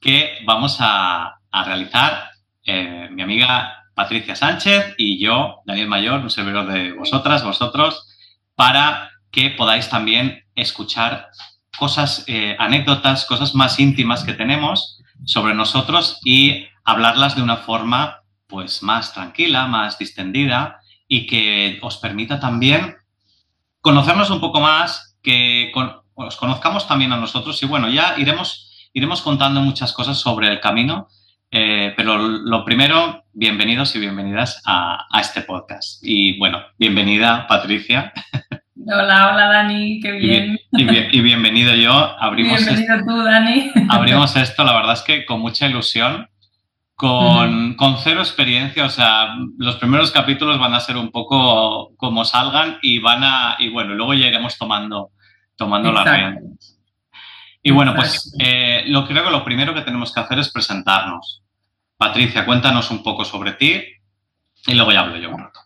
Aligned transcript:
que 0.00 0.38
vamos 0.46 0.78
a, 0.80 1.36
realizar 1.52 2.30
eh, 2.64 3.08
mi 3.10 3.22
amiga 3.22 3.84
Patricia 3.94 4.36
Sánchez 4.36 4.94
y 4.96 5.18
yo, 5.18 5.62
Daniel 5.66 5.88
Mayor, 5.88 6.20
un 6.20 6.30
servidor 6.30 6.72
de 6.72 6.92
vosotras, 6.92 7.42
vosotros, 7.42 8.06
para 8.54 9.10
que 9.32 9.50
podáis 9.50 9.88
también 9.88 10.44
escuchar 10.54 11.28
cosas, 11.76 12.24
eh, 12.28 12.56
anécdotas, 12.58 13.24
cosas 13.24 13.54
más 13.54 13.80
íntimas 13.80 14.22
que 14.22 14.32
tenemos 14.32 15.00
sobre 15.24 15.54
nosotros 15.54 16.20
y 16.24 16.66
hablarlas 16.84 17.36
de 17.36 17.42
una 17.42 17.56
forma 17.56 18.22
pues 18.46 18.82
más 18.82 19.12
tranquila, 19.12 19.66
más 19.66 19.98
distendida 19.98 20.80
y 21.08 21.26
que 21.26 21.78
os 21.82 21.96
permita 21.96 22.38
también 22.38 22.96
conocernos 23.80 24.30
un 24.30 24.40
poco 24.40 24.60
más, 24.60 25.16
que 25.22 25.72
os 26.14 26.36
conozcamos 26.36 26.86
también 26.86 27.12
a 27.12 27.16
nosotros 27.16 27.62
y 27.62 27.66
bueno, 27.66 27.88
ya 27.88 28.14
iremos 28.18 28.69
iremos 28.92 29.22
contando 29.22 29.60
muchas 29.60 29.92
cosas 29.92 30.18
sobre 30.18 30.48
el 30.48 30.60
camino, 30.60 31.08
eh, 31.50 31.92
pero 31.96 32.18
lo 32.18 32.64
primero, 32.64 33.24
bienvenidos 33.32 33.94
y 33.94 34.00
bienvenidas 34.00 34.62
a, 34.66 35.06
este 35.20 35.42
podcast. 35.42 36.00
Y 36.02 36.38
bueno, 36.38 36.60
bienvenida 36.78 37.46
Patricia. 37.46 38.12
Hola, 38.86 39.30
hola 39.30 39.46
Dani, 39.48 40.00
qué 40.00 40.10
bien. 40.12 40.58
Y, 40.72 41.20
bienvenido 41.20 41.74
yo. 41.74 41.92
Abrimos 41.92 42.64
bienvenido 42.64 43.04
tú, 43.06 43.22
Dani. 43.22 43.70
Abrimos 43.90 44.34
esto, 44.36 44.64
la 44.64 44.74
verdad 44.74 44.94
es 44.94 45.02
que 45.02 45.26
con 45.26 45.40
mucha 45.40 45.68
ilusión, 45.68 46.26
con, 46.94 47.74
con, 47.74 47.98
cero 47.98 48.20
experiencia, 48.20 48.86
o 48.86 48.88
sea, 48.88 49.34
los 49.58 49.76
primeros 49.76 50.10
capítulos 50.10 50.58
van 50.58 50.72
a 50.72 50.80
ser 50.80 50.96
un 50.96 51.10
poco 51.10 51.94
como 51.96 52.24
salgan 52.24 52.78
y 52.80 53.00
van 53.00 53.22
a, 53.22 53.56
y 53.58 53.68
bueno, 53.68 53.94
luego 53.94 54.14
ya 54.14 54.26
iremos 54.26 54.56
tomando, 54.56 55.10
tomando 55.56 55.92
las 55.92 56.10
riendas. 56.10 56.79
Y 57.62 57.70
bueno, 57.72 57.94
pues 57.94 58.34
eh, 58.38 58.84
lo 58.86 59.06
creo 59.06 59.24
que 59.24 59.30
lo 59.30 59.44
primero 59.44 59.74
que 59.74 59.82
tenemos 59.82 60.12
que 60.12 60.20
hacer 60.20 60.38
es 60.38 60.50
presentarnos. 60.50 61.42
Patricia, 61.96 62.46
cuéntanos 62.46 62.90
un 62.90 63.02
poco 63.02 63.24
sobre 63.24 63.52
ti 63.52 63.82
y 64.66 64.74
luego 64.74 64.92
ya 64.92 65.00
hablo 65.00 65.16
yo 65.16 65.30
un 65.30 65.38
rato. 65.38 65.60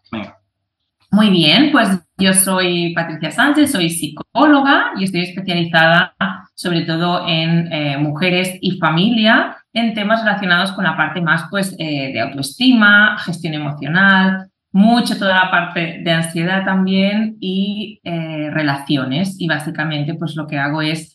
Muy 1.10 1.30
bien, 1.30 1.70
pues 1.70 1.88
yo 2.16 2.32
soy 2.32 2.92
Patricia 2.92 3.30
Sánchez, 3.30 3.70
soy 3.70 3.88
psicóloga 3.88 4.92
y 4.98 5.04
estoy 5.04 5.20
especializada 5.20 6.16
sobre 6.56 6.82
todo 6.82 7.26
en 7.28 7.72
eh, 7.72 7.98
mujeres 7.98 8.58
y 8.60 8.78
familia, 8.78 9.56
en 9.72 9.94
temas 9.94 10.24
relacionados 10.24 10.72
con 10.72 10.84
la 10.84 10.96
parte 10.96 11.20
más 11.20 11.44
pues, 11.50 11.74
eh, 11.78 12.12
de 12.12 12.20
autoestima, 12.20 13.16
gestión 13.18 13.54
emocional, 13.54 14.48
mucho 14.72 15.16
toda 15.16 15.44
la 15.44 15.50
parte 15.52 16.00
de 16.02 16.12
ansiedad 16.12 16.64
también 16.64 17.36
y 17.40 18.00
relaciones. 18.02 19.36
Y 19.40 19.46
básicamente 19.46 20.14
pues 20.14 20.34
lo 20.34 20.48
que 20.48 20.58
hago 20.58 20.82
es 20.82 21.14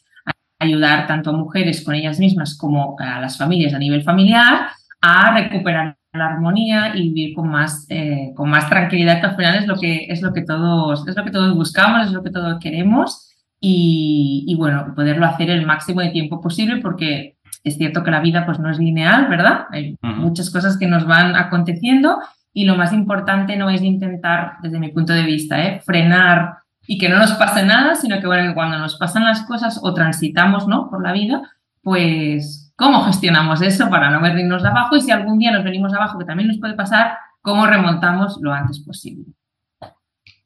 ayudar 0.59 1.07
tanto 1.07 1.29
a 1.29 1.37
mujeres 1.37 1.83
con 1.83 1.95
ellas 1.95 2.19
mismas 2.19 2.57
como 2.57 2.95
a 2.99 3.19
las 3.19 3.37
familias 3.37 3.73
a 3.73 3.79
nivel 3.79 4.03
familiar 4.03 4.67
a 5.01 5.33
recuperar 5.33 5.97
la 6.11 6.25
armonía 6.25 6.95
y 6.95 7.09
vivir 7.09 7.35
con 7.35 7.49
más, 7.49 7.85
eh, 7.89 8.31
con 8.35 8.49
más 8.49 8.67
tranquilidad, 8.69 9.21
que 9.21 9.27
al 9.27 9.35
final 9.35 9.55
es 9.55 9.67
lo 9.67 9.75
que, 9.77 10.05
es, 10.09 10.21
lo 10.21 10.33
que 10.33 10.41
todos, 10.41 11.07
es 11.07 11.15
lo 11.15 11.23
que 11.23 11.31
todos 11.31 11.55
buscamos, 11.55 12.07
es 12.07 12.11
lo 12.11 12.23
que 12.23 12.31
todos 12.31 12.59
queremos 12.59 13.31
y, 13.61 14.55
bueno, 14.57 14.93
poderlo 14.95 15.25
hacer 15.25 15.49
el 15.49 15.65
máximo 15.65 16.01
de 16.01 16.09
tiempo 16.09 16.41
posible 16.41 16.77
porque 16.77 17.37
es 17.63 17.77
cierto 17.77 18.03
que 18.03 18.11
la 18.11 18.21
vida 18.21 18.45
pues 18.45 18.59
no 18.59 18.69
es 18.69 18.79
lineal, 18.79 19.27
¿verdad? 19.27 19.65
Hay 19.71 19.97
muchas 20.01 20.49
cosas 20.49 20.77
que 20.77 20.87
nos 20.87 21.05
van 21.05 21.35
aconteciendo 21.35 22.19
y 22.53 22.65
lo 22.65 22.75
más 22.75 22.93
importante 22.93 23.57
no 23.57 23.69
es 23.69 23.81
intentar, 23.81 24.53
desde 24.63 24.79
mi 24.79 24.89
punto 24.89 25.13
de 25.13 25.23
vista, 25.23 25.61
¿eh? 25.63 25.81
frenar 25.85 26.58
y 26.91 26.97
que 26.97 27.07
no 27.07 27.19
nos 27.19 27.33
pase 27.33 27.63
nada, 27.63 27.93
sino 27.93 28.19
que 28.19 28.25
bueno, 28.25 28.55
cuando 28.55 28.79
nos 28.79 28.95
pasan 28.95 29.23
las 29.23 29.43
cosas 29.43 29.79
o 29.83 29.93
transitamos 29.93 30.67
¿no? 30.67 30.89
por 30.89 31.03
la 31.03 31.11
vida, 31.11 31.43
pues 31.83 32.73
cómo 32.75 33.03
gestionamos 33.03 33.61
eso 33.61 33.91
para 33.91 34.09
no 34.09 34.19
venirnos 34.19 34.63
de 34.63 34.69
abajo 34.69 34.95
y 34.95 35.01
si 35.01 35.11
algún 35.11 35.37
día 35.37 35.51
nos 35.51 35.63
venimos 35.63 35.91
de 35.91 35.99
abajo, 35.99 36.17
que 36.17 36.25
también 36.25 36.47
nos 36.47 36.57
puede 36.57 36.73
pasar, 36.73 37.15
cómo 37.41 37.67
remontamos 37.67 38.39
lo 38.41 38.51
antes 38.51 38.79
posible. 38.79 39.25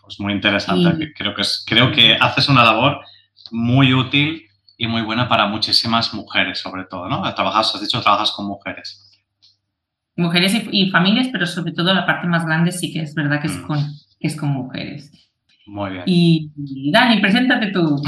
Pues 0.02 0.20
muy 0.20 0.34
interesante. 0.34 1.14
Creo, 1.14 1.34
que 1.34 1.44
creo 1.66 1.94
que 1.94 2.18
haces 2.20 2.50
una 2.50 2.66
labor 2.66 3.00
muy 3.52 3.94
útil 3.94 4.44
y 4.76 4.88
muy 4.88 5.02
buena 5.02 5.30
para 5.30 5.48
muchísimas 5.48 6.14
mujeres, 6.14 6.60
sobre 6.60 6.84
todo, 6.84 7.08
¿no? 7.08 7.22
Trabajas, 7.36 7.74
has 7.74 7.80
dicho, 7.80 8.02
trabajas 8.02 8.34
con 8.34 8.48
mujeres. 8.48 9.00
Mujeres 10.18 10.62
y, 10.70 10.92
familias, 10.92 11.30
pero 11.32 11.46
sobre 11.48 11.72
todo 11.72 11.94
la 11.94 12.06
parte 12.06 12.28
más 12.28 12.46
grande 12.46 12.74
sí 12.74 12.92
que 12.92 13.00
es 13.00 13.16
verdad 13.16 13.40
que 13.40 13.48
es 13.48 13.56
mm. 13.56 13.66
con, 13.66 13.80
que 14.20 14.28
es 14.28 14.36
con 14.36 14.50
mujeres. 14.50 15.10
Muy 15.66 15.92
bien. 15.92 16.04
Y, 16.06 16.52
Dani, 16.92 17.20
preséntate 17.20 17.68
tú. 17.68 18.02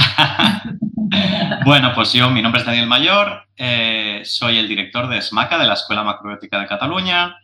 bueno, 1.66 1.92
pues 1.96 2.14
yo, 2.14 2.30
mi 2.30 2.42
nombre 2.42 2.60
es 2.62 2.66
Daniel 2.68 2.88
Mayor, 2.88 3.48
eh, 3.56 4.22
soy 4.26 4.58
el 4.58 4.68
director 4.68 5.08
de 5.08 5.22
SMACA, 5.22 5.58
de 5.58 5.68
la 5.68 5.76
Escuela 5.76 6.04
Macrobiótica 6.04 6.60
de 6.60 6.68
Cataluña, 6.68 7.36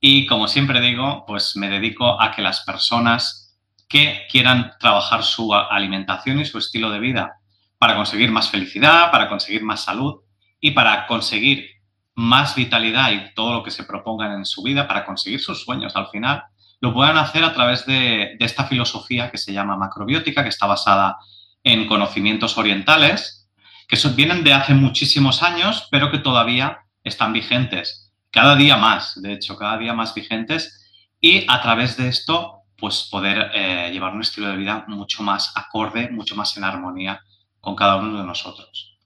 y 0.00 0.26
como 0.26 0.48
siempre 0.48 0.80
digo, 0.80 1.24
pues 1.26 1.56
me 1.56 1.68
dedico 1.68 2.20
a 2.20 2.32
que 2.32 2.40
las 2.40 2.60
personas 2.60 3.58
que 3.88 4.26
quieran 4.30 4.72
trabajar 4.78 5.24
su 5.24 5.52
alimentación 5.52 6.40
y 6.40 6.46
su 6.46 6.58
estilo 6.58 6.90
de 6.90 7.00
vida 7.00 7.40
para 7.76 7.96
conseguir 7.96 8.30
más 8.30 8.50
felicidad, 8.50 9.10
para 9.10 9.28
conseguir 9.28 9.62
más 9.62 9.84
salud 9.84 10.20
y 10.60 10.70
para 10.70 11.06
conseguir 11.06 11.66
más 12.14 12.54
vitalidad 12.54 13.10
y 13.10 13.34
todo 13.34 13.54
lo 13.54 13.62
que 13.62 13.70
se 13.70 13.84
propongan 13.84 14.32
en 14.32 14.44
su 14.44 14.62
vida, 14.62 14.86
para 14.86 15.04
conseguir 15.04 15.40
sus 15.40 15.64
sueños 15.64 15.96
al 15.96 16.08
final, 16.08 16.44
lo 16.80 16.94
puedan 16.94 17.18
hacer 17.18 17.44
a 17.44 17.52
través 17.52 17.86
de, 17.86 18.36
esta 18.40 18.64
filosofía 18.64 19.30
que 19.30 19.38
se 19.38 19.52
llama 19.52 19.76
macrobiótica, 19.76 20.42
que 20.42 20.48
está 20.48 20.66
basada 20.66 21.18
en 21.62 21.86
conocimientos 21.86 22.56
orientales, 22.56 23.48
que 23.86 23.98
vienen 24.14 24.44
de 24.44 24.54
hace 24.54 24.72
muchísimos 24.72 25.42
años, 25.42 25.88
pero 25.90 26.10
que 26.10 26.18
todavía 26.18 26.78
están 27.04 27.32
vigentes. 27.32 28.12
Cada 28.30 28.56
día 28.56 28.76
más, 28.76 29.20
de 29.20 29.32
hecho, 29.34 29.56
cada 29.56 29.76
día 29.76 29.92
más 29.92 30.14
vigentes. 30.14 30.86
Y 31.20 31.44
a 31.48 31.60
través 31.60 31.96
de 31.96 32.08
esto, 32.08 32.62
pues 32.76 33.08
poder 33.10 33.50
eh, 33.52 33.90
llevar 33.92 34.14
un 34.14 34.22
estilo 34.22 34.48
de 34.48 34.56
vida 34.56 34.84
mucho 34.88 35.22
más 35.22 35.52
acorde, 35.56 36.08
mucho 36.10 36.34
más 36.34 36.56
en 36.56 36.64
armonía 36.64 37.20
con 37.60 37.76
cada 37.76 37.96
uno 37.96 38.18
de 38.18 38.26
nosotros. 38.26 38.96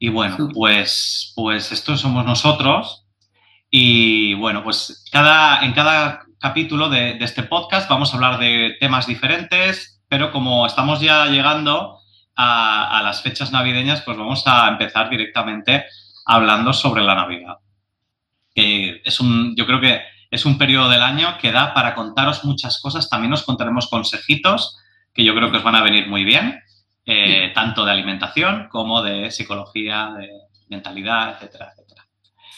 Y 0.00 0.08
bueno, 0.08 0.48
pues, 0.52 1.32
pues 1.36 1.70
estos 1.70 2.00
somos 2.00 2.24
nosotros. 2.24 3.04
Y 3.70 4.34
bueno, 4.34 4.64
pues 4.64 5.04
cada, 5.12 5.64
en 5.64 5.72
cada 5.72 6.27
capítulo 6.40 6.88
de, 6.88 7.18
este 7.20 7.42
podcast 7.42 7.88
vamos 7.88 8.12
a 8.12 8.16
hablar 8.16 8.38
de 8.38 8.76
temas 8.78 9.06
diferentes, 9.06 10.02
pero 10.08 10.30
como 10.30 10.66
estamos 10.66 11.00
ya 11.00 11.26
llegando 11.26 11.98
a, 12.36 13.00
las 13.02 13.22
fechas 13.22 13.50
navideñas, 13.50 14.02
pues 14.02 14.16
vamos 14.16 14.44
a 14.46 14.68
empezar 14.68 15.10
directamente 15.10 15.84
hablando 16.24 16.72
sobre 16.72 17.02
la 17.02 17.14
Navidad. 17.14 17.56
es 18.54 19.20
un, 19.20 19.54
yo 19.56 19.66
creo 19.66 19.80
que 19.80 20.00
es 20.30 20.44
un 20.44 20.58
periodo 20.58 20.88
del 20.88 21.02
año 21.02 21.38
que 21.38 21.52
da 21.52 21.74
para 21.74 21.94
contaros 21.94 22.44
muchas 22.44 22.80
cosas. 22.80 23.08
También 23.08 23.32
os 23.32 23.42
contaremos 23.42 23.88
consejitos 23.88 24.78
que 25.14 25.24
yo 25.24 25.34
creo 25.34 25.50
que 25.50 25.56
os 25.56 25.62
van 25.62 25.74
a 25.74 25.82
venir 25.82 26.06
muy 26.06 26.24
bien, 26.24 26.60
eh, 27.06 27.50
tanto 27.54 27.84
de 27.84 27.92
alimentación 27.92 28.68
como 28.70 29.02
de 29.02 29.30
psicología, 29.30 30.12
de 30.16 30.28
mentalidad, 30.68 31.30
etcétera, 31.30 31.70
etcétera. 31.72 31.87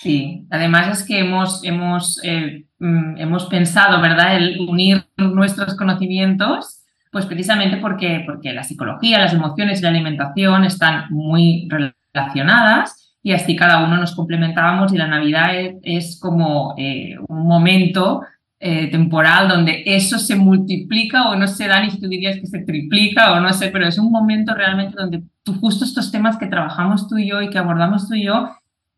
Sí, 0.01 0.47
además 0.49 0.99
es 0.99 1.07
que 1.07 1.19
hemos, 1.19 1.63
hemos, 1.63 2.19
eh, 2.25 2.65
mm, 2.79 3.19
hemos 3.19 3.45
pensado, 3.47 4.01
¿verdad?, 4.01 4.35
el 4.39 4.59
unir 4.61 5.05
nuestros 5.19 5.77
conocimientos, 5.77 6.87
pues 7.13 7.27
precisamente 7.27 7.77
porque, 7.77 8.23
porque 8.25 8.55
la 8.55 8.65
psicología, 8.65 9.19
las 9.19 9.35
emociones 9.35 9.81
y 9.81 9.83
la 9.83 9.91
alimentación 9.91 10.65
están 10.65 11.05
muy 11.11 11.69
relacionadas 11.69 13.15
y 13.23 13.33
así 13.33 13.55
cada 13.55 13.85
uno 13.85 13.99
nos 13.99 14.15
complementábamos 14.15 14.91
y 14.95 14.97
la 14.97 15.07
Navidad 15.07 15.51
es, 15.83 16.19
como 16.19 16.75
eh, 16.79 17.17
un 17.29 17.47
momento 17.47 18.23
eh, 18.59 18.91
temporal 18.91 19.49
donde 19.49 19.83
eso 19.85 20.19
se 20.19 20.35
multiplica 20.35 21.29
o 21.29 21.37
no 21.37 21.47
sé, 21.47 21.69
Dani, 21.69 21.91
si 21.91 22.01
tú 22.01 22.09
dirías 22.09 22.39
que 22.39 22.47
se 22.47 22.61
triplica 22.61 23.35
o 23.35 23.41
no 23.41 23.53
sé, 23.53 23.69
pero 23.69 23.87
es 23.87 23.99
un 23.99 24.11
momento 24.11 24.55
realmente 24.55 24.97
donde 24.97 25.23
tú, 25.43 25.53
justo 25.61 25.85
estos 25.85 26.11
temas 26.11 26.39
que 26.39 26.47
trabajamos 26.47 27.07
tú 27.07 27.19
y 27.19 27.29
yo 27.29 27.43
y 27.43 27.51
que 27.51 27.59
abordamos 27.59 28.09
tú 28.09 28.15
y 28.15 28.25
yo, 28.25 28.49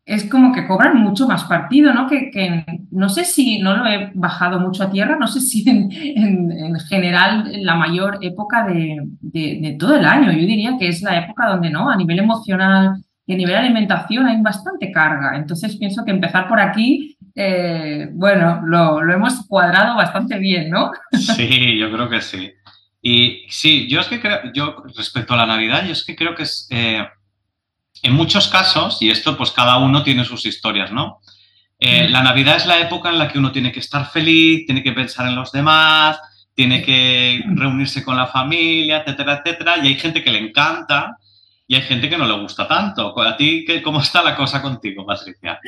es 0.05 0.29
como 0.29 0.53
que 0.53 0.67
cobran 0.67 0.97
mucho 0.97 1.27
más 1.27 1.45
partido, 1.45 1.93
¿no? 1.93 2.07
Que, 2.07 2.29
que, 2.29 2.65
no 2.91 3.07
sé 3.07 3.23
si, 3.23 3.59
no 3.59 3.77
lo 3.77 3.85
he 3.85 4.11
bajado 4.13 4.59
mucho 4.59 4.83
a 4.83 4.91
tierra, 4.91 5.17
no 5.17 5.27
sé 5.27 5.39
si 5.39 5.69
en, 5.69 5.89
en, 5.91 6.79
general 6.81 7.49
la 7.63 7.75
mayor 7.75 8.19
época 8.21 8.65
de, 8.67 8.97
de, 9.21 9.77
todo 9.79 9.95
el 9.95 10.05
año, 10.05 10.31
yo 10.31 10.39
diría 10.39 10.77
que 10.77 10.89
es 10.89 11.01
la 11.01 11.19
época 11.19 11.47
donde, 11.47 11.69
¿no? 11.69 11.89
A 11.89 11.95
nivel 11.95 12.19
emocional 12.19 13.01
y 13.25 13.33
a 13.33 13.37
nivel 13.37 13.53
de 13.53 13.59
alimentación 13.59 14.25
hay 14.25 14.41
bastante 14.41 14.91
carga. 14.91 15.37
Entonces 15.37 15.77
pienso 15.77 16.03
que 16.03 16.11
empezar 16.11 16.49
por 16.49 16.59
aquí, 16.59 17.17
eh, 17.33 18.09
bueno, 18.11 18.61
lo, 18.65 18.99
hemos 19.09 19.47
cuadrado 19.47 19.95
bastante 19.95 20.37
bien, 20.37 20.69
¿no? 20.69 20.91
Sí, 21.13 21.77
yo 21.77 21.89
creo 21.91 22.09
que 22.09 22.19
sí. 22.19 22.51
Y 23.01 23.45
sí, 23.49 23.87
yo 23.89 24.01
es 24.01 24.07
que 24.07 24.19
creo, 24.19 24.39
yo 24.53 24.83
respecto 24.97 25.33
a 25.33 25.37
la 25.37 25.45
Navidad, 25.45 25.85
yo 25.85 25.93
es 25.93 26.05
que 26.05 26.15
creo 26.15 26.35
que 26.35 26.43
es, 26.43 26.67
eh, 26.71 27.05
en 28.01 28.13
muchos 28.13 28.47
casos, 28.47 29.01
y 29.01 29.09
esto 29.09 29.37
pues 29.37 29.51
cada 29.51 29.77
uno 29.77 30.03
tiene 30.03 30.25
sus 30.25 30.45
historias, 30.45 30.91
¿no? 30.91 31.21
Eh, 31.79 32.07
mm. 32.07 32.11
la 32.11 32.23
Navidad 32.23 32.57
es 32.57 32.65
la 32.65 32.79
época 32.79 33.09
en 33.09 33.19
la 33.19 33.27
que 33.27 33.39
uno 33.39 33.51
tiene 33.51 33.71
que 33.71 33.79
estar 33.79 34.09
feliz, 34.09 34.65
tiene 34.65 34.83
que 34.83 34.93
pensar 34.93 35.27
en 35.27 35.35
los 35.35 35.51
demás, 35.51 36.19
tiene 36.55 36.83
que 36.83 37.43
reunirse 37.47 38.03
con 38.03 38.15
la 38.15 38.27
familia, 38.27 38.99
etcétera, 38.99 39.41
etcétera, 39.43 39.77
y 39.77 39.87
hay 39.87 39.95
gente 39.95 40.23
que 40.23 40.31
le 40.31 40.39
encanta 40.39 41.17
y 41.67 41.75
hay 41.75 41.81
gente 41.81 42.09
que 42.09 42.17
no 42.17 42.27
le 42.27 42.39
gusta 42.39 42.67
tanto. 42.67 43.19
¿A 43.21 43.37
ti 43.37 43.65
cómo 43.83 43.99
está 44.01 44.21
la 44.21 44.35
cosa 44.35 44.61
contigo, 44.61 45.05
Patricia? 45.05 45.59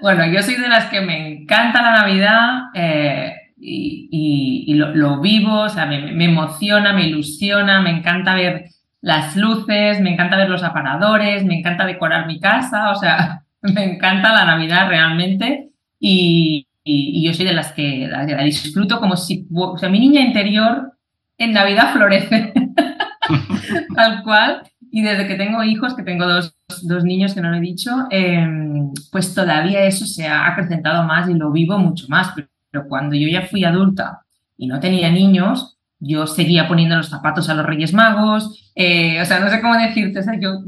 Bueno, 0.00 0.26
yo 0.26 0.42
soy 0.42 0.56
de 0.56 0.68
las 0.68 0.86
que 0.86 1.00
me 1.00 1.32
encanta 1.32 1.82
la 1.82 2.02
Navidad 2.02 2.60
eh, 2.74 3.34
y, 3.60 4.74
lo, 4.74 5.20
vivo, 5.20 5.62
o 5.62 5.68
sea, 5.68 5.86
me, 5.86 6.24
emociona, 6.24 6.92
me 6.92 7.06
ilusiona, 7.06 7.80
me 7.80 7.90
encanta 7.90 8.34
ver 8.34 8.66
las 9.00 9.36
luces, 9.36 10.00
me 10.00 10.12
encanta 10.12 10.36
ver 10.36 10.48
los 10.48 10.62
aparadores, 10.62 11.44
me 11.44 11.58
encanta 11.58 11.86
decorar 11.86 12.26
mi 12.26 12.40
casa, 12.40 12.90
o 12.90 12.96
sea, 12.96 13.44
me 13.62 13.84
encanta 13.84 14.32
la 14.32 14.44
Navidad 14.44 14.88
realmente 14.88 15.70
y, 16.00 16.64
yo 16.84 17.34
soy 17.34 17.44
de 17.44 17.52
las 17.52 17.72
que 17.72 18.08
la, 18.08 18.24
disfruto 18.44 18.98
como 18.98 19.14
si, 19.14 19.46
o 19.54 19.76
sea, 19.76 19.90
mi 19.90 20.00
niña 20.00 20.22
interior 20.22 20.94
en 21.36 21.52
Navidad 21.52 21.92
florece, 21.92 22.52
tal 23.94 24.22
cual. 24.22 24.62
Y 24.90 25.02
desde 25.02 25.26
que 25.26 25.34
tengo 25.34 25.62
hijos, 25.62 25.94
que 25.94 26.02
tengo 26.02 26.26
dos, 26.26 26.56
dos 26.84 27.04
niños 27.04 27.34
que 27.34 27.40
no 27.40 27.50
lo 27.50 27.58
he 27.58 27.60
dicho, 27.60 27.90
em, 28.10 28.90
pues 29.12 29.34
todavía 29.34 29.84
eso 29.84 30.06
se 30.06 30.26
ha 30.26 30.46
acrecentado 30.46 31.02
más 31.04 31.28
y 31.28 31.34
lo 31.34 31.52
vivo 31.52 31.78
mucho 31.78 32.06
más. 32.08 32.32
Pero, 32.34 32.88
cuando 32.88 33.16
yo 33.16 33.28
ya 33.28 33.42
fui 33.42 33.64
adulta 33.64 34.22
y 34.56 34.66
no 34.66 34.80
tenía 34.80 35.10
niños, 35.10 35.77
yo 36.00 36.26
seguía 36.26 36.68
poniendo 36.68 36.96
los 36.96 37.08
zapatos 37.08 37.48
a 37.48 37.54
los 37.54 37.66
Reyes 37.66 37.92
Magos, 37.92 38.72
eh, 38.74 39.20
o 39.20 39.24
sea, 39.24 39.40
no 39.40 39.48
sé 39.48 39.60
cómo 39.60 39.74
decirte, 39.74 40.20
yo, 40.40 40.60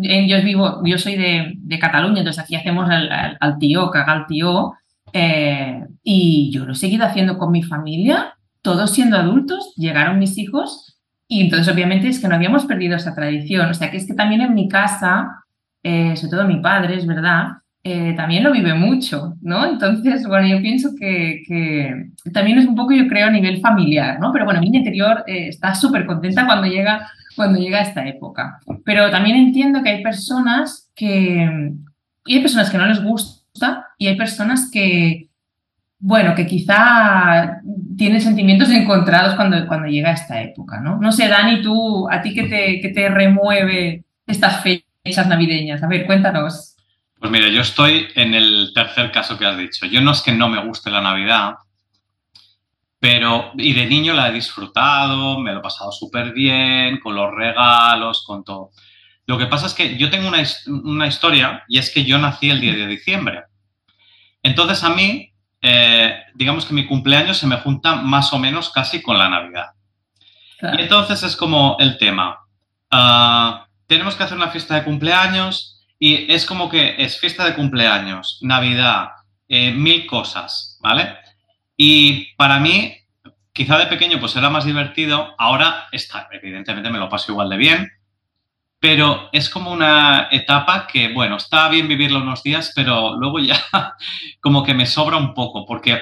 yo, 0.00 0.42
vivo, 0.42 0.82
yo 0.84 0.98
soy 0.98 1.16
de, 1.16 1.52
de, 1.56 1.78
Cataluña, 1.78 2.20
entonces 2.20 2.42
aquí 2.42 2.56
hacemos 2.56 2.88
al, 2.88 3.36
al, 3.38 3.58
tío, 3.58 3.90
caga 3.90 4.12
al 4.12 4.26
tío, 4.26 4.72
eh, 5.12 5.84
y 6.02 6.50
yo 6.52 6.64
lo 6.64 6.72
he 6.72 6.76
seguido 6.76 7.04
haciendo 7.04 7.36
con 7.36 7.52
mi 7.52 7.62
familia, 7.62 8.34
todos 8.62 8.92
siendo 8.92 9.16
adultos, 9.16 9.74
llegaron 9.76 10.18
mis 10.18 10.38
hijos 10.38 10.88
y 11.28 11.42
entonces, 11.42 11.72
obviamente, 11.72 12.08
es 12.08 12.20
que 12.20 12.26
no 12.26 12.34
habíamos 12.34 12.64
perdido 12.64 12.96
esa 12.96 13.14
tradición. 13.14 13.68
O 13.68 13.74
sea, 13.74 13.90
que 13.90 13.98
es 13.98 14.06
que 14.06 14.14
también 14.14 14.40
en 14.40 14.54
mi 14.54 14.66
casa, 14.66 15.44
eh, 15.82 16.16
sobre 16.16 16.30
todo 16.30 16.44
mi 16.46 16.60
padre, 16.60 16.96
es 16.96 17.06
verdad, 17.06 17.48
eh, 17.90 18.12
también 18.14 18.44
lo 18.44 18.52
vive 18.52 18.74
mucho, 18.74 19.34
¿no? 19.40 19.64
Entonces, 19.64 20.26
bueno, 20.26 20.46
yo 20.46 20.60
pienso 20.60 20.90
que, 20.98 21.42
también 22.34 22.58
es 22.58 22.66
un 22.66 22.74
poco, 22.74 22.92
yo 22.92 23.08
creo, 23.08 23.28
a 23.28 23.30
nivel 23.30 23.60
familiar, 23.60 24.20
¿no? 24.20 24.30
Pero 24.30 24.44
bueno, 24.44 24.60
mi 24.60 24.66
interior 24.66 25.24
eh, 25.26 25.48
está 25.48 25.74
súper 25.74 26.04
contenta 26.04 26.44
cuando 26.44 26.66
llega, 26.66 27.08
cuando 27.34 27.58
llega 27.58 27.80
esta 27.80 28.06
época. 28.06 28.60
Pero 28.84 29.10
también 29.10 29.36
entiendo 29.36 29.82
que 29.82 29.88
hay 29.88 30.02
personas 30.02 30.90
que... 30.94 31.72
Y 32.26 32.34
hay 32.34 32.40
personas 32.42 32.68
que 32.68 32.76
no 32.76 32.86
les 32.86 33.02
gusta 33.02 33.86
y 33.96 34.06
hay 34.06 34.16
personas 34.16 34.70
que, 34.70 35.30
bueno, 35.98 36.34
que 36.34 36.46
quizá 36.46 37.60
tiene 37.96 38.20
sentimientos 38.20 38.70
encontrados 38.70 39.34
cuando, 39.34 39.66
cuando 39.66 39.88
llega 39.88 40.12
esta 40.12 40.42
época, 40.42 40.80
¿no? 40.80 40.98
No 40.98 41.10
sé, 41.10 41.26
Dani, 41.26 41.62
tú, 41.62 42.06
¿a 42.10 42.20
ti 42.20 42.34
qué 42.34 42.42
te, 42.42 42.86
te 42.90 43.08
remueve 43.08 44.04
estas 44.26 44.62
fechas 44.62 45.26
navideñas? 45.26 45.82
A 45.82 45.86
ver, 45.86 46.04
cuéntanos. 46.04 46.74
Pues 47.20 47.32
mira, 47.32 47.48
yo 47.48 47.62
estoy 47.62 48.08
en 48.14 48.34
el 48.34 48.72
tercer 48.74 49.10
caso 49.10 49.38
que 49.38 49.46
has 49.46 49.58
dicho. 49.58 49.86
Yo 49.86 50.00
no 50.00 50.12
es 50.12 50.22
que 50.22 50.32
no 50.32 50.48
me 50.48 50.64
guste 50.64 50.90
la 50.90 51.00
Navidad, 51.00 51.54
pero, 53.00 53.52
y 53.56 53.72
de 53.72 53.86
niño 53.86 54.14
la 54.14 54.28
he 54.28 54.32
disfrutado, 54.32 55.38
me 55.40 55.52
lo 55.52 55.58
he 55.58 55.62
pasado 55.62 55.90
súper 55.92 56.32
bien, 56.32 57.00
con 57.00 57.14
los 57.14 57.32
regalos, 57.34 58.24
con 58.26 58.44
todo. 58.44 58.70
Lo 59.26 59.36
que 59.36 59.46
pasa 59.46 59.66
es 59.66 59.74
que 59.74 59.96
yo 59.96 60.10
tengo 60.10 60.28
una, 60.28 60.42
una 60.66 61.06
historia 61.06 61.64
y 61.68 61.78
es 61.78 61.90
que 61.90 62.04
yo 62.04 62.18
nací 62.18 62.50
el 62.50 62.60
10 62.60 62.76
de 62.76 62.86
diciembre. 62.86 63.44
Entonces 64.42 64.82
a 64.84 64.90
mí 64.90 65.32
eh, 65.60 66.24
digamos 66.34 66.66
que 66.66 66.74
mi 66.74 66.86
cumpleaños 66.86 67.38
se 67.38 67.46
me 67.46 67.56
junta 67.56 67.96
más 67.96 68.32
o 68.32 68.38
menos 68.38 68.70
casi 68.70 69.02
con 69.02 69.18
la 69.18 69.28
Navidad. 69.28 69.70
Y 70.60 70.82
entonces 70.82 71.22
es 71.22 71.36
como 71.36 71.76
el 71.78 71.98
tema. 71.98 72.38
Ah, 72.90 73.66
tenemos 73.86 74.16
que 74.16 74.24
hacer 74.24 74.36
una 74.36 74.48
fiesta 74.48 74.74
de 74.74 74.84
cumpleaños 74.84 75.77
y 75.98 76.32
es 76.32 76.46
como 76.46 76.68
que 76.68 76.94
es 76.98 77.18
fiesta 77.18 77.44
de 77.44 77.54
cumpleaños, 77.54 78.38
Navidad, 78.42 79.08
eh, 79.48 79.72
mil 79.72 80.06
cosas, 80.06 80.78
¿vale? 80.80 81.16
Y 81.76 82.34
para 82.36 82.60
mí, 82.60 82.96
quizá 83.52 83.78
de 83.78 83.86
pequeño 83.86 84.20
pues 84.20 84.36
era 84.36 84.50
más 84.50 84.64
divertido, 84.64 85.34
ahora 85.38 85.88
está, 85.90 86.28
evidentemente 86.30 86.90
me 86.90 86.98
lo 86.98 87.08
paso 87.08 87.32
igual 87.32 87.48
de 87.48 87.56
bien, 87.56 87.92
pero 88.80 89.28
es 89.32 89.50
como 89.50 89.72
una 89.72 90.28
etapa 90.30 90.86
que, 90.86 91.12
bueno, 91.12 91.36
está 91.36 91.68
bien 91.68 91.88
vivirlo 91.88 92.20
unos 92.20 92.42
días, 92.42 92.72
pero 92.74 93.16
luego 93.16 93.40
ya 93.40 93.60
como 94.40 94.62
que 94.62 94.74
me 94.74 94.86
sobra 94.86 95.16
un 95.16 95.34
poco, 95.34 95.66
porque 95.66 96.00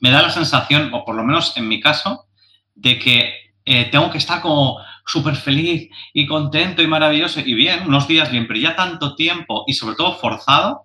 me 0.00 0.10
da 0.10 0.22
la 0.22 0.30
sensación, 0.30 0.90
o 0.94 1.04
por 1.04 1.14
lo 1.14 1.24
menos 1.24 1.56
en 1.56 1.68
mi 1.68 1.80
caso, 1.80 2.26
de 2.74 2.98
que 2.98 3.34
eh, 3.64 3.84
tengo 3.86 4.10
que 4.10 4.18
estar 4.18 4.40
como 4.40 4.78
súper 5.06 5.36
feliz 5.36 5.90
y 6.12 6.26
contento 6.26 6.82
y 6.82 6.86
maravilloso 6.86 7.40
y 7.40 7.54
bien, 7.54 7.86
unos 7.86 8.06
días 8.08 8.30
bien, 8.30 8.46
pero 8.46 8.60
ya 8.60 8.76
tanto 8.76 9.14
tiempo 9.14 9.64
y 9.66 9.74
sobre 9.74 9.96
todo 9.96 10.16
forzado, 10.18 10.82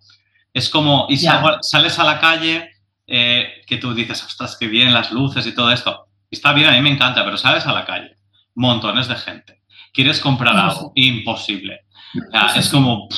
es 0.54 0.70
como, 0.70 1.06
y 1.10 1.18
sales 1.18 2.00
a 2.00 2.04
la 2.04 2.20
calle, 2.20 2.72
eh, 3.06 3.62
que 3.66 3.78
tú 3.78 3.94
dices, 3.94 4.24
ostras, 4.24 4.58
qué 4.60 4.68
bien 4.68 4.94
las 4.94 5.12
luces 5.12 5.46
y 5.46 5.54
todo 5.54 5.72
esto. 5.72 6.08
Está 6.30 6.54
bien, 6.54 6.70
a 6.70 6.74
mí 6.74 6.82
me 6.82 6.90
encanta, 6.90 7.24
pero 7.24 7.38
sales 7.38 7.66
a 7.66 7.74
la 7.74 7.86
calle, 7.86 8.16
montones 8.56 9.08
de 9.08 9.16
gente 9.16 9.58
¿Quieres 9.98 10.20
comprar 10.20 10.56
algo? 10.56 10.92
Imposible. 10.94 11.86
es 12.56 12.70
como, 12.70 13.10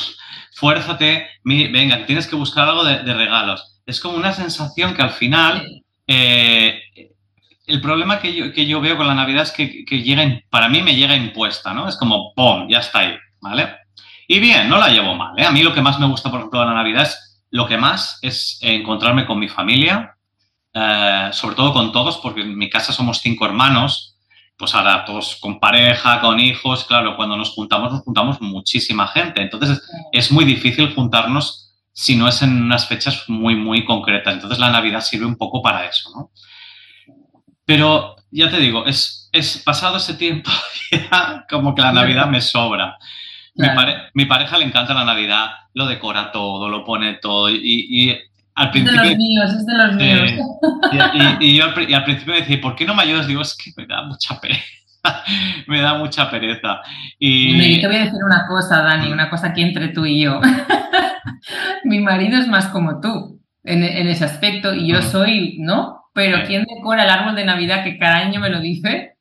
fuérzate, 0.54 1.28
venga, 1.44 2.06
tienes 2.06 2.25
que 2.25 2.38
buscar 2.38 2.69
algo 2.69 2.86
de, 2.86 3.13
regalos. 3.13 3.81
Es 3.86 4.00
como 4.00 4.16
una 4.16 4.31
sensación 4.31 4.94
que 4.94 5.01
al 5.01 5.10
final, 5.10 5.84
eh, 6.07 6.80
el 7.69 7.81
problema 7.81 8.19
que 8.19 8.33
yo, 8.33 8.51
que 8.51 8.66
yo, 8.66 8.81
veo 8.81 8.98
con 8.98 9.07
la 9.07 9.16
Navidad 9.16 9.44
es 9.44 9.51
que, 9.51 9.86
que 9.86 10.01
llega, 10.01 10.24
para 10.50 10.68
mí 10.68 10.81
me 10.81 10.95
llega 10.95 11.16
impuesta, 11.16 11.74
¿no? 11.74 11.88
Es 11.88 11.95
como, 11.95 12.33
¡pum!, 12.33 12.68
ya 12.69 12.80
está 12.80 13.00
ahí, 13.00 13.16
¿vale? 13.42 13.77
Y 14.27 14.39
bien, 14.39 14.68
no 14.69 14.77
la 14.77 14.89
llevo 14.89 15.16
mal, 15.16 15.38
¿eh? 15.39 15.45
A 15.45 15.51
mí 15.51 15.63
lo 15.63 15.74
que 15.74 15.81
más 15.81 16.00
me 16.00 16.07
gusta, 16.07 16.30
por 16.30 16.39
ejemplo, 16.39 16.60
de 16.60 16.66
la 16.66 16.74
Navidad 16.74 17.04
es, 17.04 17.30
lo 17.51 17.68
que 17.68 17.77
más 17.77 18.19
es 18.21 18.60
encontrarme 18.62 19.25
con 19.25 19.39
mi 19.39 19.48
familia, 19.48 20.15
eh, 20.74 21.29
sobre 21.32 21.55
todo 21.55 21.74
con 21.74 21.91
todos, 21.91 22.17
porque 22.17 22.41
en 22.41 22.58
mi 22.58 22.70
casa 22.70 22.94
somos 22.94 23.20
cinco 23.20 23.46
hermanos, 23.46 24.17
pues 24.58 24.75
ahora 24.75 25.05
todos 25.05 25.38
con 25.39 25.60
pareja, 25.60 26.20
con 26.22 26.39
hijos, 26.39 26.84
claro, 26.84 27.15
cuando 27.15 27.38
nos 27.38 27.51
juntamos, 27.51 27.91
nos 27.91 28.01
juntamos 28.01 28.41
muchísima 28.41 29.08
gente. 29.08 29.41
Entonces 29.41 29.82
es 30.12 30.32
muy 30.32 30.46
difícil 30.46 30.94
juntarnos 30.94 31.74
si 31.94 32.15
no 32.15 32.27
es 32.27 32.41
en 32.41 32.62
unas 32.62 32.88
fechas 32.88 33.24
muy, 33.27 33.55
muy 33.55 33.86
concretas. 33.86 34.34
Entonces 34.34 34.60
la 34.60 34.70
Navidad 34.70 35.01
sirve 35.01 35.25
un 35.25 35.38
poco 35.38 35.62
para 35.62 35.86
eso, 35.86 36.10
¿no? 36.15 36.32
Pero 37.70 38.16
ya 38.32 38.50
te 38.50 38.58
digo, 38.58 38.86
es, 38.86 39.30
es 39.32 39.62
pasado 39.64 39.98
ese 39.98 40.16
tiempo, 40.16 40.50
ya 40.92 41.46
como 41.50 41.76
que 41.76 41.84
la 41.84 41.94
Navidad 41.94 42.28
me 42.28 42.42
sobra. 42.42 42.98
Mi, 44.14 44.26
pareja 44.26 44.58
le 44.58 44.66
encanta 44.66 44.94
la 44.94 45.06
Navidad, 45.06 45.50
lo 45.74 45.86
decora 45.86 46.32
todo, 46.32 46.70
lo 46.70 46.84
pone 46.84 47.16
todo 47.16 47.50
y 47.50 48.18
al 48.60 48.72
principio, 48.72 49.02
es 49.02 49.04
de 49.04 49.10
los 49.10 49.18
míos, 49.18 49.54
es 49.54 49.66
de 49.66 49.78
los 49.78 49.94
míos. 49.94 50.32
Y, 51.40 51.56
yo 51.58 51.64
al, 51.64 52.04
principio 52.04 52.34
me 52.34 52.42
decía, 52.42 52.60
¿por 52.60 52.76
qué 52.76 52.86
no 52.86 52.94
me 52.94 53.04
ayudas? 53.04 53.26
Digo, 53.26 53.42
es 53.42 53.56
que 53.56 53.72
me 53.78 53.88
da 53.88 54.04
mucha 54.04 54.38
pereza. 54.42 54.62
me 55.68 55.80
da 55.80 55.98
mucha 55.98 56.30
pereza. 56.30 56.82
Y... 57.18 57.80
te 57.80 57.88
voy 57.88 57.96
a 57.96 58.00
decir 58.00 58.20
una 58.22 58.46
cosa, 58.48 58.82
Dani, 58.82 59.14
una 59.14 59.30
cosa 59.30 59.48
aquí 59.48 59.62
entre 59.62 59.88
tú 59.90 60.06
y 60.06 60.24
yo. 60.24 60.42
Mi 61.86 62.00
marido 62.00 62.38
es 62.38 62.50
más 62.50 62.68
como 62.68 63.00
tú 63.00 63.40
en, 63.64 63.84
ese 63.84 64.26
aspecto 64.26 64.74
y 64.74 64.88
yo 64.88 65.02
soy, 65.02 65.56
¿no? 65.60 65.99
Pero 66.13 66.46
¿quién 66.46 66.66
decora 66.66 67.04
el 67.04 67.10
árbol 67.10 67.36
de 67.36 67.46
Navidad 67.46 67.84
que 67.84 67.98
cada 67.98 68.18
año 68.18 68.39
me 68.39 68.50
lo 68.50 68.60
dice? 68.60 69.16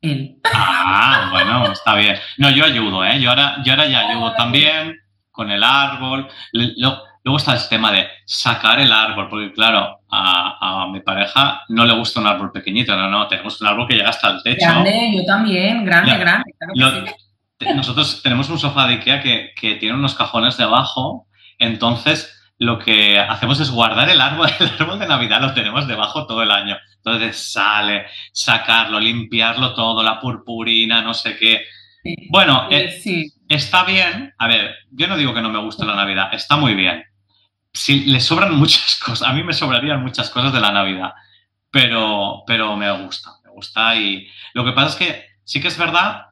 Él. 0.00 0.38
Ah, 0.52 1.28
bueno, 1.30 1.72
está 1.72 1.94
bien. 1.94 2.16
No, 2.38 2.50
yo 2.50 2.64
ayudo, 2.64 3.04
¿eh? 3.04 3.20
Yo 3.20 3.30
ahora, 3.30 3.62
yo 3.64 3.72
ahora 3.72 3.86
ya 3.86 4.08
ayudo 4.08 4.32
también 4.34 4.96
con 5.30 5.50
el 5.50 5.62
árbol. 5.62 6.28
Lo, 6.52 7.02
Luego 7.28 7.36
está 7.36 7.52
el 7.52 7.68
tema 7.68 7.92
de 7.92 8.08
sacar 8.24 8.80
el 8.80 8.90
árbol, 8.90 9.28
porque 9.28 9.52
claro, 9.52 10.00
a, 10.10 10.86
mi 10.90 11.00
pareja 11.00 11.62
no 11.68 11.84
le 11.84 11.92
gusta 11.92 12.20
un 12.20 12.26
árbol 12.26 12.50
pequeñito, 12.50 12.96
no, 12.96 13.10
no, 13.10 13.28
tenemos 13.28 13.60
un 13.60 13.66
árbol 13.66 13.86
que 13.86 13.96
llega 13.96 14.08
hasta 14.08 14.30
el 14.30 14.42
techo. 14.42 14.64
Grande, 14.64 15.12
yo 15.14 15.24
también, 15.26 15.84
grande, 15.84 16.16
grande. 16.16 17.14
Nosotros 17.74 18.22
tenemos 18.22 18.48
un 18.48 18.58
sofá 18.58 18.86
de 18.86 18.94
Ikea 18.94 19.20
que, 19.20 19.50
que 19.54 19.74
tiene 19.74 19.96
unos 19.96 20.14
cajones 20.14 20.56
debajo, 20.56 21.26
entonces 21.58 22.37
lo 22.58 22.78
que 22.78 23.18
hacemos 23.18 23.60
es 23.60 23.70
guardar 23.70 24.10
el 24.10 24.20
árbol, 24.20 24.48
el 24.60 24.70
árbol 24.78 24.98
de 24.98 25.06
Navidad 25.06 25.40
lo 25.40 25.54
tenemos 25.54 25.86
debajo 25.86 26.26
todo 26.26 26.42
el 26.42 26.50
año. 26.50 26.76
Entonces 26.96 27.52
sale, 27.52 28.06
sacarlo, 28.32 28.98
limpiarlo 28.98 29.74
todo, 29.74 30.02
la 30.02 30.20
purpurina, 30.20 31.00
no 31.02 31.14
sé 31.14 31.36
qué. 31.36 31.64
Bueno, 32.30 32.68
sí. 33.02 33.32
está 33.48 33.84
bien. 33.84 34.34
A 34.38 34.48
ver, 34.48 34.74
yo 34.90 35.06
no 35.06 35.16
digo 35.16 35.34
que 35.34 35.42
no 35.42 35.50
me 35.50 35.60
guste 35.60 35.86
la 35.86 35.94
Navidad, 35.94 36.30
está 36.32 36.56
muy 36.56 36.74
bien. 36.74 37.04
Si 37.72 38.06
le 38.06 38.20
sobran 38.20 38.54
muchas 38.58 38.98
cosas, 38.98 39.28
a 39.28 39.32
mí 39.32 39.42
me 39.44 39.52
sobrarían 39.52 40.02
muchas 40.02 40.28
cosas 40.30 40.52
de 40.52 40.60
la 40.60 40.72
Navidad, 40.72 41.12
pero, 41.70 42.42
pero 42.46 42.76
me 42.76 42.90
gusta, 43.02 43.30
me 43.44 43.50
gusta. 43.50 43.94
Y 43.96 44.26
lo 44.54 44.64
que 44.64 44.72
pasa 44.72 44.88
es 44.88 44.96
que 44.96 45.26
sí 45.44 45.60
que 45.60 45.68
es 45.68 45.78
verdad, 45.78 46.26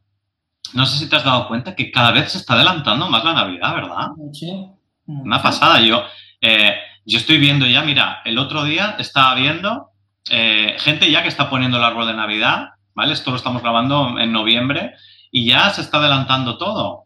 no 0.75 0.87
sé 0.87 0.99
si 0.99 1.09
te 1.09 1.17
has 1.17 1.25
dado 1.25 1.47
cuenta 1.47 1.77
que 1.77 1.93
cada 1.93 2.11
vez 2.11 2.33
se 2.33 2.39
está 2.39 2.55
adelantando 2.55 3.09
más 3.09 3.25
la 3.25 3.35
Navidad, 3.35 3.75
¿verdad? 3.75 4.09
Mucho. 4.17 4.76
Una 5.07 5.43
pasada. 5.43 5.81
Yo, 5.81 6.03
eh, 6.41 6.75
yo 7.05 7.19
estoy 7.19 7.39
viendo 7.39 7.67
ya, 7.67 7.83
mira, 7.83 8.21
el 8.25 8.39
otro 8.39 8.65
día 8.65 8.97
estaba 8.99 9.35
viendo 9.35 9.91
eh, 10.31 10.77
gente 10.79 11.11
ya 11.11 11.23
que 11.23 11.29
está 11.29 11.49
poniendo 11.49 11.79
el 11.79 11.85
árbol 11.85 12.07
de 12.07 12.15
Navidad, 12.15 12.71
¿vale? 12.95 13.13
Esto 13.13 13.31
lo 13.31 13.37
estamos 13.37 13.63
grabando 13.63 14.19
en 14.19 14.33
noviembre 14.33 14.95
y 15.31 15.47
ya 15.47 15.71
se 15.71 15.83
está 15.83 15.99
adelantando 15.99 16.59
todo. 16.59 17.05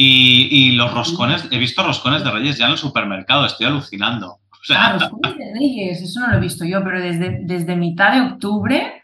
Y, 0.00 0.72
los 0.72 0.94
roscones, 0.94 1.48
he 1.50 1.58
visto 1.58 1.82
roscones 1.82 2.22
de 2.22 2.30
Reyes 2.30 2.56
ya 2.56 2.66
en 2.66 2.72
el 2.72 2.78
supermercado, 2.78 3.44
estoy 3.44 3.66
alucinando. 3.66 4.38
ah, 4.70 4.92
roscones 4.92 5.36
de 5.36 5.52
Reyes, 5.58 6.02
eso 6.02 6.20
no 6.20 6.28
lo 6.28 6.36
he 6.36 6.40
visto 6.40 6.64
yo, 6.64 6.84
pero 6.84 7.00
desde, 7.00 7.40
desde 7.42 7.74
mitad 7.74 8.12
de 8.12 8.20
octubre 8.20 9.02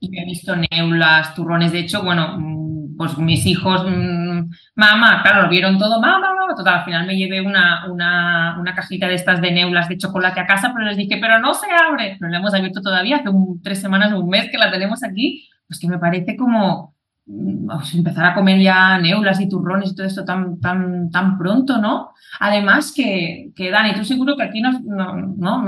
y 0.00 0.18
he 0.18 0.24
visto 0.24 0.54
neulas, 0.56 1.34
turrones. 1.34 1.72
De 1.72 1.80
hecho, 1.80 2.02
bueno, 2.02 2.38
mm, 2.38 2.96
pues 2.96 3.16
mis 3.18 3.46
hijos, 3.46 3.84
mm, 3.84 4.25
mamá, 4.74 5.22
claro, 5.22 5.42
lo 5.42 5.48
vieron 5.48 5.78
todo, 5.78 6.00
mamá, 6.00 6.34
mamá, 6.34 6.54
total, 6.56 6.78
al 6.78 6.84
final 6.84 7.06
me 7.06 7.16
llevé 7.16 7.40
una, 7.40 7.86
una, 7.90 8.56
una, 8.58 8.74
cajita 8.74 9.08
de 9.08 9.14
estas 9.14 9.40
de 9.40 9.52
neulas 9.52 9.88
de 9.88 9.98
chocolate 9.98 10.40
a 10.40 10.46
casa, 10.46 10.72
pero 10.74 10.86
les 10.86 10.96
dije, 10.96 11.18
pero 11.20 11.38
no 11.38 11.54
se 11.54 11.66
abre. 11.70 12.16
No 12.20 12.28
la 12.28 12.38
hemos 12.38 12.54
abierto 12.54 12.80
todavía, 12.80 13.16
hace 13.16 13.30
tres 13.62 13.80
semanas 13.80 14.12
o 14.12 14.20
un 14.20 14.28
mes 14.28 14.50
que 14.50 14.58
la 14.58 14.70
tenemos 14.70 15.02
aquí, 15.02 15.48
pues 15.66 15.80
que 15.80 15.88
me 15.88 15.98
parece 15.98 16.36
como 16.36 16.94
mm, 17.26 17.68
empezar 17.94 18.26
a 18.26 18.34
comer 18.34 18.60
ya 18.60 18.98
neulas 18.98 19.40
y 19.40 19.48
turrones 19.48 19.92
y 19.92 19.96
todo 19.96 20.06
esto 20.06 20.24
tan, 20.24 20.60
tan, 20.60 21.10
tan 21.10 21.38
pronto, 21.38 21.78
¿no? 21.78 22.10
Además 22.40 22.92
que, 22.94 23.50
que 23.54 23.70
Dani, 23.70 23.94
tú 23.94 24.04
seguro 24.04 24.36
que 24.36 24.44
aquí 24.44 24.60
no, 24.60 24.72
no, 24.80 25.64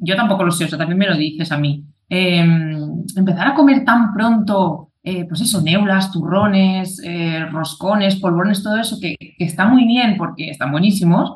yo 0.00 0.16
tampoco 0.16 0.44
lo 0.44 0.50
sé, 0.50 0.64
o 0.64 0.78
también 0.78 0.98
me 0.98 1.08
lo 1.08 1.16
dices 1.16 1.50
a 1.52 1.58
mí. 1.58 1.84
Em, 2.08 3.04
empezar 3.16 3.48
a 3.48 3.54
comer 3.54 3.84
tan 3.84 4.14
pronto, 4.14 4.87
eh, 5.10 5.24
pues 5.26 5.40
eso, 5.40 5.62
neulas, 5.62 6.12
turrones, 6.12 7.00
eh, 7.02 7.46
roscones, 7.50 8.16
polvorones, 8.16 8.62
todo 8.62 8.76
eso, 8.76 8.98
que, 9.00 9.16
está 9.38 9.64
muy 9.64 9.86
bien 9.86 10.18
porque 10.18 10.50
están 10.50 10.70
buenísimos, 10.70 11.32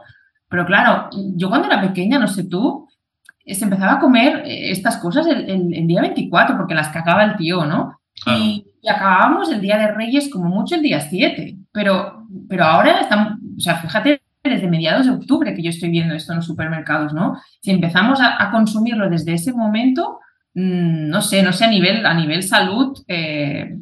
pero 0.47 0.67
claro, 0.67 1.09
yo 1.37 1.49
cuando 1.49 1.69
era 1.69 1.81
pequeña, 1.81 2.19
no 2.19 2.29
sé 2.29 2.45
tú, 2.45 2.87
eh, 3.47 3.55
se 3.55 3.65
empezaba 3.65 3.95
a 3.95 3.99
comer 3.99 4.43
estas 4.45 4.99
cosas 4.99 5.27
el, 5.27 5.87
día 5.87 6.03
24 6.03 6.55
porque 6.59 6.75
las 6.75 6.89
cagaba 6.89 7.25
el 7.25 7.37
tío, 7.37 7.65
¿no? 7.65 7.99
Y, 8.27 8.67
acabábamos 8.87 9.51
el 9.51 9.63
día 9.63 9.79
de 9.79 9.93
Reyes 9.93 10.29
como 10.29 10.51
mucho 10.51 10.75
el 10.75 10.83
día 10.83 11.01
7, 11.01 11.57
pero, 11.73 12.27
pero 12.51 12.65
ahora 12.65 13.01
están, 13.01 13.41
o 13.57 13.61
sea, 13.61 13.77
fíjate 13.77 14.21
desde 14.45 14.69
mediados 14.69 15.07
de 15.07 15.13
octubre 15.13 15.55
que 15.55 15.63
yo 15.63 15.71
estoy 15.71 15.89
viendo 15.89 16.15
esto 16.15 16.33
en 16.33 16.39
los 16.39 16.47
supermercados, 16.47 17.15
¿no? 17.15 17.41
Si 17.63 17.71
empezamos 17.71 18.19
a 18.21 18.51
consumirlo 18.51 19.09
desde 19.09 19.33
ese 19.33 19.55
momento, 19.55 20.19
Mm, 20.55 21.09
no 21.09 21.23
sé, 21.23 21.43
no 21.43 21.53
sé 21.53 21.65
a 21.65 21.71
nivel, 21.71 22.05
a 22.05 22.15
nivel 22.15 22.43
salud, 22.43 22.99
eh, 23.09 23.75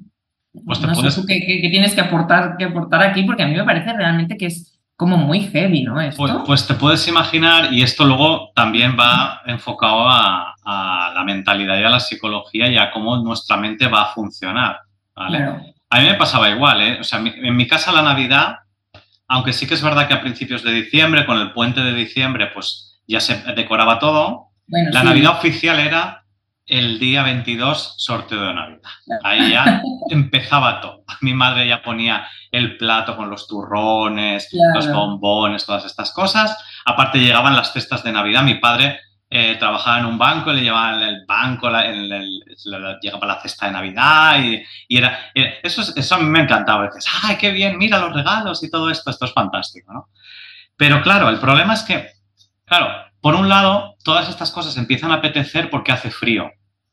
pues 0.64 0.80
no 0.80 0.94
sé 0.94 1.22
qué, 1.26 1.68
tienes 1.70 1.94
que 1.94 2.00
aportar, 2.00 2.56
que 2.56 2.64
aportar 2.64 3.02
aquí, 3.02 3.24
porque 3.24 3.42
a 3.42 3.48
mí 3.48 3.54
me 3.54 3.64
parece 3.64 3.92
realmente 3.92 4.36
que 4.36 4.46
es 4.46 4.78
como 4.96 5.16
muy 5.16 5.40
heavy, 5.48 5.82
¿no? 5.82 5.94
Pues, 6.16 6.32
pues, 6.46 6.66
te 6.66 6.74
puedes 6.74 7.06
imaginar, 7.08 7.72
y 7.72 7.82
esto 7.82 8.04
luego 8.04 8.52
también 8.54 8.96
va 8.98 9.40
enfocado 9.46 10.08
a, 10.08 10.54
la 10.62 11.24
mentalidad 11.24 11.76
y 11.80 11.82
a 11.82 11.90
la 11.90 11.98
psicología 11.98 12.68
y 12.68 12.76
a 12.76 12.92
cómo 12.92 13.16
nuestra 13.16 13.56
mente 13.56 13.88
va 13.88 14.02
a 14.02 14.12
funcionar, 14.12 14.78
¿vale? 15.16 15.74
A 15.90 16.00
mí 16.00 16.06
me 16.06 16.14
pasaba 16.14 16.48
igual, 16.48 16.80
¿eh? 16.80 16.98
O 17.00 17.02
sea, 17.02 17.18
en 17.18 17.56
mi 17.56 17.66
casa 17.66 17.90
la 17.90 18.02
Navidad, 18.02 18.58
aunque 19.26 19.52
sí 19.52 19.66
que 19.66 19.74
es 19.74 19.82
verdad 19.82 20.06
que 20.06 20.14
a 20.14 20.20
principios 20.20 20.62
de 20.62 20.70
diciembre, 20.70 21.26
con 21.26 21.38
el 21.38 21.50
puente 21.52 21.80
de 21.80 21.92
diciembre, 21.92 22.48
pues 22.54 23.00
ya 23.08 23.18
se 23.18 23.42
decoraba 23.54 23.98
todo, 23.98 24.50
la 24.68 25.02
Navidad 25.02 25.38
oficial 25.38 25.80
era 25.80 26.19
el 26.70 26.98
día 26.98 27.22
22 27.24 27.94
sorteo 27.98 28.40
de 28.42 28.54
Navidad. 28.54 28.90
Ahí 29.22 29.50
ya 29.50 29.82
empezaba 30.10 30.80
todo. 30.80 31.04
Mi 31.20 31.34
madre 31.34 31.66
ya 31.66 31.82
ponía 31.82 32.26
el 32.50 32.76
plato 32.76 33.16
con 33.16 33.28
los 33.28 33.46
turrones, 33.46 34.48
los 34.74 34.90
bombones, 34.90 35.66
todas 35.66 35.84
estas 35.84 36.12
cosas. 36.12 36.56
Aparte 36.84 37.18
llegaban 37.18 37.56
las 37.56 37.72
cestas 37.72 38.02
de 38.04 38.12
Navidad. 38.12 38.42
Mi 38.42 38.54
padre 38.54 39.00
eh, 39.28 39.56
trabajaba 39.58 39.98
en 39.98 40.06
un 40.06 40.18
banco, 40.18 40.52
le 40.52 40.62
llevaban 40.62 41.02
el 41.02 41.24
banco, 41.26 41.68
llegaba 41.68 43.26
la 43.26 43.40
cesta 43.40 43.66
de 43.66 43.72
Navidad 43.72 44.40
y, 44.40 44.64
era, 44.96 45.18
eso, 45.34 45.82
eso 45.94 46.14
a 46.14 46.18
mí 46.18 46.24
me 46.24 46.40
encantaba. 46.40 46.86
Dices, 46.86 47.06
¡ay, 47.24 47.36
qué 47.36 47.50
bien! 47.50 47.78
Mira 47.78 47.98
los 47.98 48.14
regalos 48.14 48.62
y 48.62 48.70
todo 48.70 48.90
esto. 48.90 49.10
Esto 49.10 49.24
es 49.24 49.32
fantástico, 49.32 49.92
¿no? 49.92 50.08
Pero 50.76 51.02
claro, 51.02 51.28
el 51.28 51.38
problema 51.38 51.74
es 51.74 51.82
que, 51.82 52.10
claro, 52.64 53.10
por 53.20 53.34
un 53.34 53.48
lado, 53.48 53.96
todas 54.02 54.28
estas 54.28 54.50
cosas 54.50 54.76
empiezan 54.76 55.12
a 55.12 55.16
apetecer 55.16 55.68
porque 55.68 55.92
hace 55.92 56.10
frío. 56.10 56.50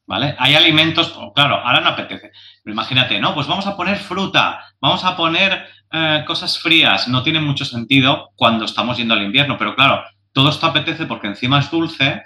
¿Vale? 0.08 0.36
Hay 0.40 0.56
alimentos, 0.56 1.14
claro, 1.36 1.56
ahora 1.58 1.82
no 1.82 1.90
apetece. 1.90 2.32
Pero 2.64 2.74
imagínate, 2.74 3.20
no, 3.20 3.36
pues 3.36 3.46
vamos 3.46 3.68
a 3.68 3.76
poner 3.76 3.98
fruta, 3.98 4.62
vamos 4.80 5.04
a 5.04 5.16
poner 5.16 5.68
eh, 5.92 6.24
cosas 6.26 6.58
frías. 6.58 7.08
No 7.08 7.22
tiene 7.22 7.42
mucho 7.42 7.66
sentido 7.66 8.32
cuando 8.36 8.66
estamos 8.66 8.98
yendo 8.98 9.14
al 9.14 9.24
invierno, 9.24 9.58
pero 9.58 9.76
claro, 9.76 10.04
todo 10.32 10.50
esto 10.50 10.66
apetece 10.66 11.06
porque 11.06 11.28
encima 11.28 11.60
es 11.60 11.70
dulce 11.70 12.24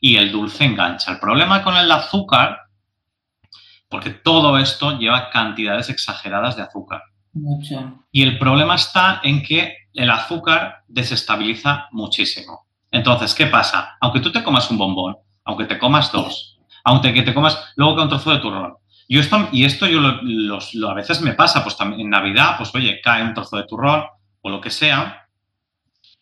y 0.00 0.16
el 0.16 0.32
dulce 0.32 0.64
engancha. 0.64 1.12
El 1.12 1.20
problema 1.20 1.62
con 1.62 1.76
el 1.76 1.90
azúcar, 1.90 2.58
porque 3.88 4.10
todo 4.10 4.58
esto 4.58 4.98
lleva 4.98 5.30
cantidades 5.30 5.88
exageradas 5.88 6.56
de 6.56 6.62
azúcar. 6.62 7.02
Mucho. 7.32 8.04
Y 8.10 8.22
el 8.22 8.38
problema 8.38 8.74
está 8.74 9.20
en 9.22 9.42
que 9.42 9.76
el 9.94 10.10
azúcar 10.10 10.82
desestabiliza 10.88 11.88
muchísimo. 11.92 12.66
Entonces, 12.90 13.34
¿qué 13.34 13.46
pasa? 13.46 13.96
Aunque 14.00 14.20
tú 14.20 14.32
te 14.32 14.42
comas 14.42 14.68
un 14.70 14.78
bombón, 14.78 15.16
aunque 15.44 15.64
te 15.64 15.78
comas 15.78 16.10
dos, 16.10 16.59
aunque 16.84 17.12
que 17.12 17.22
te 17.22 17.34
comas 17.34 17.72
luego 17.76 17.96
que 17.96 18.02
un 18.02 18.08
trozo 18.08 18.32
de 18.32 18.38
turrón. 18.38 18.74
Yo 19.08 19.20
esto, 19.20 19.48
y 19.50 19.64
esto 19.64 19.88
yo 19.88 20.00
lo, 20.00 20.88
a 20.88 20.94
veces 20.94 21.20
me 21.20 21.34
pasa, 21.34 21.64
pues 21.64 21.76
también 21.76 22.02
en 22.02 22.10
Navidad, 22.10 22.54
pues 22.56 22.72
oye, 22.74 23.00
cae 23.02 23.24
un 23.24 23.34
trozo 23.34 23.56
de 23.56 23.64
turrón 23.64 24.04
o 24.40 24.50
lo 24.50 24.60
que 24.60 24.70
sea. 24.70 25.26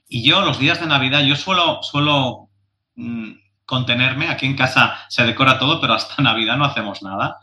Y 0.09 0.23
yo 0.27 0.41
los 0.41 0.59
días 0.59 0.81
de 0.81 0.87
Navidad, 0.87 1.21
yo 1.21 1.37
suelo, 1.37 1.83
suelo 1.83 2.49
mm, 2.97 3.33
contenerme, 3.67 4.29
aquí 4.29 4.47
en 4.47 4.57
casa 4.57 4.97
se 5.11 5.25
decora 5.25 5.59
todo, 5.59 5.83
pero 5.83 5.93
hasta 5.93 6.23
Navidad 6.23 6.57
no 6.57 6.65
hacemos 6.65 7.03
nada. 7.03 7.37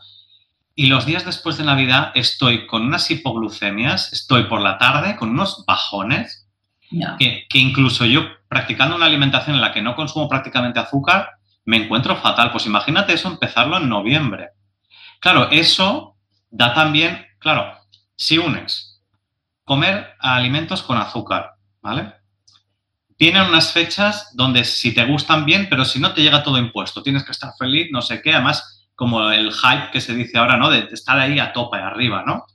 Y 0.74 0.88
los 0.88 1.06
días 1.06 1.24
después 1.24 1.56
de 1.58 1.64
Navidad 1.64 2.10
estoy 2.16 2.66
con 2.66 2.82
unas 2.82 3.08
hipoglucemias, 3.08 4.12
estoy 4.12 4.44
por 4.44 4.60
la 4.60 4.78
tarde 4.78 5.14
con 5.14 5.30
unos 5.30 5.64
bajones, 5.64 6.48
que, 7.18 7.46
que, 7.48 7.58
incluso 7.58 8.04
yo 8.04 8.22
practicando 8.48 8.96
una 8.96 9.06
alimentación 9.06 9.56
en 9.56 9.62
la 9.62 9.72
que 9.72 9.82
no 9.82 9.94
consumo 9.94 10.28
prácticamente 10.28 10.80
azúcar, 10.80 11.35
me 11.66 11.76
encuentro 11.76 12.16
fatal. 12.16 12.50
Pues 12.50 12.66
imagínate 12.66 13.12
eso 13.12 13.28
empezarlo 13.28 13.76
en 13.76 13.88
noviembre. 13.88 14.50
Claro, 15.20 15.50
eso 15.50 16.16
da 16.50 16.72
también, 16.72 17.26
claro, 17.38 17.76
si 18.14 18.38
unes 18.38 19.02
comer 19.64 20.14
alimentos 20.20 20.82
con 20.82 20.96
azúcar, 20.96 21.50
¿vale? 21.82 22.14
Tienen 23.16 23.42
unas 23.42 23.72
fechas 23.72 24.30
donde 24.34 24.64
si 24.64 24.94
te 24.94 25.04
gustan 25.04 25.44
bien, 25.44 25.66
pero 25.68 25.84
si 25.84 25.98
no 25.98 26.14
te 26.14 26.22
llega 26.22 26.42
todo 26.42 26.58
impuesto, 26.58 27.02
tienes 27.02 27.24
que 27.24 27.32
estar 27.32 27.52
feliz, 27.58 27.88
no 27.90 28.00
sé 28.00 28.22
qué, 28.22 28.32
además 28.32 28.88
como 28.94 29.30
el 29.30 29.52
hype 29.52 29.90
que 29.90 30.00
se 30.00 30.14
dice 30.14 30.38
ahora, 30.38 30.56
¿no? 30.56 30.70
De 30.70 30.88
estar 30.90 31.18
ahí 31.18 31.38
a 31.38 31.52
tope, 31.52 31.78
arriba, 31.78 32.22
¿no? 32.26 32.46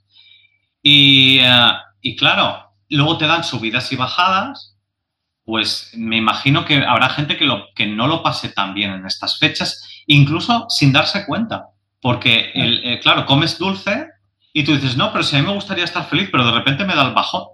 Y, 0.80 1.38
eh, 1.40 1.72
y 2.00 2.16
claro, 2.16 2.72
luego 2.88 3.18
te 3.18 3.26
dan 3.26 3.44
subidas 3.44 3.92
y 3.92 3.96
bajadas 3.96 4.71
pues 5.44 5.92
me 5.96 6.16
imagino 6.16 6.64
que 6.64 6.84
habrá 6.84 7.08
gente 7.08 7.36
que, 7.36 7.44
lo, 7.44 7.66
que 7.74 7.86
no 7.86 8.06
lo 8.06 8.22
pase 8.22 8.48
tan 8.50 8.74
bien 8.74 8.92
en 8.92 9.06
estas 9.06 9.38
fechas, 9.38 10.02
incluso 10.06 10.66
sin 10.68 10.92
darse 10.92 11.26
cuenta. 11.26 11.68
Porque, 12.00 12.50
el, 12.54 13.00
claro, 13.00 13.26
comes 13.26 13.58
dulce 13.58 14.08
y 14.52 14.64
tú 14.64 14.72
dices, 14.72 14.96
no, 14.96 15.12
pero 15.12 15.24
si 15.24 15.36
a 15.36 15.40
mí 15.40 15.46
me 15.46 15.54
gustaría 15.54 15.84
estar 15.84 16.04
feliz, 16.04 16.28
pero 16.30 16.44
de 16.44 16.52
repente 16.52 16.84
me 16.84 16.94
da 16.94 17.06
el 17.06 17.14
bajón. 17.14 17.44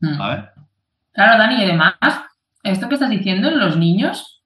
Mm. 0.00 0.18
Claro, 1.12 1.38
Dani, 1.38 1.60
y 1.60 1.64
además, 1.64 1.94
esto 2.62 2.88
que 2.88 2.94
estás 2.94 3.10
diciendo 3.10 3.48
en 3.48 3.58
los 3.58 3.76
niños, 3.76 4.42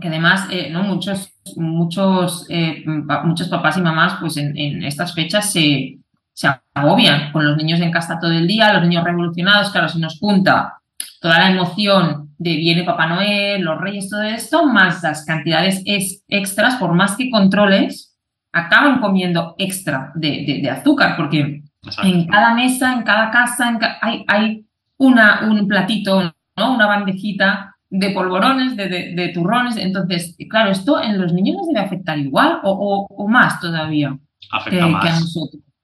que 0.00 0.08
además, 0.08 0.48
eh, 0.50 0.70
¿no? 0.70 0.82
Muchos, 0.82 1.32
muchos, 1.56 2.46
eh, 2.48 2.84
muchos 3.24 3.48
papás 3.48 3.76
y 3.76 3.80
mamás, 3.80 4.18
pues 4.20 4.36
en, 4.36 4.56
en 4.56 4.84
estas 4.84 5.14
fechas 5.14 5.50
se, 5.50 5.98
se 6.32 6.48
agobian 6.74 7.32
con 7.32 7.44
los 7.44 7.56
niños 7.56 7.80
en 7.80 7.90
casa 7.90 8.18
todo 8.20 8.30
el 8.30 8.46
día, 8.46 8.72
los 8.72 8.82
niños 8.82 9.02
revolucionados, 9.02 9.70
claro, 9.70 9.88
se 9.88 9.98
nos 9.98 10.18
junta 10.18 10.77
toda 11.20 11.38
la 11.38 11.50
emoción 11.50 12.34
de 12.38 12.56
viene 12.56 12.84
Papá 12.84 13.06
Noel, 13.06 13.62
los 13.62 13.80
Reyes, 13.80 14.08
todo 14.08 14.22
esto, 14.22 14.66
más 14.66 15.02
las 15.02 15.24
cantidades 15.24 15.82
extras, 16.28 16.76
por 16.76 16.94
más 16.94 17.16
que 17.16 17.30
controles, 17.30 18.16
acaban 18.52 19.00
comiendo 19.00 19.54
extra 19.58 20.12
de, 20.14 20.68
azúcar, 20.70 21.16
porque 21.16 21.62
en 22.02 22.26
cada 22.26 22.54
mesa, 22.54 22.92
en 22.92 23.02
cada 23.02 23.30
casa, 23.30 23.78
hay, 24.00 24.24
hay 24.28 24.66
una, 24.96 25.48
un 25.48 25.66
platito, 25.66 26.34
¿no? 26.56 26.74
una 26.74 26.86
bandejita 26.86 27.76
de 27.90 28.10
polvorones, 28.10 28.76
de, 28.76 29.30
turrones. 29.34 29.76
Entonces, 29.76 30.36
claro, 30.48 30.70
esto 30.70 31.02
en 31.02 31.20
los 31.20 31.32
niños 31.32 31.56
les 31.58 31.68
debe 31.68 31.80
afectar 31.80 32.18
igual 32.18 32.60
o, 32.62 33.26
más 33.28 33.60
todavía 33.60 34.16
afecta 34.50 34.86
más. 34.86 35.34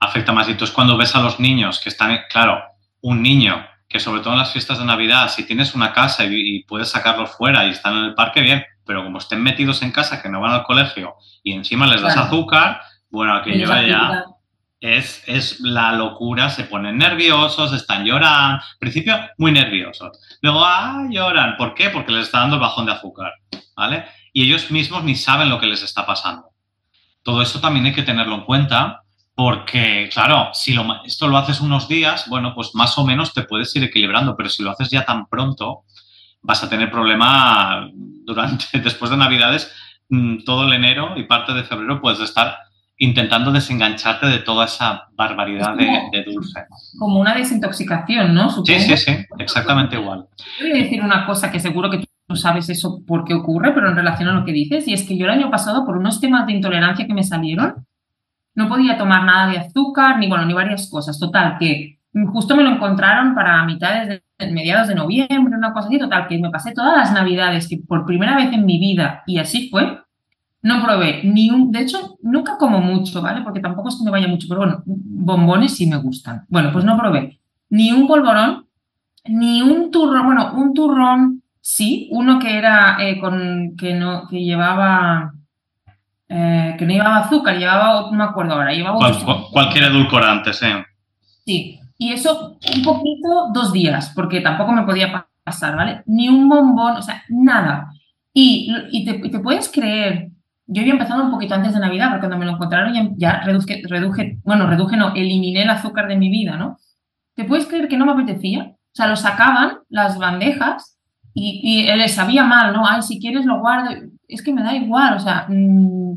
afecta 0.01 0.33
más. 0.33 0.49
Y 0.49 0.53
entonces 0.53 0.75
cuando 0.75 0.97
ves 0.97 1.15
a 1.17 1.23
los 1.23 1.41
niños 1.41 1.81
que 1.81 1.89
están, 1.89 2.17
claro, 2.31 2.61
un 3.01 3.23
niño 3.23 3.57
que 3.95 4.01
sobre 4.01 4.23
todo 4.23 4.33
en 4.33 4.41
las 4.41 4.51
fiestas 4.51 4.81
de 4.81 4.85
Navidad, 4.85 5.29
si 5.29 5.47
tienes 5.47 5.73
una 5.77 5.93
casa 5.93 6.25
y, 6.25 6.65
puedes 6.65 6.89
sacarlos 6.89 7.31
fuera 7.31 7.65
y 7.65 7.71
están 7.71 7.97
en 7.97 8.05
el 8.07 8.15
parque, 8.15 8.41
bien, 8.41 8.65
pero 8.85 9.05
como 9.05 9.19
estén 9.19 9.41
metidos 9.41 9.83
en 9.83 9.93
casa, 9.93 10.21
que 10.21 10.29
no 10.29 10.41
van 10.41 10.53
al 10.53 10.65
colegio 10.65 11.15
y 11.45 11.53
encima 11.53 11.87
les 11.87 12.03
das 12.03 12.17
azúcar, 12.17 12.81
bueno, 13.09 13.37
aquello 13.37 13.69
ya 13.69 14.25
es, 14.81 15.23
es 15.29 15.61
la 15.61 15.93
locura, 15.93 16.51
se 16.51 16.65
ponen 16.65 16.99
nerviosos, 16.99 17.73
están 17.73 18.05
llorando, 18.05 18.65
al 18.65 18.79
principio 18.81 19.17
muy 19.39 19.53
nerviosos, 19.53 20.19
luego, 20.43 20.65
ah, 20.65 21.07
lloran, 21.09 21.57
¿por 21.57 21.73
qué? 21.75 21.91
Porque 21.91 22.11
les 22.11 22.25
está 22.25 22.41
dando 22.41 22.57
el 22.57 22.63
bajón 22.63 22.87
de 22.87 22.93
azúcar, 22.95 23.31
¿vale? 23.77 24.07
Y 24.33 24.43
ellos 24.43 24.73
mismos 24.73 25.05
ni 25.05 25.15
saben 25.15 25.49
lo 25.49 25.61
que 25.61 25.67
les 25.67 25.85
está 25.85 26.05
pasando. 26.05 26.49
Todo 27.23 27.43
esto 27.43 27.61
también 27.61 27.87
hay 27.87 27.93
que 27.93 28.03
tenerlo 28.03 28.35
en 28.35 28.45
cuenta 28.45 29.04
porque, 29.35 30.09
claro, 30.13 30.51
si 30.53 30.73
lo, 30.73 31.05
esto 31.05 31.27
lo 31.27 31.37
haces 31.37 31.61
unos 31.61 31.89
días, 31.89 32.29
bueno, 32.29 32.55
pues 32.55 32.71
más 32.75 32.97
o 32.99 33.05
menos 33.05 33.35
te 33.35 33.43
puedes 33.43 33.75
ir 33.75 33.83
equilibrando, 33.83 34.37
pero 34.37 34.49
si 34.49 34.63
lo 34.63 34.71
haces 34.71 34.91
ya 34.91 35.05
tan 35.05 35.27
pronto, 35.27 35.83
vas 36.41 36.63
a 36.63 36.69
tener 36.69 36.91
problema 36.91 37.91
durante, 37.93 38.67
después 38.81 39.11
de 39.11 39.17
Navidades, 39.17 39.73
mm, 40.09 40.45
todo 40.45 40.67
el 40.67 40.73
enero 40.73 41.15
y 41.17 41.25
parte 41.25 41.53
de 41.53 41.65
febrero 41.65 42.01
puedes 42.01 42.21
estar 42.21 42.59
intentando 42.97 43.51
desengancharte 43.51 44.27
de 44.27 44.39
toda 44.39 44.67
esa 44.67 45.09
barbaridad 45.17 45.75
de, 45.75 46.25
dulce. 46.25 46.61
Como 46.97 47.19
una 47.19 47.35
desintoxicación, 47.35 48.33
¿no? 48.33 48.51
Sí, 48.65 48.79
sí, 48.79 48.97
sí, 48.97 49.17
exactamente 49.41 49.97
igual. 49.97 50.27
Voy 50.61 50.71
a 50.71 50.75
decir 50.75 51.03
una 51.03 51.27
cosa 51.27 51.51
que 51.51 51.59
seguro 51.59 51.91
que 51.91 52.05
tú 52.29 52.37
sabes 52.37 52.69
eso 52.69 53.03
por 53.05 53.25
qué 53.25 53.35
ocurre, 53.35 53.73
pero 53.73 53.89
en 53.89 53.97
relación 53.97 54.29
a 54.29 54.33
lo 54.33 54.45
que 54.45 54.53
dices, 54.53 54.87
y 54.87 54.93
es 54.93 55.03
que 55.03 55.19
yo 55.19 55.25
el 55.25 55.33
año 55.33 55.51
pasado, 55.51 55.85
por 55.85 55.97
unos 55.97 56.21
temas 56.21 56.47
de 56.47 56.53
intolerancia 56.53 57.07
que 57.07 57.15
me 57.15 57.25
salieron, 57.25 57.85
no 58.55 58.69
podía 58.69 58.97
tomar 58.97 59.25
nada 59.25 59.51
de 59.51 59.59
azúcar, 59.59 60.19
ni 60.19 60.29
bueno, 60.29 60.45
ni 60.47 60.55
varias 60.55 60.89
cosas. 60.89 61.19
Total, 61.19 61.57
que 61.59 61.99
justo 62.33 62.57
me 62.57 62.63
lo 62.63 62.71
encontraron 62.71 63.35
para 63.35 63.65
mitades 63.65 64.23
de 64.39 64.53
mediados 64.53 64.89
de 64.89 64.95
noviembre, 64.95 65.57
una 65.57 65.73
cosa 65.73 65.89
así, 65.89 65.99
total, 65.99 66.29
que 66.29 66.39
me 66.39 66.51
pasé 66.51 66.73
todas 66.73 66.97
las 66.97 67.13
navidades, 67.13 67.69
que 67.69 67.79
por 67.79 68.05
primera 68.07 68.37
vez 68.37 68.53
en 68.53 68.65
mi 68.65 68.79
vida, 68.79 69.23
y 69.27 69.39
así 69.39 69.69
fue, 69.69 70.01
no 70.63 70.83
probé 70.83 71.23
ni 71.25 71.51
un, 71.51 71.71
de 71.71 71.81
hecho, 71.81 72.17
nunca 72.23 72.57
como 72.59 72.81
mucho, 72.81 73.21
¿vale? 73.21 73.43
Porque 73.43 73.61
tampoco 73.61 73.89
es 73.89 73.97
que 73.97 74.05
me 74.05 74.11
vaya 74.11 74.29
mucho, 74.29 74.47
pero 74.49 74.61
bueno, 74.61 74.83
bombones 74.87 75.77
sí 75.77 75.87
me 75.87 75.97
gustan. 75.97 76.45
Bueno, 76.49 76.71
pues 76.73 76.85
no 76.85 76.97
probé 76.97 77.39
ni 77.75 77.91
un 77.91 78.07
polvorón, 78.07 78.67
ni 79.25 79.61
un 79.63 79.91
turrón, 79.91 80.27
bueno, 80.27 80.53
un 80.55 80.75
turrón 80.75 81.43
sí, 81.61 82.09
uno 82.13 82.39
que 82.39 82.57
era 82.57 82.97
eh, 83.01 83.19
con, 83.19 83.75
que 83.77 83.95
no, 83.95 84.29
que 84.29 84.45
llevaba 84.45 85.34
eh, 86.29 86.75
que 86.79 86.87
no 86.87 86.93
llevaba 86.93 87.19
azúcar, 87.19 87.59
llevaba, 87.59 88.11
no 88.11 88.13
me 88.13 88.25
acuerdo 88.25 88.55
ahora, 88.55 88.73
llevaba... 88.73 88.99
cualquier 89.53 89.85
edulcorante, 89.85 90.53
sí. 90.53 90.67
Sí, 91.45 91.81
y 91.99 92.13
eso 92.13 92.59
un 92.75 92.83
poquito, 92.83 93.51
dos 93.53 93.73
días, 93.73 94.13
porque 94.15 94.41
tampoco 94.41 94.73
me 94.73 94.85
podía 94.85 95.27
pasar, 95.45 95.77
¿vale? 95.77 96.03
Ni 96.07 96.29
un 96.29 96.49
bombón, 96.49 96.97
o 96.97 97.03
sea, 97.03 97.23
nada. 97.29 97.91
Y, 98.33 99.05
te, 99.05 99.39
puedes 99.39 99.71
creer, 99.71 100.31
yo 100.67 100.81
había 100.81 100.95
empezado 100.95 101.25
un 101.25 101.31
poquito 101.31 101.55
antes 101.55 101.75
de 101.75 101.81
Navidad, 101.81 102.09
porque 102.09 102.27
cuando 102.27 102.39
me 102.39 102.47
lo 102.47 102.53
encontraron 102.53 103.17
ya, 103.17 103.41
reduje, 103.41 103.83
reduje, 103.87 104.39
bueno, 104.45 104.67
reduje 104.67 104.97
no, 104.97 105.15
eliminé 105.15 105.63
el 105.63 105.71
azúcar 105.71 106.09
de 106.09 106.17
mi 106.17 106.31
vida, 106.31 106.57
¿no? 106.57 106.79
¿Te 107.35 107.45
puedes 107.45 107.67
creer 107.67 107.87
que 107.87 107.99
no 107.99 108.07
me 108.07 108.13
apetecía? 108.13 108.73
O 108.73 108.95
sea, 108.97 109.09
lo 109.09 109.17
sacaban 109.17 109.79
las 109.89 110.19
bandejas 110.19 110.99
y, 111.35 111.61
y 111.63 111.97
les 111.97 112.15
sabía 112.15 112.45
mal, 112.45 112.73
¿no? 112.73 112.87
Ay, 112.87 113.03
si 113.03 113.21
quieres 113.21 113.45
lo 113.45 113.61
guardo 113.61 113.91
es 114.29 114.43
que 114.43 114.53
me 114.53 114.63
da 114.63 114.75
igual, 114.75 115.15
o 115.15 115.21
sea, 115.21 115.47
mm, 115.49 116.17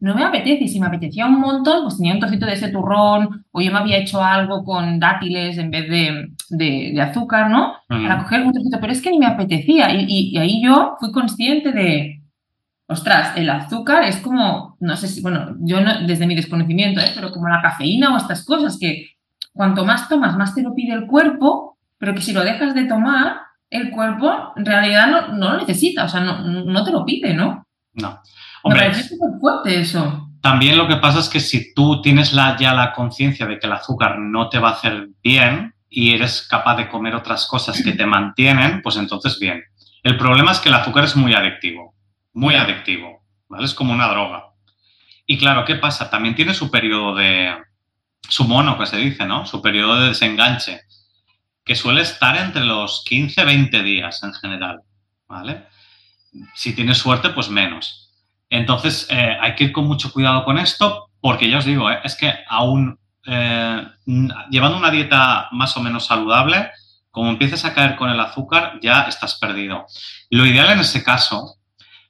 no 0.00 0.14
me 0.14 0.24
apetece. 0.24 0.64
Y 0.64 0.68
si 0.68 0.80
me 0.80 0.86
apetecía 0.86 1.26
un 1.26 1.38
montón, 1.40 1.82
pues 1.82 1.98
tenía 1.98 2.14
un 2.14 2.20
trocito 2.20 2.46
de 2.46 2.54
ese 2.54 2.68
turrón, 2.68 3.44
o 3.52 3.60
yo 3.60 3.70
me 3.70 3.78
había 3.78 3.98
hecho 3.98 4.22
algo 4.22 4.64
con 4.64 4.98
dátiles 4.98 5.58
en 5.58 5.70
vez 5.70 5.88
de, 6.50 7.00
azúcar, 7.00 7.50
¿no? 7.50 7.74
Para 7.88 8.18
coger 8.18 8.42
un 8.42 8.52
trocito, 8.52 8.78
pero 8.80 8.92
es 8.92 9.02
que 9.02 9.10
ni 9.10 9.18
me 9.18 9.26
apetecía. 9.26 9.88
Y, 9.92 10.36
ahí 10.38 10.62
yo 10.62 10.96
fui 10.98 11.12
consciente 11.12 11.72
de, 11.72 12.22
ostras, 12.86 13.36
el 13.36 13.48
azúcar 13.50 14.04
es 14.04 14.16
como, 14.16 14.76
no 14.80 14.96
sé 14.96 15.06
si, 15.08 15.20
bueno, 15.20 15.56
yo 15.60 15.80
no, 15.80 16.06
desde 16.06 16.26
mi 16.26 16.34
desconocimiento, 16.34 17.00
¿eh? 17.00 17.12
pero 17.14 17.30
como 17.30 17.48
la 17.48 17.62
cafeína 17.62 18.12
o 18.12 18.16
estas 18.16 18.44
cosas 18.44 18.78
que 18.80 19.10
cuanto 19.52 19.84
más 19.84 20.08
tomas, 20.08 20.36
más 20.36 20.54
te 20.54 20.62
lo 20.62 20.74
pide 20.74 20.94
el 20.94 21.06
cuerpo, 21.06 21.76
pero 21.98 22.14
que 22.14 22.22
si 22.22 22.32
lo 22.32 22.42
dejas 22.42 22.74
de 22.74 22.84
tomar, 22.84 23.36
el 23.70 23.90
cuerpo 23.90 24.52
en 24.56 24.66
realidad 24.66 25.30
no, 25.32 25.52
lo 25.52 25.58
necesita, 25.58 26.04
o 26.04 26.08
sea, 26.08 26.20
no, 26.20 26.84
te 26.84 26.90
lo 26.90 27.04
pide, 27.04 27.32
¿no? 27.32 27.66
No. 27.94 28.20
Hombre, 28.62 28.80
Me 28.80 28.86
parece 28.90 29.08
súper 29.08 29.30
fuerte 29.40 29.80
eso. 29.80 30.28
También 30.42 30.76
lo 30.76 30.88
que 30.88 30.96
pasa 30.96 31.20
es 31.20 31.28
que 31.28 31.40
si 31.40 31.72
tú 31.72 32.02
tienes 32.02 32.32
la, 32.32 32.56
ya 32.56 32.74
la 32.74 32.92
conciencia 32.92 33.46
de 33.46 33.58
que 33.58 33.66
el 33.66 33.72
azúcar 33.72 34.18
no 34.18 34.48
te 34.48 34.58
va 34.58 34.70
a 34.70 34.72
hacer 34.72 35.08
bien 35.22 35.74
y 35.88 36.14
eres 36.14 36.46
capaz 36.48 36.76
de 36.76 36.88
comer 36.88 37.14
otras 37.14 37.46
cosas 37.46 37.82
que 37.82 37.92
te 37.92 38.06
mantienen, 38.06 38.80
pues 38.82 38.96
entonces 38.96 39.38
bien. 39.38 39.62
El 40.02 40.16
problema 40.16 40.52
es 40.52 40.58
que 40.58 40.68
el 40.68 40.74
azúcar 40.74 41.04
es 41.04 41.14
muy 41.14 41.34
adictivo, 41.34 41.94
muy 42.32 42.54
adictivo, 42.54 43.22
¿vale? 43.48 43.64
Es 43.64 43.74
como 43.74 43.92
una 43.92 44.08
droga. 44.08 44.46
Y 45.26 45.38
claro, 45.38 45.64
¿qué 45.64 45.76
pasa? 45.76 46.10
También 46.10 46.34
tiene 46.34 46.54
su 46.54 46.70
periodo 46.70 47.14
de, 47.14 47.54
su 48.28 48.44
mono, 48.44 48.78
que 48.78 48.86
se 48.86 48.96
dice, 48.96 49.26
¿no? 49.26 49.46
Su 49.46 49.60
periodo 49.60 50.00
de 50.00 50.08
desenganche 50.08 50.82
que 51.64 51.74
suele 51.74 52.02
estar 52.02 52.36
entre 52.36 52.64
los 52.64 53.04
15-20 53.04 53.82
días 53.82 54.22
en 54.22 54.32
general, 54.34 54.80
¿vale? 55.28 55.66
Si 56.54 56.74
tienes 56.74 56.98
suerte, 56.98 57.30
pues 57.30 57.48
menos. 57.48 58.10
Entonces, 58.48 59.06
eh, 59.10 59.36
hay 59.40 59.54
que 59.54 59.64
ir 59.64 59.72
con 59.72 59.86
mucho 59.86 60.12
cuidado 60.12 60.44
con 60.44 60.58
esto, 60.58 61.10
porque 61.20 61.48
ya 61.48 61.58
os 61.58 61.64
digo, 61.64 61.90
eh, 61.90 62.00
es 62.02 62.16
que 62.16 62.32
aún 62.48 62.98
eh, 63.26 63.86
llevando 64.50 64.78
una 64.78 64.90
dieta 64.90 65.48
más 65.52 65.76
o 65.76 65.80
menos 65.80 66.06
saludable, 66.06 66.70
como 67.10 67.30
empieces 67.30 67.64
a 67.64 67.74
caer 67.74 67.96
con 67.96 68.10
el 68.10 68.20
azúcar, 68.20 68.78
ya 68.82 69.02
estás 69.02 69.36
perdido. 69.36 69.86
Lo 70.30 70.46
ideal 70.46 70.70
en 70.70 70.80
ese 70.80 71.02
caso, 71.04 71.56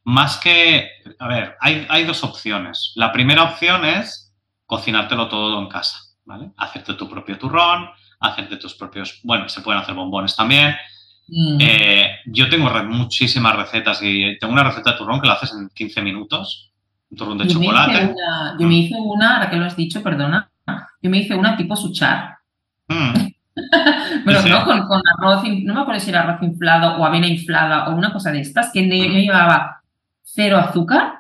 más 0.05 0.39
que, 0.39 0.89
a 1.19 1.27
ver, 1.27 1.57
hay, 1.61 1.87
hay 1.89 2.05
dos 2.05 2.25
opciones. 2.25 2.93
La 2.97 3.13
primera 3.13 3.43
opción 3.45 3.85
es 3.85 4.33
cocinártelo 4.67 5.29
todo 5.29 5.59
en 5.59 5.69
casa, 5.69 5.99
¿vale? 6.25 6.53
Hacerte 6.57 6.95
tu 6.95 7.09
propio 7.09 7.39
turrón, 7.39 7.91
hacerte 8.21 8.57
tus 8.57 8.75
propios, 8.75 9.21
bueno, 9.25 9.49
se 9.49 9.63
pueden 9.63 9.81
hacer 9.81 9.95
bombones 9.95 10.37
también. 10.37 10.75
Mm. 11.29 11.59
Eh, 11.61 12.11
yo 12.27 12.49
tengo 12.49 12.71
muchísimas 12.85 13.57
recetas 13.57 14.01
y 14.03 14.39
tengo 14.39 14.53
una 14.53 14.65
receta 14.65 14.93
de 14.93 14.99
turrón 14.99 15.21
que 15.21 15.27
la 15.27 15.35
haces 15.35 15.53
en 15.53 15.69
15 15.71 16.03
minutos, 16.03 16.71
un 17.11 17.17
turrón 17.17 17.39
de 17.39 17.47
chocolate. 17.47 18.15
yo 18.59 18.67
me 18.67 18.75
hice 18.75 18.95
una, 18.99 19.37
ahora 19.37 19.51
que 19.51 19.57
lo 19.57 19.65
has 19.65 19.77
dicho, 19.77 20.03
perdona, 20.03 20.51
yo 21.03 21.11
me 21.11 21.19
hice 21.19 21.35
una 21.35 21.57
tipo 21.57 21.77
suchar. 21.77 22.37
Mm. 22.89 23.31
Pero 24.25 24.43
no 24.43 24.65
con, 24.65 25.03
arroz, 25.19 25.45
no 25.65 25.75
me 25.75 25.81
acuerdo 25.81 26.01
si 26.01 26.11
era 26.11 26.23
arroz 26.23 26.43
inflado 26.43 26.97
o 26.97 27.05
avena 27.05 27.27
inflada 27.27 27.89
o 27.89 27.95
una 27.95 28.13
cosa 28.13 28.33
de 28.33 28.41
estas, 28.41 28.71
que 28.73 28.87
yo 28.89 29.19
llevaba 29.19 29.83
cero 30.23 30.59
azúcar 30.59 31.20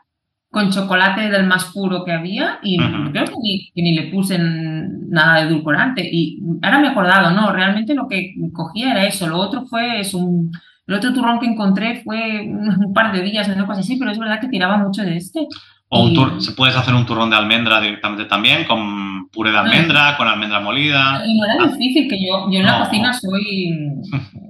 con 0.50 0.70
chocolate 0.70 1.30
del 1.30 1.46
más 1.46 1.66
puro 1.66 2.04
que 2.04 2.12
había 2.12 2.58
y 2.62 2.76
creo 2.76 3.24
que 3.24 3.34
ni, 3.76 3.94
le 3.94 4.10
puse 4.10 4.36
nada 4.38 5.36
de 5.36 5.48
edulcorante. 5.48 6.08
Y 6.10 6.40
ahora 6.62 6.80
me 6.80 6.88
he 6.88 6.90
acordado, 6.90 7.30
no, 7.30 7.52
realmente 7.52 7.94
lo 7.94 8.08
que 8.08 8.34
cogía 8.52 8.90
era 8.90 9.06
eso. 9.06 9.28
Lo 9.28 9.38
otro 9.38 9.66
fue 9.66 10.00
es 10.00 10.12
un... 10.12 10.50
El 10.88 10.96
otro 10.96 11.12
turrón 11.12 11.38
que 11.38 11.46
encontré 11.46 12.02
fue 12.02 12.40
un 12.44 12.92
par 12.92 13.12
de 13.12 13.22
días, 13.22 13.48
no 13.56 13.66
cosa 13.66 13.80
así, 13.80 13.96
pero 13.96 14.10
es 14.10 14.18
verdad 14.18 14.40
que 14.40 14.48
tiraba 14.48 14.76
mucho 14.76 15.02
de 15.02 15.16
este. 15.16 15.46
O 15.88 16.04
un 16.04 16.40
se 16.40 16.52
puedes 16.52 16.76
hacer 16.76 16.94
un 16.94 17.06
turrón 17.06 17.30
de 17.30 17.36
almendra 17.36 17.80
directamente 17.80 18.24
también, 18.24 18.64
con 18.64 19.28
puré 19.28 19.52
de 19.52 19.58
almendra, 19.58 20.16
con 20.16 20.26
almendra 20.26 20.60
molida. 20.60 21.22
Y 21.24 21.38
no 21.38 21.44
era 21.44 21.66
difícil, 21.66 22.08
que 22.08 22.16
yo, 22.24 22.50
yo 22.50 22.58
en 22.58 22.66
la 22.66 22.84
cocina 22.84 23.12
soy 23.12 23.74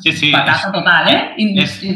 sí, 0.00 0.12
sí, 0.12 0.32
es, 0.32 0.72
total, 0.72 1.08
¿eh? 1.08 1.34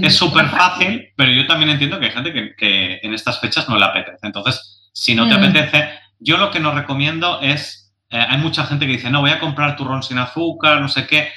Es 0.02 0.16
súper 0.16 0.48
fácil, 0.48 1.08
pero 1.16 1.30
yo 1.32 1.46
también 1.46 1.70
entiendo 1.70 1.98
que 1.98 2.06
hay 2.06 2.12
gente 2.12 2.54
que, 2.56 3.00
en 3.02 3.14
estas 3.14 3.40
fechas 3.40 3.68
no 3.68 3.76
le 3.76 3.84
apetece. 3.84 4.26
Entonces, 4.26 4.90
si 4.92 5.14
no 5.14 5.28
te 5.28 5.36
mm. 5.36 5.38
apetece, 5.38 5.90
yo 6.18 6.36
lo 6.36 6.50
que 6.50 6.60
no 6.60 6.72
recomiendo 6.72 7.40
es, 7.40 7.94
eh, 8.10 8.24
hay 8.28 8.38
mucha 8.38 8.64
gente 8.64 8.86
que 8.86 8.92
dice, 8.92 9.10
no, 9.10 9.20
voy 9.20 9.30
a 9.30 9.38
comprar 9.38 9.76
turrón 9.76 10.02
sin 10.02 10.18
azúcar, 10.18 10.80
no 10.80 10.88
sé 10.88 11.06
qué. 11.06 11.30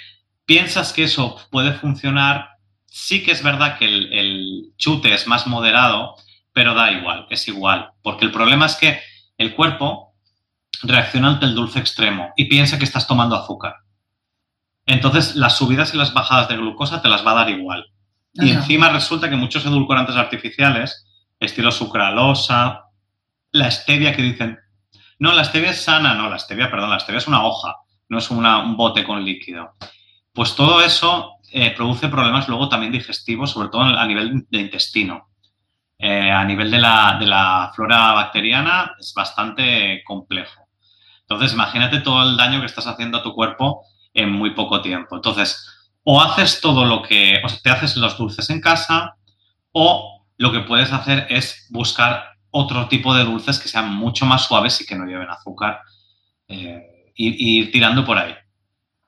Piensas 0.46 0.94
que 0.94 1.04
eso 1.04 1.40
puede 1.52 1.74
funcionar. 1.74 2.50
Sí 2.86 3.24
que 3.24 3.32
es 3.32 3.42
verdad 3.44 3.78
que 3.78 3.86
el, 3.86 4.14
el 4.14 4.64
chute 4.78 5.14
es 5.14 5.28
más 5.28 5.48
moderado, 5.48 6.16
pero 6.54 6.74
da 6.74 6.92
igual, 6.92 7.28
es 7.30 7.48
igual. 7.48 7.92
Porque 8.02 8.26
el 8.26 8.32
problema 8.32 8.66
es 8.68 8.76
que 8.76 9.00
el 9.38 9.56
cuerpo 9.56 10.14
reacciona 10.84 11.30
ante 11.30 11.46
el 11.46 11.56
dulce 11.56 11.80
extremo 11.80 12.34
y 12.36 12.46
piensa 12.46 12.78
que 12.78 12.86
estás 12.86 13.08
tomando 13.08 13.36
azúcar. 13.36 13.83
Entonces, 14.86 15.36
las 15.36 15.58
subidas 15.58 15.94
y 15.94 15.98
las 15.98 16.14
bajadas 16.14 16.50
de 16.50 16.58
glucosa 16.58 17.02
te 17.02 17.08
las 17.08 17.26
va 17.26 17.32
a 17.32 17.36
dar 17.36 17.50
igual. 17.50 17.86
Y 18.34 18.50
encima 18.50 18.90
resulta 18.90 19.30
que 19.30 19.36
muchos 19.36 19.66
edulcorantes 19.66 20.16
artificiales, 20.16 21.06
estilo 21.40 21.72
sucralosa, 21.72 22.86
la 23.52 23.70
stevia 23.70 24.16
que 24.16 24.24
dicen, 24.24 24.60
no, 25.20 25.34
la 25.34 25.44
stevia 25.44 25.70
es 25.70 25.82
sana, 25.82 26.16
no, 26.16 26.30
la 26.30 26.40
stevia, 26.40 26.70
perdón, 26.70 26.90
la 26.90 27.00
stevia 27.00 27.20
es 27.20 27.28
una 27.28 27.46
hoja, 27.46 27.76
no 28.10 28.18
es 28.18 28.30
un 28.32 28.76
bote 28.76 29.04
con 29.04 29.24
líquido. 29.24 29.76
Pues 30.34 30.56
todo 30.56 30.82
eso 30.82 31.38
eh, 31.52 31.72
produce 31.76 32.10
problemas 32.10 32.48
luego 32.50 32.68
también 32.68 32.92
digestivos, 32.92 33.52
sobre 33.52 33.70
todo 33.70 33.84
a 33.84 34.06
nivel 34.08 34.46
de 34.50 34.60
intestino. 34.60 35.30
Eh, 36.00 36.32
a 36.32 36.44
nivel 36.44 36.72
de 36.72 36.80
la, 36.80 37.18
de 37.20 37.28
la 37.28 37.72
flora 37.74 38.14
bacteriana 38.14 38.96
es 39.00 39.14
bastante 39.16 40.04
complejo. 40.04 40.68
Entonces, 41.22 41.54
imagínate 41.54 42.02
todo 42.02 42.24
el 42.24 42.36
daño 42.36 42.60
que 42.60 42.66
estás 42.66 42.88
haciendo 42.88 43.20
a 43.20 43.24
tu 43.24 43.34
cuerpo 43.34 43.86
en 44.14 44.32
muy 44.32 44.52
poco 44.52 44.82
tiempo. 44.82 45.16
Entonces, 45.16 45.68
o 46.04 46.22
haces 46.22 46.62
todo 46.62 46.86
lo 46.86 47.02
que, 47.02 47.42
o 47.44 47.50
sea, 47.50 47.60
te 47.62 47.70
haces 47.70 47.98
los 47.98 48.18
dulces 48.18 48.50
en 48.50 48.62
casa, 48.62 49.16
o 49.72 50.26
lo 50.38 50.52
que 50.52 50.62
puedes 50.62 50.92
hacer 50.92 51.28
es 51.30 51.68
buscar 51.72 52.34
otro 52.52 52.88
tipo 52.88 53.16
de 53.16 53.24
dulces 53.24 53.60
que 53.60 53.68
sean 53.68 53.94
mucho 53.94 54.26
más 54.26 54.46
suaves 54.46 54.80
y 54.82 54.86
que 54.86 54.96
no 54.96 55.06
lleven 55.06 55.30
azúcar 55.30 55.82
eh, 56.48 57.12
y, 57.16 57.60
ir 57.60 57.72
tirando 57.72 58.06
por 58.06 58.18
ahí. 58.18 58.36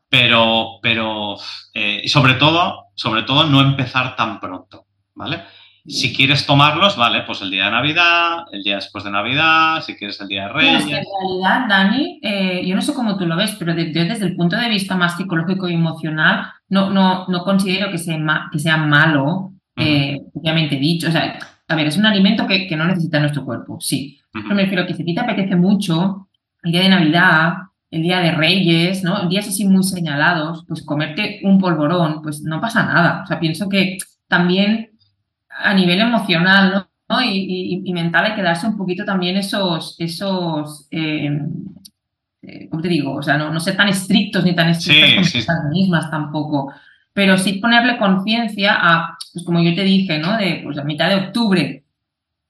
Pero, 0.10 0.80
pero 0.82 1.38
eh, 1.74 2.08
sobre 2.08 2.36
todo, 2.36 2.86
sobre 2.96 3.24
todo 3.24 3.44
no 3.44 3.62
empezar 3.62 4.16
tan 4.16 4.40
pronto, 4.40 4.86
¿vale? 5.14 5.44
Si 5.88 6.16
quieres 6.16 6.48
tomarlos, 6.48 6.98
vale, 6.98 7.22
pues 7.28 7.42
el 7.42 7.52
día 7.52 7.66
de 7.66 7.72
Navidad, 7.72 8.46
el 8.52 8.64
día 8.64 8.76
después 8.76 9.04
de 9.04 9.12
Navidad, 9.12 9.82
si 9.82 9.96
quieres 9.96 10.20
el 10.20 10.28
día 10.28 10.48
de 10.48 10.54
Reyes. 10.54 10.84
en 10.84 10.90
realidad, 10.90 11.68
Dani, 11.70 12.20
eh, 12.24 12.64
yo 12.66 12.76
no 12.76 12.82
sé 12.82 12.94
cómo 12.94 13.18
tú 13.18 13.28
lo 13.28 13.36
ves, 13.36 13.56
pero 13.60 13.76
yo 13.76 14.06
desde 14.06 14.26
el 14.26 14.36
punto 14.36 14.56
de 14.58 14.68
vista 14.68 14.96
más 14.96 15.16
psicológico 15.16 15.70
y 15.70 15.76
emocional, 15.76 16.48
no, 16.70 16.90
no, 16.90 17.28
no 17.28 17.44
considero 17.44 17.92
que 17.92 18.00
sea, 18.00 18.18
que 18.52 18.58
sea 18.58 18.78
malo, 18.78 19.54
eh, 19.76 20.20
obviamente 20.34 20.78
dicho. 20.78 21.08
O 21.10 21.12
sea, 21.12 21.38
a 21.68 21.76
ver, 21.76 21.86
es 21.86 21.98
un 21.98 22.08
alimento 22.08 22.48
que, 22.48 22.68
que 22.68 22.76
no 22.76 22.86
necesita 22.86 23.20
nuestro 23.20 23.46
cuerpo, 23.46 23.78
sí. 23.80 24.20
Pero 24.34 24.56
me 24.56 24.64
refiero 24.64 24.88
que 24.88 24.96
si 24.96 25.04
a 25.04 25.06
ti 25.06 25.14
te 25.14 25.22
apetece 25.22 25.56
mucho, 25.56 26.30
el 26.64 26.72
día 26.72 26.82
de 26.82 26.90
Navidad, 26.90 27.54
el 27.92 28.02
día 28.02 28.20
de 28.20 28.32
Reyes, 28.32 29.04
¿no? 29.04 29.30
Días 29.30 29.48
así 29.48 29.66
muy 29.66 29.84
señalados, 29.84 30.66
pues 30.68 30.84
comerte 30.84 31.42
un 31.44 31.60
polvorón, 31.60 32.22
pues 32.24 32.42
no 32.42 32.60
pasa 32.60 32.84
nada. 32.84 33.22
O 33.24 33.28
sea, 33.28 33.40
pienso 33.40 33.70
que 33.70 33.98
también 34.28 34.90
a 35.58 35.74
nivel 35.74 36.02
emocional 36.02 36.88
¿no? 37.08 37.22
Y, 37.22 37.92
mental 37.94 38.26
hay 38.26 38.36
que 38.36 38.42
darse 38.42 38.68
un 38.68 38.78
poquito 38.78 39.06
también 39.06 39.38
esos, 39.38 39.96
esos 40.00 40.88
eh, 40.92 41.30
eh, 42.42 42.68
¿cómo 42.70 42.82
te 42.82 42.90
digo? 42.90 43.16
O 43.16 43.24
sea, 43.24 43.38
no, 43.38 43.52
no 43.52 43.60
ser 43.60 43.76
tan 43.76 43.88
estrictos 43.88 44.44
ni 44.44 44.56
tan 44.56 44.70
estrictos 44.70 45.46
con 45.46 45.56
las 45.56 45.72
mismas 45.72 46.10
tampoco, 46.12 46.74
pero 47.14 47.38
sí 47.38 47.54
ponerle 47.54 47.98
conciencia 47.98 48.76
a, 48.80 49.18
pues 49.34 49.46
como 49.46 49.62
yo 49.62 49.74
te 49.76 49.84
dije, 49.84 50.20
¿no? 50.20 50.38
De 50.38 50.62
pues 50.64 50.78
a 50.78 50.84
mitad 50.84 51.10
de 51.10 51.28
octubre 51.28 51.84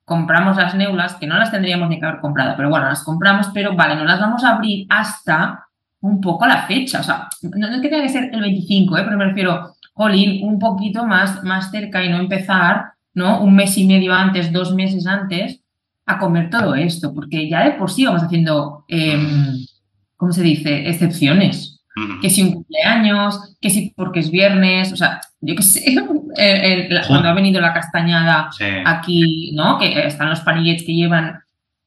compramos 0.04 0.58
las 0.58 0.76
neulas, 0.76 1.16
que 1.16 1.28
no 1.28 1.38
las 1.38 1.52
tendríamos 1.52 1.90
ni 1.90 2.00
que 2.00 2.06
haber 2.06 2.22
comprado, 2.22 2.56
pero 2.56 2.70
bueno, 2.70 2.88
las 2.88 3.04
compramos, 3.04 3.48
pero 3.54 3.76
vale, 3.76 3.96
no 3.96 4.06
las 4.06 4.20
vamos 4.20 4.44
a 4.44 4.56
abrir 4.56 4.86
hasta 4.90 5.66
un 6.02 6.22
poco 6.22 6.46
la 6.46 6.64
fecha, 6.64 7.00
o 7.00 7.04
sea, 7.04 7.28
no, 7.42 7.68
es 7.68 7.82
que 7.82 7.90
tenga 7.90 8.04
que 8.04 8.10
ser 8.10 8.30
el 8.32 8.42
25, 8.42 8.98
¿eh? 8.98 9.04
pero 9.04 9.18
me 9.18 9.26
refiero, 9.26 9.74
jolín, 9.94 10.48
un 10.48 10.60
poquito 10.60 11.06
más, 11.06 11.44
más 11.44 11.72
cerca 11.72 12.04
y 12.04 12.10
no 12.10 12.18
empezar 12.18 12.95
¿no? 13.16 13.42
Un 13.42 13.56
mes 13.56 13.78
y 13.78 13.88
medio 13.88 14.14
antes, 14.14 14.52
dos 14.54 14.76
meses 14.76 15.08
antes, 15.08 15.62
a 16.06 16.20
comer 16.20 16.50
todo 16.52 16.76
esto, 16.76 17.14
porque 17.14 17.50
ya 17.50 17.64
de 17.64 17.72
por 17.72 17.90
sí 17.90 18.06
vamos 18.06 18.22
haciendo, 18.22 18.86
em, 18.88 19.66
¿cómo 20.16 20.32
se 20.32 20.44
dice?, 20.44 20.88
excepciones. 20.88 21.72
Que 22.22 22.30
si 22.30 22.42
un 22.42 22.52
cumpleaños, 22.52 23.56
que 23.62 23.70
si 23.70 23.94
porque 23.96 24.20
es 24.20 24.30
viernes, 24.30 24.92
o 24.92 24.98
sea, 24.98 25.22
yo 25.40 25.56
qué 25.56 25.64
sé, 25.64 25.96
cuando 27.08 27.30
ha 27.30 27.34
venido 27.34 27.62
la 27.62 27.74
castañada 27.74 28.50
aquí, 28.86 29.54
¿no? 29.56 29.80
Que 29.80 30.06
están 30.06 30.30
los 30.30 30.42
panillets 30.42 30.84
que 30.86 30.94
llevan 30.94 31.40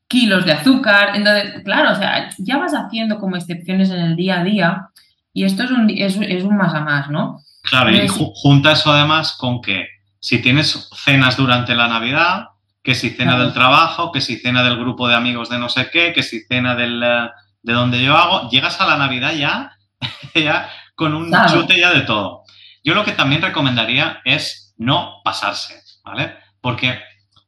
kilos 0.08 0.46
de 0.46 0.52
azúcar. 0.52 1.10
Entonces, 1.14 1.62
claro, 1.62 1.92
o 1.92 1.94
sea, 1.94 2.30
ya 2.38 2.56
vas 2.56 2.72
haciendo 2.72 3.18
como 3.18 3.36
excepciones 3.36 3.90
en 3.90 4.00
el 4.00 4.16
día 4.16 4.40
a 4.40 4.44
día 4.44 4.88
y 5.34 5.44
esto 5.44 5.64
es 5.64 5.70
un, 5.70 5.90
es, 5.90 6.16
un 6.42 6.56
más 6.56 6.74
a 6.74 6.80
más, 6.80 7.10
¿no? 7.10 7.42
Claro, 7.62 7.90
y 7.90 8.08
junta 8.08 8.72
eso 8.72 8.90
además 8.90 9.36
con 9.38 9.60
que 9.60 9.84
si 10.20 10.40
tienes 10.40 10.90
cenas 10.94 11.36
durante 11.36 11.74
la 11.74 11.88
Navidad, 11.88 12.48
que 12.82 12.94
si 12.94 13.10
cena 13.10 13.38
del 13.38 13.52
trabajo, 13.52 14.12
que 14.12 14.20
si 14.20 14.36
cena 14.36 14.62
del 14.62 14.78
grupo 14.78 15.08
de 15.08 15.14
amigos 15.14 15.50
de 15.50 15.58
no 15.58 15.68
sé 15.68 15.90
qué, 15.90 16.12
que 16.12 16.22
si 16.22 16.40
cena 16.46 16.74
del, 16.74 17.02
eh, 17.02 17.28
de 17.62 17.72
donde 17.72 18.02
yo 18.02 18.16
hago, 18.16 18.48
llegas 18.50 18.80
a 18.80 18.86
la 18.86 18.96
Navidad 18.96 19.32
ya, 19.32 19.72
ya 20.34 20.70
con 20.94 21.14
un 21.14 21.30
chute 21.52 21.78
ya 21.78 21.92
de 21.92 22.00
todo. 22.02 22.44
Yo 22.82 22.94
lo 22.94 23.04
que 23.04 23.12
también 23.12 23.42
recomendaría 23.42 24.20
es 24.24 24.74
no 24.78 25.20
pasarse, 25.22 25.74
¿vale? 26.04 26.36
Porque, 26.60 26.98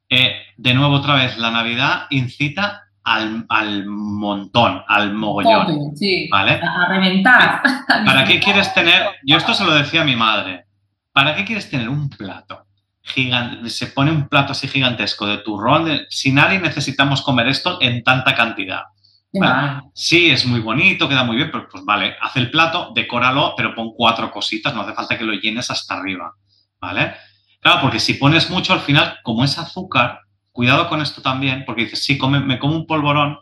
eh, 0.08 0.42
de 0.56 0.74
nuevo, 0.74 0.96
otra 0.96 1.14
vez, 1.14 1.38
la 1.38 1.50
Navidad 1.50 2.06
incita 2.10 2.84
al, 3.02 3.46
al 3.48 3.86
montón, 3.86 4.82
al 4.86 5.14
mogollón. 5.14 5.94
¿Vale? 6.30 6.60
A 6.62 6.86
reventar. 6.88 7.62
¿Para 8.04 8.24
qué 8.26 8.40
quieres 8.40 8.72
tener? 8.74 9.06
Yo 9.24 9.36
esto 9.36 9.54
se 9.54 9.64
lo 9.64 9.72
decía 9.72 10.02
a 10.02 10.04
mi 10.04 10.16
madre. 10.16 10.66
¿Para 11.12 11.34
qué 11.34 11.44
quieres 11.44 11.70
tener 11.70 11.88
un 11.88 12.08
plato? 12.08 12.66
Gigante, 13.02 13.70
se 13.70 13.88
pone 13.88 14.10
un 14.10 14.28
plato 14.28 14.52
así 14.52 14.68
gigantesco 14.68 15.26
de 15.26 15.38
turrón. 15.38 16.06
si 16.08 16.32
nadie 16.32 16.58
necesitamos 16.58 17.22
comer 17.22 17.48
esto 17.48 17.78
en 17.80 18.04
tanta 18.04 18.34
cantidad. 18.34 18.82
sí, 19.94 20.30
es 20.30 20.44
muy 20.44 20.60
bonito, 20.60 21.08
queda 21.08 21.24
muy 21.24 21.36
bien, 21.36 21.50
pero 21.50 21.68
pues 21.68 21.84
vale, 21.84 22.16
haz 22.20 22.36
el 22.36 22.50
plato, 22.50 22.92
decóralo, 22.94 23.54
pero 23.56 23.74
pon 23.74 23.92
cuatro 23.96 24.30
cositas, 24.30 24.74
no 24.74 24.82
hace 24.82 24.94
falta 24.94 25.16
que 25.16 25.24
lo 25.24 25.32
llenes 25.32 25.70
hasta 25.70 25.94
arriba. 25.94 26.34
¿Vale? 26.80 27.14
Claro, 27.60 27.82
porque 27.82 28.00
si 28.00 28.14
pones 28.14 28.50
mucho 28.50 28.72
al 28.72 28.80
final, 28.80 29.18
como 29.22 29.44
es 29.44 29.58
azúcar, 29.58 30.20
cuidado 30.52 30.88
con 30.88 31.00
esto 31.00 31.22
también, 31.22 31.64
porque 31.64 31.84
dices, 31.84 32.04
sí, 32.04 32.18
me 32.20 32.58
como 32.58 32.74
un 32.74 32.86
polvorón, 32.86 33.38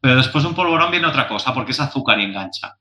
pero 0.00 0.16
después 0.16 0.42
de 0.42 0.50
un 0.50 0.56
polvorón 0.56 0.90
viene 0.90 1.06
otra 1.06 1.28
cosa, 1.28 1.54
porque 1.54 1.72
es 1.72 1.80
azúcar 1.80 2.18
y 2.18 2.24
engancha. 2.24 2.76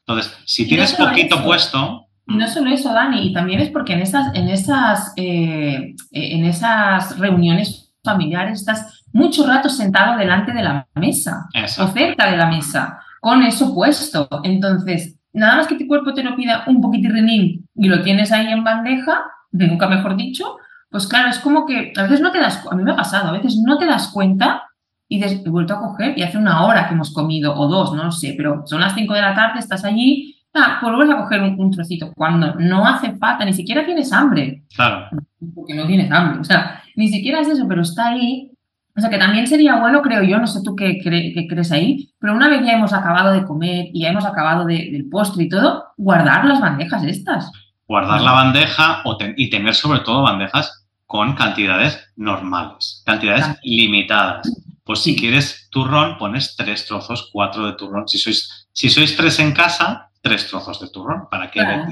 Entonces, 0.00 0.36
si 0.44 0.66
tienes 0.68 0.92
poquito 0.94 1.42
puesto, 1.42 2.08
y 2.26 2.36
no 2.36 2.48
solo 2.48 2.70
eso, 2.70 2.92
Dani, 2.92 3.26
y 3.28 3.32
también 3.32 3.60
es 3.60 3.70
porque 3.70 3.92
en 3.92 4.00
esas, 4.00 4.34
en 4.34 4.48
esas, 4.48 5.12
eh, 5.16 5.94
en 6.10 6.44
esas 6.44 7.18
reuniones 7.18 7.92
familiares 8.02 8.60
estás 8.60 9.04
mucho 9.12 9.46
rato 9.46 9.68
sentado 9.68 10.18
delante 10.18 10.52
de 10.52 10.62
la 10.62 10.86
mesa 10.94 11.48
o 11.78 11.86
cerca 11.88 12.30
de 12.30 12.36
la 12.36 12.46
mesa, 12.46 12.98
con 13.20 13.42
eso 13.42 13.74
puesto. 13.74 14.28
Entonces, 14.42 15.16
nada 15.32 15.56
más 15.56 15.66
que 15.66 15.76
tu 15.76 15.86
cuerpo 15.86 16.14
te 16.14 16.22
lo 16.22 16.34
pida 16.34 16.64
un 16.66 16.80
poquitirrinín 16.80 17.68
y 17.74 17.88
lo 17.88 18.02
tienes 18.02 18.32
ahí 18.32 18.46
en 18.48 18.64
bandeja, 18.64 19.24
nunca 19.52 19.86
mejor 19.88 20.16
dicho, 20.16 20.56
pues 20.90 21.06
claro, 21.06 21.28
es 21.28 21.38
como 21.38 21.66
que 21.66 21.92
a 21.96 22.02
veces 22.02 22.20
no 22.20 22.32
te 22.32 22.38
das, 22.38 22.64
a 22.70 22.74
mí 22.74 22.82
me 22.82 22.92
ha 22.92 22.96
pasado, 22.96 23.28
a 23.28 23.32
veces 23.32 23.56
no 23.64 23.78
te 23.78 23.86
das 23.86 24.08
cuenta 24.08 24.62
y 25.08 25.22
he 25.22 25.48
vuelto 25.48 25.74
a 25.74 25.80
coger 25.80 26.18
y 26.18 26.22
hace 26.22 26.38
una 26.38 26.64
hora 26.64 26.88
que 26.88 26.94
hemos 26.94 27.12
comido 27.12 27.54
o 27.54 27.68
dos, 27.68 27.92
no 27.92 28.04
lo 28.04 28.12
sé, 28.12 28.34
pero 28.36 28.62
son 28.66 28.80
las 28.80 28.94
cinco 28.94 29.14
de 29.14 29.22
la 29.22 29.34
tarde, 29.34 29.58
estás 29.58 29.84
allí 29.84 30.33
Ah, 30.54 30.78
pues 30.80 30.94
vuelves 30.94 31.14
a 31.14 31.20
coger 31.20 31.42
un, 31.42 31.70
trocito 31.72 32.12
cuando 32.14 32.54
no 32.54 32.86
hace 32.86 33.16
falta, 33.16 33.44
ni 33.44 33.52
siquiera 33.52 33.84
tienes 33.84 34.12
hambre. 34.12 34.62
Claro. 34.74 35.08
Porque 35.52 35.74
no 35.74 35.84
tienes 35.86 36.10
hambre. 36.12 36.40
O 36.40 36.44
sea, 36.44 36.80
ni 36.94 37.08
siquiera 37.08 37.40
es 37.40 37.48
eso, 37.48 37.66
pero 37.68 37.82
está 37.82 38.10
ahí. 38.10 38.52
O 38.96 39.00
sea, 39.00 39.10
que 39.10 39.18
también 39.18 39.48
sería 39.48 39.80
bueno, 39.80 40.00
creo 40.02 40.22
yo, 40.22 40.38
no 40.38 40.46
sé 40.46 40.60
tú 40.62 40.76
qué, 40.76 41.00
crees 41.02 41.72
ahí, 41.72 42.10
pero 42.20 42.32
una 42.32 42.48
vez 42.48 42.64
ya 42.64 42.74
hemos 42.74 42.92
acabado 42.92 43.32
de 43.32 43.44
comer 43.44 43.86
y 43.92 44.02
ya 44.02 44.10
hemos 44.10 44.24
acabado 44.24 44.64
del 44.64 45.08
postre 45.10 45.44
y 45.44 45.48
todo, 45.48 45.86
guardar 45.96 46.44
las 46.44 46.60
bandejas 46.60 47.02
estas. 47.02 47.50
Guardar 47.88 48.20
la 48.20 48.30
bandeja 48.30 49.02
y 49.36 49.50
tener 49.50 49.74
sobre 49.74 49.98
todo 50.00 50.22
bandejas 50.22 50.86
con 51.06 51.34
cantidades 51.34 52.12
normales, 52.14 53.02
cantidades 53.04 53.46
limitadas. 53.64 54.48
Pues 54.84 55.00
si 55.00 55.16
quieres 55.16 55.68
turrón, 55.70 56.16
pones 56.16 56.54
tres 56.56 56.86
trozos, 56.86 57.30
cuatro 57.32 57.66
de 57.66 57.72
turrón. 57.72 58.06
Si 58.06 58.18
sois, 58.18 58.68
si 58.72 58.88
sois 58.90 59.16
tres 59.16 59.40
en 59.40 59.52
casa, 59.52 60.10
tres 60.24 60.48
trozos 60.48 60.80
de 60.80 60.88
turrón. 60.88 61.28
¿Para 61.30 61.50
qué 61.50 61.60
claro. 61.60 61.86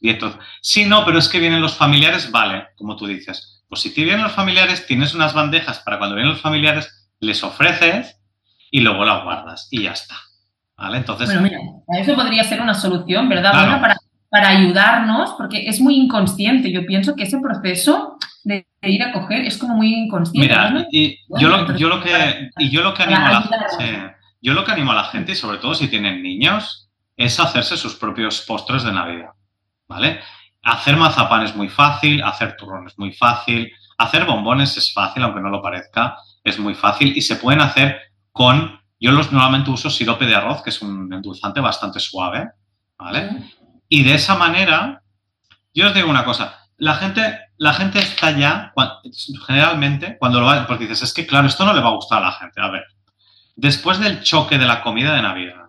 diez? 0.00 0.18
trozos. 0.18 0.38
Sí, 0.60 0.84
no, 0.84 1.04
pero 1.04 1.18
es 1.18 1.28
que 1.28 1.40
vienen 1.40 1.62
los 1.62 1.74
familiares, 1.74 2.30
vale, 2.30 2.66
como 2.76 2.94
tú 2.96 3.06
dices. 3.06 3.64
Pues 3.68 3.80
si 3.80 3.94
te 3.94 4.04
vienen 4.04 4.22
los 4.22 4.32
familiares, 4.32 4.86
tienes 4.86 5.14
unas 5.14 5.32
bandejas 5.32 5.80
para 5.80 5.98
cuando 5.98 6.14
vienen 6.14 6.32
los 6.32 6.42
familiares, 6.42 7.10
les 7.20 7.42
ofreces 7.42 8.20
y 8.70 8.80
luego 8.80 9.04
las 9.04 9.24
guardas 9.24 9.68
y 9.70 9.84
ya 9.84 9.92
está. 9.92 10.16
¿Vale? 10.76 10.98
Entonces. 10.98 11.28
Bueno, 11.28 11.82
mira, 11.88 12.02
eso 12.02 12.14
podría 12.14 12.44
ser 12.44 12.60
una 12.60 12.74
solución, 12.74 13.28
¿verdad? 13.28 13.52
para, 13.80 13.96
para 14.28 14.48
ayudarnos, 14.48 15.34
porque 15.38 15.66
es 15.66 15.80
muy 15.80 15.96
inconsciente. 15.96 16.70
Yo 16.70 16.84
pienso 16.84 17.14
que 17.14 17.22
ese 17.22 17.38
proceso 17.38 18.18
de, 18.44 18.66
ir 18.82 19.02
a 19.02 19.12
coger 19.12 19.44
es 19.44 19.56
como 19.56 19.76
muy 19.76 19.94
inconsciente. 19.94 20.48
Mira, 20.48 20.86
y, 20.90 21.18
yo 21.38 21.48
lo, 21.48 21.76
yo 21.76 21.88
lo, 21.88 22.02
que, 22.02 22.50
y 22.58 22.70
yo 22.70 22.82
lo 22.82 22.94
que 22.94 23.04
animo 23.04 23.26
a 23.26 23.32
la 23.32 23.42
gente, 23.42 24.14
yo 24.40 24.54
lo 24.54 24.64
que 24.64 24.72
animo 24.72 24.92
a 24.92 24.96
la 24.96 25.04
gente, 25.04 25.32
y 25.32 25.36
sobre 25.36 25.58
todo 25.58 25.74
si 25.74 25.88
tienen 25.88 26.22
niños, 26.22 26.81
es 27.16 27.38
hacerse 27.38 27.76
sus 27.76 27.94
propios 27.94 28.40
postres 28.42 28.82
de 28.82 28.92
Navidad, 28.92 29.30
¿vale? 29.88 30.20
Hacer 30.62 30.96
mazapán 30.96 31.42
es 31.42 31.54
muy 31.54 31.68
fácil, 31.68 32.22
hacer 32.22 32.56
turrón 32.56 32.86
es 32.86 32.98
muy 32.98 33.12
fácil, 33.12 33.72
hacer 33.98 34.24
bombones 34.24 34.76
es 34.76 34.92
fácil, 34.92 35.22
aunque 35.22 35.40
no 35.40 35.50
lo 35.50 35.62
parezca, 35.62 36.16
es 36.44 36.58
muy 36.58 36.74
fácil 36.74 37.16
y 37.16 37.22
se 37.22 37.36
pueden 37.36 37.60
hacer 37.60 38.00
con, 38.32 38.80
yo 38.98 39.12
los 39.12 39.32
normalmente 39.32 39.70
uso 39.70 39.90
sirope 39.90 40.26
de 40.26 40.34
arroz, 40.34 40.62
que 40.62 40.70
es 40.70 40.80
un 40.82 41.12
endulzante 41.12 41.60
bastante 41.60 42.00
suave, 42.00 42.50
¿vale? 42.98 43.52
Y 43.88 44.02
de 44.04 44.14
esa 44.14 44.36
manera, 44.36 45.02
yo 45.74 45.88
os 45.88 45.94
digo 45.94 46.08
una 46.08 46.24
cosa, 46.24 46.58
la 46.78 46.94
gente, 46.94 47.38
la 47.58 47.74
gente 47.74 47.98
está 47.98 48.30
ya, 48.32 48.72
generalmente, 49.46 50.16
cuando 50.18 50.40
lo 50.40 50.46
va, 50.46 50.66
porque 50.66 50.84
dices, 50.84 51.02
es 51.02 51.14
que 51.14 51.26
claro, 51.26 51.46
esto 51.46 51.64
no 51.64 51.74
le 51.74 51.80
va 51.80 51.90
a 51.90 51.94
gustar 51.94 52.18
a 52.22 52.26
la 52.26 52.32
gente, 52.32 52.60
a 52.60 52.68
ver, 52.68 52.84
después 53.54 53.98
del 53.98 54.22
choque 54.22 54.58
de 54.58 54.66
la 54.66 54.82
comida 54.82 55.14
de 55.14 55.22
Navidad, 55.22 55.61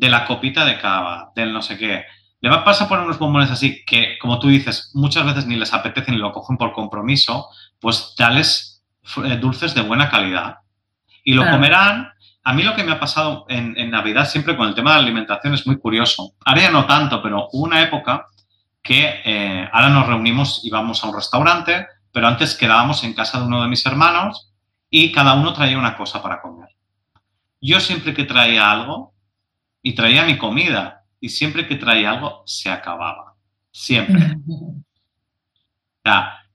de 0.00 0.08
la 0.08 0.24
copita 0.24 0.64
de 0.64 0.78
cava, 0.78 1.30
del 1.34 1.52
no 1.52 1.60
sé 1.60 1.76
qué. 1.76 2.04
Le 2.40 2.48
va 2.48 2.56
a 2.56 2.64
pasar 2.64 2.88
por 2.88 2.98
unos 2.98 3.18
bombones 3.18 3.50
así 3.50 3.84
que, 3.84 4.18
como 4.18 4.38
tú 4.38 4.48
dices, 4.48 4.90
muchas 4.94 5.26
veces 5.26 5.46
ni 5.46 5.56
les 5.56 5.74
apetece 5.74 6.10
ni 6.10 6.16
lo 6.16 6.32
cogen 6.32 6.56
por 6.56 6.72
compromiso, 6.72 7.48
pues 7.78 8.14
dales 8.16 8.82
eh, 9.24 9.36
dulces 9.36 9.74
de 9.74 9.82
buena 9.82 10.08
calidad. 10.08 10.56
Y 11.22 11.34
lo 11.34 11.48
comerán 11.50 12.08
a 12.42 12.54
mí 12.54 12.62
lo 12.62 12.74
que 12.74 12.82
me 12.82 12.92
ha 12.92 12.98
pasado 12.98 13.44
en, 13.48 13.90
Navidad 13.90 14.26
siempre 14.26 14.56
con 14.56 14.66
el 14.66 14.74
tema 14.74 14.90
de 14.90 14.96
la 14.96 15.02
alimentación 15.02 15.52
es 15.52 15.66
muy 15.66 15.78
curioso. 15.78 16.32
Ahora 16.46 16.62
ya 16.62 16.70
no 16.70 16.86
tanto, 16.86 17.22
pero 17.22 17.48
hubo 17.52 17.64
una 17.64 17.82
época 17.82 18.26
que 18.82 19.20
eh, 19.24 19.68
ahora 19.70 19.90
nos 19.90 20.06
reunimos 20.06 20.64
y 20.64 20.70
vamos 20.70 21.04
a 21.04 21.08
un 21.08 21.14
restaurante, 21.14 21.86
pero 22.10 22.26
antes 22.26 22.56
quedábamos 22.56 23.04
en 23.04 23.12
casa 23.12 23.38
de 23.38 23.46
uno 23.46 23.62
de 23.62 23.68
mis 23.68 23.84
hermanos 23.84 24.54
y 24.88 25.12
cada 25.12 25.34
uno 25.34 25.52
traía 25.52 25.78
una 25.78 25.98
cosa 25.98 26.22
para 26.22 26.40
comer. 26.40 26.70
Yo 27.60 27.78
siempre 27.78 28.14
que 28.14 28.24
traía 28.24 28.70
algo, 28.70 29.12
y 29.82 29.94
traía 29.94 30.24
mi 30.24 30.38
comida, 30.38 31.04
y 31.20 31.28
siempre 31.28 31.66
que 31.66 31.76
traía 31.76 32.10
algo, 32.10 32.42
se 32.46 32.70
acababa. 32.70 33.34
Siempre. 33.70 34.36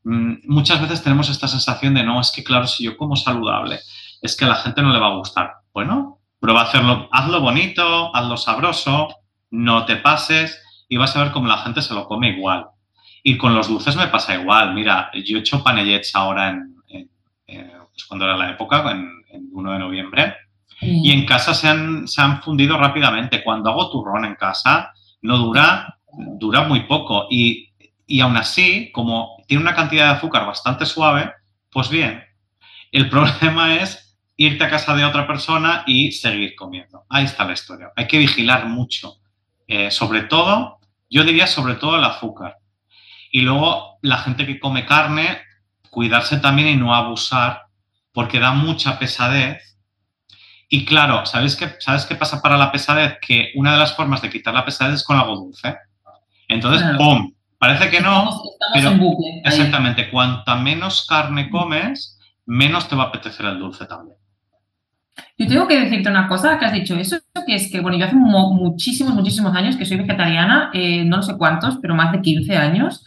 Mm, 0.06 0.36
muchas 0.44 0.80
veces 0.82 1.02
tenemos 1.02 1.30
esta 1.30 1.48
sensación 1.48 1.96
de, 1.96 2.04
no, 2.04 2.22
es 2.22 2.32
que 2.32 2.44
claro, 2.44 2.68
si 2.68 2.84
yo 2.84 2.96
como 2.96 3.16
saludable, 3.16 3.80
es 4.22 4.38
que 4.38 4.46
a 4.46 4.50
la 4.50 4.56
gente 4.56 4.84
no 4.84 4.94
le 4.94 5.00
va 5.00 5.08
a 5.08 5.16
gustar. 5.16 5.54
Bueno, 5.74 6.20
prueba 6.40 6.62
a 6.62 6.64
hacerlo, 6.66 7.10
hazlo 7.12 7.42
bonito, 7.42 8.16
hazlo 8.16 8.38
sabroso, 8.38 9.08
no 9.50 9.86
te 9.86 9.96
pases 9.96 10.62
y 10.88 10.98
vas 10.98 11.16
a 11.16 11.24
ver 11.24 11.32
cómo 11.32 11.48
la 11.48 11.58
gente 11.58 11.82
se 11.82 11.96
lo 11.96 12.06
come 12.06 12.30
igual. 12.30 12.68
Y 13.24 13.38
con 13.38 13.56
los 13.56 13.68
dulces 13.68 13.96
me 13.96 14.08
pasa 14.08 14.36
igual. 14.36 14.76
Mira, 14.76 15.10
yo 15.26 15.38
he 15.38 15.40
hecho 15.40 15.64
panellets 15.64 16.16
ahora 16.16 16.50
en, 16.50 16.76
pues 17.96 18.06
cuando 18.08 18.26
era 18.26 18.38
la 18.38 18.52
época, 18.52 18.92
en, 18.92 19.10
1 19.52 19.72
de 19.72 19.80
noviembre, 19.80 20.36
y 20.82 21.12
en 21.12 21.26
casa 21.26 21.54
se 21.54 21.68
han, 21.68 22.08
se 22.08 22.22
han 22.22 22.42
fundido 22.42 22.78
rápidamente. 22.78 23.44
Cuando 23.44 23.70
hago 23.70 23.90
turrón 23.90 24.26
en 24.26 24.36
casa, 24.36 24.94
no 25.22 25.38
dura, 25.38 25.98
dura 26.12 26.64
muy 26.64 26.82
poco. 26.82 27.28
Y, 27.30 27.70
y 28.06 28.20
aún 28.20 28.38
así, 28.38 28.92
como 28.92 29.38
tiene 29.48 29.64
una 29.64 29.76
cantidad 29.76 30.06
de 30.06 30.18
azúcar 30.18 30.46
bastante 30.46 30.86
suave, 30.86 31.32
pues 31.72 31.90
bien. 31.90 32.24
El 32.92 33.10
problema 33.12 33.76
es 33.76 34.18
irte 34.38 34.64
a 34.64 34.70
casa 34.70 34.96
de 34.96 35.06
otra 35.06 35.28
persona 35.28 35.84
y 35.88 36.12
seguir 36.12 36.56
comiendo. 36.56 37.06
Ahí 37.10 37.26
está 37.26 37.46
la 37.46 37.54
historia. 37.54 37.92
Hay 37.96 38.08
que 38.08 38.18
vigilar 38.18 38.68
mucho. 38.68 39.16
Eh, 39.68 39.90
sobre 39.92 40.24
todo, 40.24 40.80
yo 41.10 41.24
diría 41.24 41.48
sobre 41.48 41.76
todo 41.76 41.98
el 41.98 42.04
azúcar. 42.04 42.58
Y 43.32 43.42
luego 43.42 43.98
la 44.02 44.18
gente 44.18 44.46
que 44.46 44.60
come 44.60 44.86
carne, 44.86 45.40
cuidarse 45.90 46.38
también 46.38 46.68
y 46.68 46.76
no 46.76 46.94
abusar, 46.94 47.64
porque 48.12 48.40
da 48.40 48.52
mucha 48.52 49.00
pesadez. 49.00 49.75
Y 50.70 50.86
claro, 50.86 51.26
¿sabes 51.26 51.56
qué, 51.56 51.76
¿sabes 51.80 52.06
qué 52.06 52.16
pasa 52.16 52.42
para 52.42 52.58
la 52.58 52.72
pesadez? 52.72 53.18
Que 53.22 53.52
una 53.56 53.74
de 53.74 53.78
las 53.78 53.96
formas 53.96 54.22
de 54.22 54.30
quitar 54.30 54.54
la 54.54 54.66
pesadez 54.66 54.96
es 54.96 55.04
con 55.04 55.18
algo 55.18 55.36
dulce. 55.36 55.76
Entonces, 56.48 56.86
¡pum! 56.98 57.32
Parece 57.58 57.90
que 57.90 58.02
no, 58.02 58.42
pero 58.74 58.92
exactamente, 59.44 60.10
cuanta 60.12 60.56
menos 60.56 61.06
carne 61.08 61.50
comes, 61.50 62.20
menos 62.46 62.88
te 62.88 62.96
va 62.96 63.06
a 63.06 63.08
apetecer 63.08 63.46
el 63.46 63.60
dulce 63.60 63.86
también. 63.86 64.18
Yo 65.38 65.48
tengo 65.48 65.68
que 65.68 65.80
decirte 65.80 66.10
una 66.10 66.28
cosa 66.28 66.60
que 66.60 66.66
has 66.66 66.74
dicho 66.74 66.96
eso, 66.96 67.18
que 67.46 67.56
es 67.56 67.72
que, 67.72 67.80
bueno, 67.80 67.98
yo 67.98 68.06
hace 68.06 68.16
muchísimos, 68.16 69.14
muchísimos 69.14 69.56
años 69.56 69.78
que 69.78 69.86
soy 69.86 69.98
vegetariana, 69.98 70.70
eh, 70.74 71.06
no 71.06 71.22
sé 71.24 71.38
cuántos, 71.38 71.78
pero 71.82 71.96
más 71.96 72.12
de 72.12 72.22
15 72.22 72.56
años, 72.56 73.04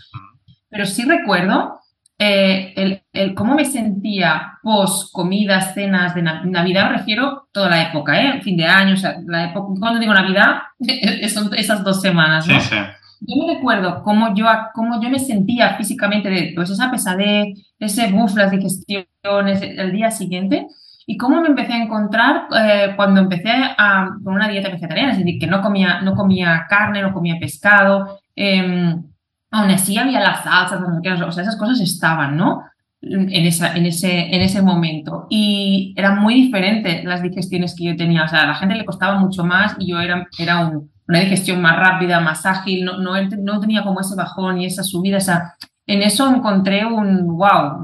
pero 0.71 0.87
sí 0.87 1.05
recuerdo 1.05 1.81
eh, 2.21 3.03
el, 3.13 3.35
cómo 3.35 3.55
me 3.55 3.65
sentía 3.65 4.59
post 4.63 5.13
comidas, 5.13 5.75
cenas 5.75 6.15
de 6.15 6.23
Navidad, 6.23 6.91
refiero 6.91 7.49
toda 7.53 7.71
la 7.71 7.83
época, 7.89 8.21
¿eh? 8.21 8.43
Fin 8.43 8.57
de 8.57 8.67
año, 8.67 8.95
o 8.95 8.97
sea, 8.97 9.17
la 9.25 9.51
época, 9.51 9.79
cuando 9.79 10.01
digo 10.01 10.13
Navidad, 10.13 10.63
son 11.33 11.55
esas 11.55 11.85
dos 11.85 12.01
semanas, 12.01 12.49
¿no? 12.49 12.61
Sí, 12.61 12.71
sí. 12.71 12.77
Yo 13.21 13.47
me 13.47 13.55
recuerdo 13.55 14.03
cómo 14.03 14.35
yo, 14.35 14.47
cómo 14.75 15.01
yo 15.03 15.11
me 15.11 15.19
sentía 15.19 15.75
físicamente 15.77 16.29
de 16.29 16.53
pues, 16.55 16.71
esa 16.71 16.91
pesadez, 16.91 17.59
ese 17.79 18.11
buff, 18.13 18.37
las 18.37 18.51
digestiones, 18.51 19.63
el 19.63 19.93
día 19.93 20.11
siguiente, 20.11 20.67
y 21.07 21.17
cómo 21.17 21.41
me 21.41 21.49
empecé 21.49 21.73
a 21.73 21.83
encontrar 21.83 22.49
eh, 22.57 22.93
cuando 22.95 23.21
empecé 23.21 23.51
a, 23.51 24.11
con 24.23 24.35
una 24.35 24.49
dieta 24.49 24.69
vegetariana, 24.69 25.13
es 25.13 25.19
decir, 25.19 25.39
que 25.41 25.47
no 25.47 25.61
comía, 25.63 26.01
no 26.03 26.15
comía 26.15 26.67
carne, 26.69 27.03
no 27.03 27.13
comía 27.13 27.39
pescado, 27.41 28.21
em, 28.37 29.05
aún 29.51 29.71
así 29.71 29.97
había 29.99 30.21
las 30.21 30.45
salsas, 30.45 30.81
o 30.81 31.33
sea, 31.33 31.43
esas 31.43 31.57
cosas 31.57 31.81
estaban, 31.81 32.37
¿no? 32.37 32.63
En, 33.01 33.47
esa, 33.47 33.77
en, 33.77 33.87
ese, 33.87 34.35
en 34.35 34.43
ese 34.43 34.61
momento. 34.61 35.27
Y 35.31 35.95
eran 35.97 36.19
muy 36.19 36.35
diferentes 36.35 37.05
las 37.05 37.23
digestiones 37.23 37.77
que 37.77 37.85
yo 37.85 37.97
tenía. 37.97 38.25
O 38.25 38.29
sea, 38.29 38.43
a 38.43 38.47
la 38.49 38.57
gente 38.57 38.75
le 38.75 38.85
costaba 38.85 39.21
mucho 39.21 39.45
más 39.45 39.77
y 39.79 39.93
yo 39.93 40.01
era, 40.01 40.27
era 40.37 40.73
una 41.07 41.21
digestión 41.21 41.63
más 41.63 41.77
rápida, 41.77 42.21
más 42.21 42.45
ágil, 42.45 42.85
no, 42.85 42.99
no, 42.99 43.13
no 43.39 43.61
tenía 43.61 43.85
como 43.85 44.01
ese 44.01 44.17
bajón 44.17 44.61
y 44.61 44.67
esa 44.67 44.83
subida, 44.83 45.19
esa, 45.19 45.55
en 45.87 46.03
eso 46.03 46.29
encontré 46.29 46.85
un 46.85 47.27
wow, 47.27 47.83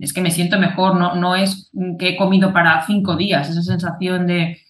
es 0.00 0.12
que 0.12 0.20
me 0.20 0.30
siento 0.30 0.60
mejor, 0.60 0.96
no, 0.96 1.16
no 1.16 1.34
es 1.34 1.70
que 1.98 2.10
he 2.10 2.16
comido 2.16 2.52
para 2.52 2.86
cinco 2.86 3.16
días, 3.16 3.50
esa 3.50 3.62
sensación 3.62 4.28
de, 4.28 4.61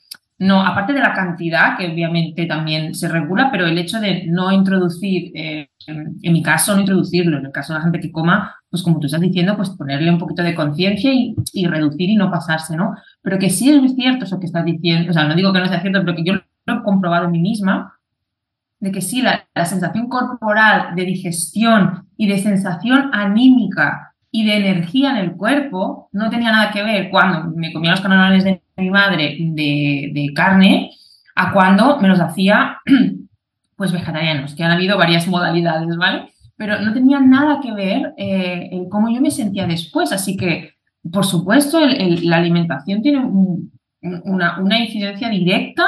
no, 0.43 0.61
aparte 0.61 0.93
de 0.93 0.99
la 0.99 1.13
cantidad, 1.13 1.77
que 1.79 1.87
obviamente 1.87 2.47
también 2.47 2.97
se 2.97 3.07
regula, 3.07 3.49
pero 3.53 3.65
el 3.65 3.79
hecho 3.79 4.01
de 4.01 4.25
no 4.27 4.51
introducir, 4.51 5.31
eh, 5.37 5.71
en, 5.87 6.33
mi 6.33 6.43
caso, 6.43 6.75
no 6.75 6.81
introducirlo, 6.81 7.39
en 7.39 7.47
el 7.47 7.53
caso 7.53 7.73
de 7.73 7.79
la 7.79 7.85
gente 7.85 8.01
que 8.01 8.11
coma, 8.11 8.57
pues 8.69 8.83
como 8.83 8.99
tú 8.99 9.07
estás 9.07 9.21
diciendo, 9.21 9.57
pues 9.57 9.71
ponerle 9.71 10.11
un 10.11 10.19
poquito 10.19 10.43
de 10.43 10.57
conciencia 10.57 11.13
y, 11.15 11.37
reducir 11.67 12.11
y 12.11 12.17
no 12.17 12.29
pasarse, 12.29 12.77
¿no? 12.77 12.97
Pero 13.23 13.39
que 13.39 13.51
sí 13.51 13.71
es 13.71 13.95
cierto 13.95 14.25
eso 14.25 14.41
que 14.41 14.47
estás 14.47 14.65
diciendo, 14.65 15.11
o 15.11 15.13
sea, 15.13 15.29
no 15.29 15.37
digo 15.37 15.53
que 15.53 15.61
no 15.61 15.67
sea 15.67 15.81
cierto, 15.81 16.01
pero 16.01 16.17
que 16.17 16.25
yo 16.25 16.35
lo 16.35 16.81
he 16.81 16.83
comprobado 16.83 17.27
en 17.27 17.31
mí 17.31 17.41
misma, 17.41 17.95
de 18.81 18.91
que 18.91 19.01
sí, 19.01 19.23
la, 19.23 19.47
sensación 19.65 20.09
corporal 20.09 20.97
de 20.97 21.05
digestión 21.05 22.09
y 22.17 22.27
de 22.27 22.39
sensación 22.39 23.11
anímica 23.13 24.13
y 24.33 24.45
de 24.45 24.57
energía 24.57 25.11
en 25.11 25.19
el 25.19 25.37
cuerpo 25.37 26.09
no 26.11 26.31
tenía 26.31 26.51
nada 26.51 26.73
que 26.73 26.83
ver 26.83 27.11
cuando 27.11 27.49
me 27.55 27.73
comía 27.73 27.93
los 27.93 28.01
canalones 28.01 28.43
de 28.43 28.61
mi 28.77 28.91
madre 28.91 29.37
de, 29.39 30.33
carne 30.35 30.91
a 31.35 31.53
cuando 31.53 32.01
me 32.01 32.09
los 32.09 32.21
hacía 32.21 32.79
pues 33.77 33.93
vegetarianos, 33.93 34.55
que 34.55 34.65
han 34.65 34.73
habido 34.73 34.97
varias 34.97 35.27
modalidades, 35.27 35.97
¿vale? 35.97 36.33
Pero 36.57 36.81
no 36.81 36.93
tenía 36.93 37.21
nada 37.21 37.61
que 37.61 37.73
ver 37.73 38.15
eh, 38.17 38.69
en 38.71 38.89
cómo 38.89 39.11
yo 39.11 39.21
me 39.21 39.31
sentía 39.31 39.67
después, 39.67 40.13
así 40.13 40.37
que, 40.37 40.75
por 41.11 41.25
supuesto, 41.25 41.81
la 41.81 42.37
alimentación 42.37 43.03
tiene 43.03 43.25
una, 44.01 44.61
una 44.61 44.79
incidencia 44.79 45.29
directa 45.29 45.85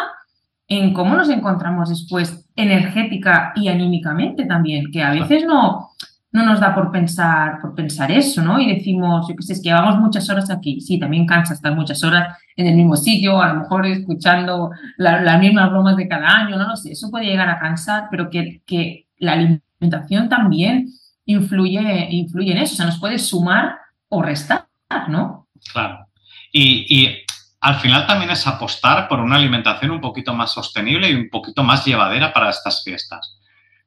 en 0.67 0.93
cómo 0.93 1.15
nos 1.15 1.29
encontramos 1.29 1.91
después 1.91 2.49
energética 2.57 3.53
y 3.55 3.69
anímicamente 3.69 4.47
también, 4.47 4.91
que 4.91 5.03
a 5.03 5.11
veces 5.11 5.45
no, 5.45 5.91
no 6.35 6.45
nos 6.45 6.59
da 6.59 6.75
por 6.75 6.91
pensar, 6.91 7.61
por 7.61 7.77
pensar 7.77 8.11
eso, 8.11 8.43
¿no? 8.43 8.59
Y 8.59 8.75
decimos, 8.75 9.29
yo 9.29 9.37
qué 9.37 9.43
sé, 9.45 9.53
es 9.53 9.63
que 9.63 9.69
llevamos 9.69 10.01
muchas 10.01 10.29
horas 10.29 10.51
aquí. 10.51 10.81
Sí, 10.81 10.99
también 10.99 11.27
cansa 11.27 11.55
estar 11.55 11.73
muchas 11.77 12.03
horas 12.03 12.37
en 12.57 12.67
el 12.67 12.75
mismo 12.75 12.97
sitio, 12.97 13.41
a 13.41 13.53
lo 13.53 13.61
mejor 13.61 13.87
escuchando 13.87 14.73
las 14.97 15.39
mismas 15.39 15.71
bromas 15.71 15.97
de 15.97 16.09
cada 16.09 16.27
año, 16.27 16.57
no 16.57 16.67
lo 16.67 16.77
sé, 16.77 16.91
eso 16.91 17.09
puede 17.09 17.27
llegar 17.27 17.49
a 17.49 17.61
cansar, 17.61 18.09
pero 18.11 18.31
que, 18.31 18.63
que 18.67 19.07
la 19.19 19.35
alimentación 19.35 20.29
también 20.29 20.89
influye, 21.25 22.09
influye 22.11 22.51
en 22.51 22.59
eso, 22.59 22.75
o 22.75 22.77
sea, 22.79 22.87
nos 22.87 22.99
puede 22.99 23.21
sumar 23.21 23.77
o 24.09 24.21
restar, 24.21 24.67
¿no? 25.09 25.47
Claro. 25.73 26.07
Y, 26.53 26.85
y 26.89 27.17
al 27.61 27.77
final 27.77 28.09
también 28.09 28.33
es 28.33 28.45
apostar 28.45 29.07
por 29.07 29.21
una 29.21 29.37
alimentación 29.37 29.93
un 29.93 30.01
poquito 30.01 30.35
más 30.35 30.53
sostenible 30.53 31.09
y 31.11 31.15
un 31.15 31.29
poquito 31.31 31.63
más 31.63 31.85
llevadera 31.87 32.33
para 32.33 32.51
estas 32.51 32.83
fiestas. 32.83 33.39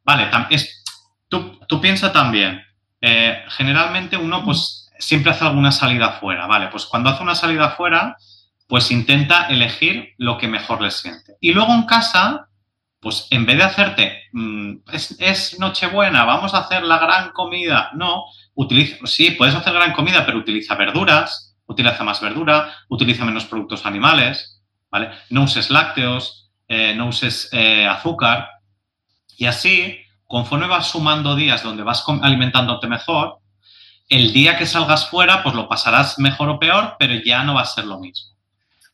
Vale, 0.05 0.29
es, 0.49 0.85
tú, 1.29 1.59
tú 1.67 1.81
piensa 1.81 2.11
también, 2.11 2.63
eh, 3.01 3.43
generalmente 3.49 4.17
uno 4.17 4.43
pues 4.43 4.89
siempre 4.99 5.31
hace 5.31 5.45
alguna 5.45 5.71
salida 5.71 6.07
afuera, 6.07 6.47
¿vale? 6.47 6.67
Pues 6.67 6.85
cuando 6.85 7.09
hace 7.09 7.23
una 7.23 7.35
salida 7.35 7.65
afuera, 7.65 8.17
pues 8.67 8.91
intenta 8.91 9.47
elegir 9.47 10.13
lo 10.17 10.37
que 10.37 10.47
mejor 10.47 10.81
le 10.81 10.91
siente. 10.91 11.35
Y 11.39 11.53
luego 11.53 11.73
en 11.73 11.83
casa, 11.83 12.47
pues 12.99 13.27
en 13.29 13.45
vez 13.45 13.57
de 13.57 13.63
hacerte, 13.63 14.23
mm, 14.33 14.73
es, 14.91 15.15
es, 15.19 15.59
Nochebuena, 15.59 16.25
vamos 16.25 16.53
a 16.53 16.59
hacer 16.59 16.83
la 16.83 16.97
gran 16.97 17.31
comida, 17.31 17.91
no, 17.93 18.25
utiliza, 18.55 18.97
sí, 19.05 19.31
puedes 19.31 19.55
hacer 19.55 19.73
gran 19.73 19.93
comida, 19.93 20.25
pero 20.25 20.39
utiliza 20.39 20.75
verduras, 20.75 21.55
utiliza 21.67 22.03
más 22.03 22.19
verdura, 22.21 22.73
utiliza 22.89 23.23
menos 23.23 23.45
productos 23.45 23.85
animales, 23.85 24.61
¿vale? 24.89 25.11
No 25.29 25.43
uses 25.43 25.69
lácteos, 25.69 26.49
eh, 26.67 26.93
no 26.95 27.07
uses 27.07 27.49
eh, 27.51 27.85
azúcar. 27.85 28.49
Y 29.37 29.45
así, 29.45 29.99
conforme 30.27 30.67
vas 30.67 30.91
sumando 30.91 31.35
días 31.35 31.63
donde 31.63 31.83
vas 31.83 32.03
alimentándote 32.21 32.87
mejor, 32.87 33.39
el 34.09 34.31
día 34.31 34.57
que 34.57 34.65
salgas 34.65 35.09
fuera, 35.09 35.43
pues 35.43 35.55
lo 35.55 35.67
pasarás 35.67 36.19
mejor 36.19 36.49
o 36.49 36.59
peor, 36.59 36.95
pero 36.99 37.13
ya 37.15 37.43
no 37.43 37.55
va 37.55 37.61
a 37.61 37.65
ser 37.65 37.85
lo 37.85 37.99
mismo. 37.99 38.35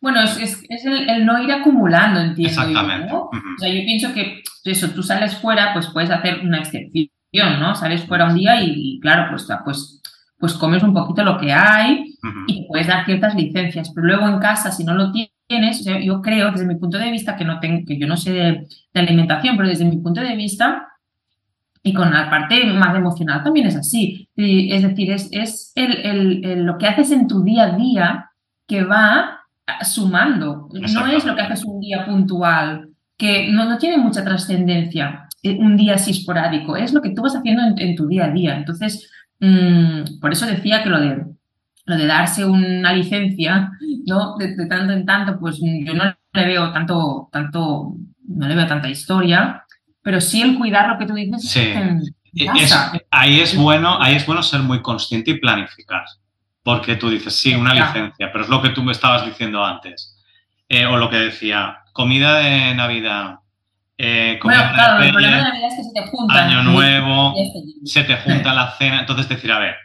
Bueno, 0.01 0.21
es, 0.21 0.63
el, 0.69 1.25
no 1.25 1.41
ir 1.41 1.51
acumulando, 1.51 2.19
entiendo. 2.19 2.49
Exactamente. 2.49 3.13
O 3.13 3.29
sea, 3.57 3.69
yo 3.69 3.81
pienso 3.85 4.13
que 4.13 4.43
eso, 4.65 4.89
tú 4.89 5.01
sales 5.01 5.35
fuera, 5.37 5.73
pues 5.73 5.87
puedes 5.87 6.09
hacer 6.09 6.39
una 6.41 6.59
excepción, 6.59 7.59
¿no? 7.59 7.75
Sales 7.75 8.03
fuera 8.05 8.25
un 8.25 8.35
día 8.35 8.61
y, 8.61 8.99
claro, 8.99 9.27
pues, 9.29 9.47
pues 9.63 10.01
pues 10.43 10.55
comes 10.55 10.83
un 10.83 10.93
poquito 10.93 11.23
lo 11.23 11.37
que 11.37 11.53
hay 11.53 12.17
y 12.47 12.67
puedes 12.67 12.87
dar 12.87 13.05
ciertas 13.05 13.33
licencias, 13.33 13.93
pero 13.95 14.07
luego 14.07 14.27
en 14.27 14.39
casa, 14.39 14.73
si 14.73 14.83
no 14.83 14.93
lo 14.93 15.09
tienes, 15.09 15.85
yo 16.03 16.21
creo, 16.21 16.51
desde 16.51 16.65
mi 16.65 16.75
punto 16.75 16.97
de 16.97 17.09
vista, 17.11 17.37
que, 17.37 17.45
no 17.45 17.61
tengo, 17.61 17.85
que 17.87 17.97
yo 17.97 18.07
no 18.07 18.17
sé 18.17 18.33
de, 18.33 18.67
alimentación, 18.93 19.55
pero 19.55 19.69
desde 19.69 19.85
mi 19.85 19.99
punto 19.99 20.19
de 20.19 20.35
vista, 20.35 20.85
y 21.83 21.93
con 21.93 22.11
la 22.11 22.29
parte 22.29 22.63
más 22.65 22.95
emocional 22.95 23.43
también 23.43 23.67
es 23.67 23.75
así. 23.75 24.29
Es 24.35 24.83
decir, 24.83 25.11
es, 25.11 25.27
es 25.31 25.73
el, 25.75 26.63
lo 26.63 26.77
que 26.77 26.87
haces 26.87 27.11
en 27.11 27.27
tu 27.27 27.43
día 27.43 27.63
a 27.65 27.77
día 27.77 28.29
que 28.65 28.85
va 28.85 29.41
sumando. 29.81 30.69
No 30.71 31.07
es 31.07 31.25
lo 31.25 31.35
que 31.35 31.41
haces 31.41 31.65
un 31.65 31.81
día 31.81 32.05
puntual, 32.05 32.89
que 33.17 33.51
no, 33.51 33.65
no 33.65 33.77
tiene 33.77 33.97
mucha 33.97 34.23
trascendencia, 34.23 35.27
eh, 35.43 35.57
un 35.59 35.75
día 35.75 35.95
así 35.95 36.11
esporádico, 36.11 36.77
es 36.77 36.93
lo 36.93 37.01
que 37.01 37.11
tú 37.11 37.21
vas 37.21 37.35
haciendo 37.35 37.61
en, 37.77 37.95
tu 37.95 38.07
día 38.07 38.25
a 38.25 38.31
día. 38.31 38.55
Entonces, 38.55 39.11
mm, 39.41 40.19
por 40.21 40.31
eso 40.31 40.45
decía 40.45 40.83
que 40.83 40.89
lo 40.89 41.01
de, 41.01 41.25
lo 41.85 41.97
de 41.97 42.07
darse 42.07 42.45
una 42.45 42.93
licencia, 42.93 43.71
¿no? 44.05 44.37
De, 44.37 44.55
tanto 44.67 44.93
en 44.93 45.05
tanto, 45.05 45.37
pues 45.37 45.59
yo 45.59 45.93
no 45.93 46.15
le 46.33 46.45
veo 46.45 46.71
tanto, 46.71 47.27
tanto, 47.31 47.95
no 48.25 48.47
le 48.47 48.55
veo 48.55 48.67
tanta 48.67 48.89
historia, 48.89 49.62
pero 50.03 50.21
sí 50.21 50.41
el 50.41 50.57
cuidar 50.57 50.89
lo 50.89 50.97
que 50.99 51.05
tú 51.05 51.15
dices. 51.15 51.49
Sí. 51.49 51.73
ahí 53.09 53.39
es 53.39 53.55
bueno, 53.55 53.97
ahí 53.99 54.15
es 54.15 54.25
bueno 54.25 54.43
ser 54.43 54.61
muy 54.61 54.81
consciente 54.81 55.31
y 55.31 55.39
planificar. 55.39 56.05
Porque 56.61 56.95
tú 56.95 57.09
dices, 57.09 57.35
sí, 57.35 57.55
una 57.55 57.73
licencia, 57.73 58.31
pero 58.31 58.43
es 58.43 58.49
lo 58.49 58.61
que 58.61 58.69
tú 58.69 58.83
me 58.83 58.91
estabas 58.91 59.25
diciendo 59.25 59.63
antes. 59.63 60.17
Eh, 60.69 60.85
o 60.85 60.97
lo 60.97 61.09
que 61.09 61.17
decía, 61.17 61.79
comida 61.91 62.37
de 62.37 62.73
Navidad, 62.73 63.39
eh, 63.97 64.39
comida 64.41 64.69
bueno, 64.69 64.73
claro, 64.73 65.03
el 65.03 65.11
problema 65.11 65.37
de 65.37 65.43
Navidad 65.43 65.69
es 65.69 65.75
que 65.75 65.83
se 65.83 65.93
te 65.93 66.07
juntan. 66.07 66.49
Año 66.49 66.63
Nuevo, 66.63 67.33
se 67.85 68.03
te 68.03 68.15
junta 68.17 68.53
la 68.53 68.71
cena. 68.77 69.01
Entonces 69.01 69.27
decir, 69.27 69.51
a 69.51 69.59
ver, 69.59 69.75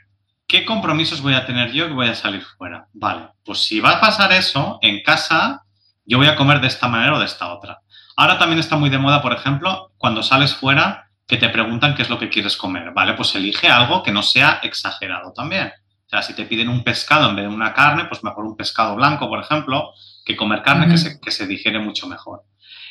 ¿qué 0.47 0.65
compromisos 0.65 1.21
voy 1.21 1.35
a 1.35 1.47
tener 1.47 1.73
yo 1.73 1.89
que 1.89 1.95
voy 1.95 2.09
a 2.09 2.15
salir 2.15 2.43
fuera? 2.43 2.87
Vale, 2.93 3.29
pues 3.45 3.59
si 3.59 3.81
va 3.81 3.93
a 3.93 4.01
pasar 4.01 4.33
eso, 4.33 4.79
en 4.83 5.03
casa 5.03 5.63
yo 6.07 6.17
voy 6.19 6.27
a 6.27 6.37
comer 6.37 6.61
de 6.61 6.69
esta 6.69 6.89
manera 6.89 7.15
o 7.15 7.19
de 7.19 7.27
esta 7.27 7.53
otra. 7.53 7.81
Ahora 8.19 8.37
también 8.37 8.59
está 8.59 8.77
muy 8.77 8.91
de 8.91 8.99
moda, 8.99 9.23
por 9.23 9.33
ejemplo, 9.33 9.93
cuando 9.97 10.25
sales 10.25 10.53
fuera, 10.53 11.09
que 11.29 11.37
te 11.37 11.49
preguntan 11.51 11.95
qué 11.95 12.03
es 12.03 12.11
lo 12.11 12.19
que 12.19 12.29
quieres 12.29 12.57
comer. 12.57 12.91
Vale, 12.93 13.13
pues 13.13 13.33
elige 13.37 13.69
algo 13.69 14.03
que 14.03 14.11
no 14.11 14.25
sea 14.25 14.59
exagerado 14.65 15.33
también. 15.33 15.69
O 15.69 16.09
sea, 16.09 16.23
si 16.23 16.35
te 16.35 16.45
piden 16.45 16.69
un 16.69 16.83
pescado 16.83 17.31
en 17.31 17.37
vez 17.37 17.49
de 17.49 17.55
una 17.55 17.73
carne, 17.73 18.07
pues 18.07 18.25
mejor 18.25 18.45
un 18.45 18.57
pescado 18.57 18.97
blanco, 18.97 19.29
por 19.29 19.39
ejemplo, 19.39 19.93
que 20.25 20.35
comer 20.35 20.63
carne 20.63 20.89
que, 20.89 20.99
se, 20.99 21.21
que 21.21 21.31
se 21.31 21.47
digiere 21.47 21.79
mucho 21.79 22.09
mejor. 22.09 22.43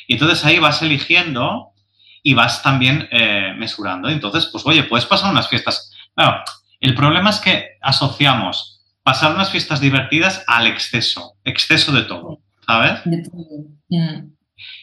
Y 0.06 0.14
entonces 0.14 0.42
ahí 0.46 0.58
vas 0.60 0.80
eligiendo 0.80 1.72
y 2.22 2.32
vas 2.32 2.62
también 2.62 3.06
eh, 3.10 3.52
mesurando. 3.54 4.08
Entonces, 4.08 4.46
pues 4.50 4.64
oye, 4.64 4.84
puedes 4.84 5.04
pasar 5.04 5.30
unas 5.30 5.50
fiestas. 5.50 5.92
Claro, 6.14 6.42
el 6.80 6.94
problema 6.94 7.28
es 7.28 7.40
que 7.40 7.76
asociamos 7.82 8.80
pasar 9.02 9.34
unas 9.34 9.50
fiestas 9.50 9.82
divertidas 9.82 10.42
al 10.46 10.66
exceso, 10.66 11.34
exceso 11.44 11.92
de 11.92 12.04
todo, 12.04 12.40
¿sabes? 12.66 13.02
De 13.04 13.22
todo. 13.24 13.42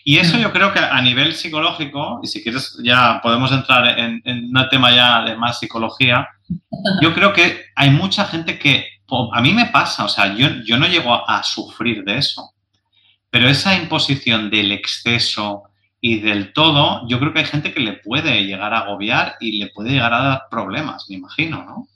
Y 0.04 0.18
eso 0.18 0.38
mm. 0.38 0.42
yo 0.42 0.52
creo 0.52 0.74
que 0.74 0.80
a 0.80 1.02
nivel 1.02 1.34
psicológico, 1.34 2.20
y 2.24 2.28
si 2.28 2.42
quieres 2.42 2.78
ya 2.84 3.20
podemos 3.22 3.52
entrar 3.52 4.00
en, 4.00 4.22
en 4.26 4.46
un 4.46 4.70
tema 4.70 4.92
ya 4.92 5.24
de 5.24 5.36
más 5.36 5.60
psicología, 5.60 6.28
yo 7.02 7.14
creo 7.14 7.34
que 7.34 7.66
hay 7.76 7.90
mucha 7.90 8.26
gente 8.26 8.60
que, 8.60 8.86
a 9.34 9.42
mí 9.42 9.54
me 9.54 9.68
pasa, 9.68 10.06
o 10.06 10.10
sea, 10.10 10.36
yo, 10.36 10.48
yo 10.66 10.78
no 10.78 10.88
llego 10.88 11.30
a, 11.30 11.44
sufrir 11.44 12.04
de 12.04 12.18
eso, 12.18 12.54
pero 13.30 13.48
esa 13.48 13.76
imposición 13.76 14.50
del 14.50 14.72
exceso 14.72 15.64
y 16.02 16.20
del 16.20 16.54
todo, 16.54 17.08
yo 17.08 17.20
creo 17.20 17.34
que 17.34 17.40
hay 17.40 17.46
gente 17.46 17.74
que 17.74 17.80
le 17.80 17.94
puede 17.94 18.44
llegar 18.46 18.74
a 18.74 18.80
agobiar 18.80 19.36
y 19.40 19.60
le 19.60 19.68
puede 19.68 19.92
llegar 19.92 20.14
a 20.14 20.24
dar 20.24 20.42
problemas, 20.50 21.06
me 21.10 21.18
imagino, 21.18 21.64
¿no? 21.64 21.88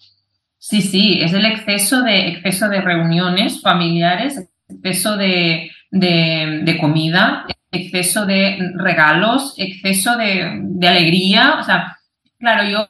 Sí, 0.57 0.81
sí, 0.81 1.19
es 1.21 1.33
el 1.33 1.45
exceso 1.45 2.01
de, 2.01 2.27
exceso 2.27 2.67
de 2.69 2.81
reuniones 2.81 3.61
familiares, 3.61 4.49
exceso 4.67 5.15
de, 5.15 5.71
de, 5.89 6.77
comida, 6.79 7.45
exceso 7.71 8.25
de 8.25 8.71
regalos, 8.75 9.53
exceso 9.57 10.17
de, 10.17 10.59
de, 10.61 10.87
alegría. 10.87 11.57
O 11.59 11.63
sea, 11.63 11.97
claro, 12.39 12.63
yo 12.63 12.89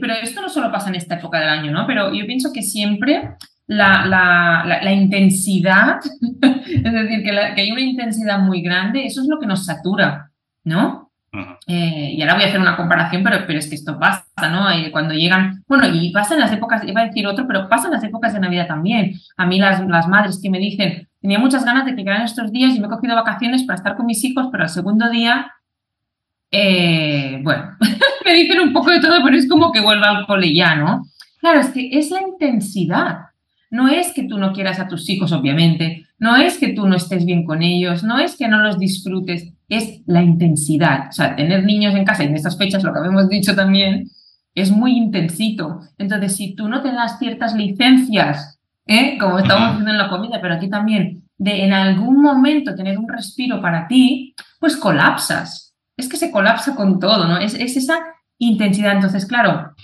pero 0.00 0.14
esto 0.14 0.40
no 0.40 0.48
solo 0.48 0.70
pasa 0.70 0.88
en 0.88 0.96
esta 0.96 1.16
época 1.16 1.38
del 1.40 1.48
año, 1.48 1.72
¿no? 1.72 1.86
Pero 1.86 2.12
yo 2.12 2.26
pienso 2.26 2.52
que 2.52 2.62
siempre 2.62 3.36
la, 3.66 4.04
la, 4.64 4.92
intensidad, 4.92 5.98
es 6.40 6.92
decir, 6.92 7.22
que, 7.22 7.30
hay 7.30 7.72
una 7.72 7.80
intensidad 7.80 8.38
muy 8.38 8.62
grande, 8.62 9.06
eso 9.06 9.20
es 9.20 9.28
lo 9.28 9.38
que 9.38 9.46
nos 9.46 9.64
satura, 9.64 10.30
¿no? 10.64 11.10
Eh, 11.66 12.12
y 12.14 12.20
ahora 12.20 12.34
voy 12.34 12.44
a 12.44 12.46
hacer 12.48 12.60
una 12.60 12.76
comparación, 12.76 13.22
pero, 13.22 13.46
pero 13.46 13.58
es 13.58 13.68
que 13.68 13.74
esto 13.74 13.98
pasa, 13.98 14.48
¿no? 14.50 14.70
Eh, 14.70 14.90
cuando 14.90 15.14
llegan, 15.14 15.62
bueno, 15.66 15.86
y 15.86 16.12
pasa 16.12 16.34
en 16.34 16.40
las 16.40 16.52
épocas, 16.52 16.86
iba 16.86 17.00
a 17.00 17.06
decir 17.06 17.26
otro, 17.26 17.46
pero 17.46 17.68
pasa 17.68 17.86
en 17.86 17.94
las 17.94 18.04
épocas 18.04 18.34
de 18.34 18.40
Navidad 18.40 18.66
también. 18.66 19.14
A 19.36 19.46
mí 19.46 19.58
las, 19.58 19.80
las 19.86 20.08
madres 20.08 20.40
que 20.42 20.50
me 20.50 20.58
dicen, 20.58 21.08
tenía 21.22 21.38
muchas 21.38 21.64
ganas 21.64 21.86
de 21.86 21.96
que 21.96 22.04
quedaran 22.04 22.24
estos 22.24 22.52
días 22.52 22.74
y 22.74 22.80
me 22.80 22.88
he 22.88 22.90
cogido 22.90 23.14
vacaciones 23.14 23.62
para 23.62 23.78
estar 23.78 23.96
con 23.96 24.04
mis 24.04 24.22
hijos, 24.24 24.48
pero 24.50 24.64
al 24.64 24.68
segundo 24.68 25.08
día 25.08 25.52
eh, 26.54 27.40
bueno, 27.42 27.64
me 28.26 28.34
dicen 28.34 28.60
un 28.60 28.72
poco 28.74 28.90
de 28.90 29.00
todo, 29.00 29.24
pero 29.24 29.36
es 29.36 29.48
como 29.48 29.72
que 29.72 29.80
vuelva 29.80 30.10
al 30.10 30.26
cole 30.26 30.54
ya, 30.54 30.76
¿no? 30.76 31.06
Claro, 31.40 31.60
es 31.60 31.70
que 31.70 31.88
es 31.98 32.10
la 32.10 32.20
intensidad. 32.20 33.16
No 33.70 33.88
es 33.88 34.12
que 34.12 34.24
tú 34.24 34.36
no 34.36 34.52
quieras 34.52 34.78
a 34.78 34.86
tus 34.86 35.08
hijos, 35.08 35.32
obviamente, 35.32 36.06
no 36.18 36.36
es 36.36 36.58
que 36.58 36.74
tú 36.74 36.86
no 36.86 36.94
estés 36.94 37.24
bien 37.24 37.46
con 37.46 37.62
ellos, 37.62 38.04
no 38.04 38.18
es 38.18 38.36
que 38.36 38.46
no 38.46 38.58
los 38.58 38.78
disfrutes, 38.78 39.50
es 39.70 40.02
la 40.04 40.22
intensidad. 40.22 41.08
O 41.08 41.12
sea, 41.12 41.34
tener 41.34 41.64
niños 41.64 41.94
en 41.94 42.04
casa 42.04 42.22
y 42.22 42.26
en 42.26 42.36
estas 42.36 42.58
fechas, 42.58 42.84
lo 42.84 42.92
que 42.92 42.98
habíamos 42.98 43.30
dicho 43.30 43.56
también, 43.56 44.10
es 44.54 44.70
muy 44.70 44.92
intensito. 44.98 45.80
Entonces, 45.96 46.36
si 46.36 46.54
tú 46.54 46.68
no 46.68 46.82
te 46.82 46.92
das 46.92 47.18
ciertas 47.18 47.54
licencias, 47.54 48.51
¿eh? 48.86 49.16
como 49.18 49.38
estamos 49.38 49.70
haciendo 49.70 49.90
en 49.90 49.98
la 49.98 50.08
comida, 50.08 50.38
pero 50.40 50.54
aquí 50.54 50.68
también, 50.68 51.24
de 51.38 51.64
en 51.64 51.72
algún 51.72 52.20
momento 52.20 52.74
tener 52.74 52.98
un 52.98 53.08
respiro 53.08 53.60
para 53.60 53.86
ti, 53.86 54.34
pues 54.58 54.76
colapsas 54.76 55.72
es 55.96 56.08
que 56.08 56.16
se 56.16 56.30
colapsa 56.30 56.74
con 56.74 56.98
todo, 56.98 57.26
¿no? 57.26 57.38
Es, 57.38 57.54
esa 57.54 57.98
intensidad. 58.38 58.92
Entonces, 58.92 59.26
claro, 59.26 59.74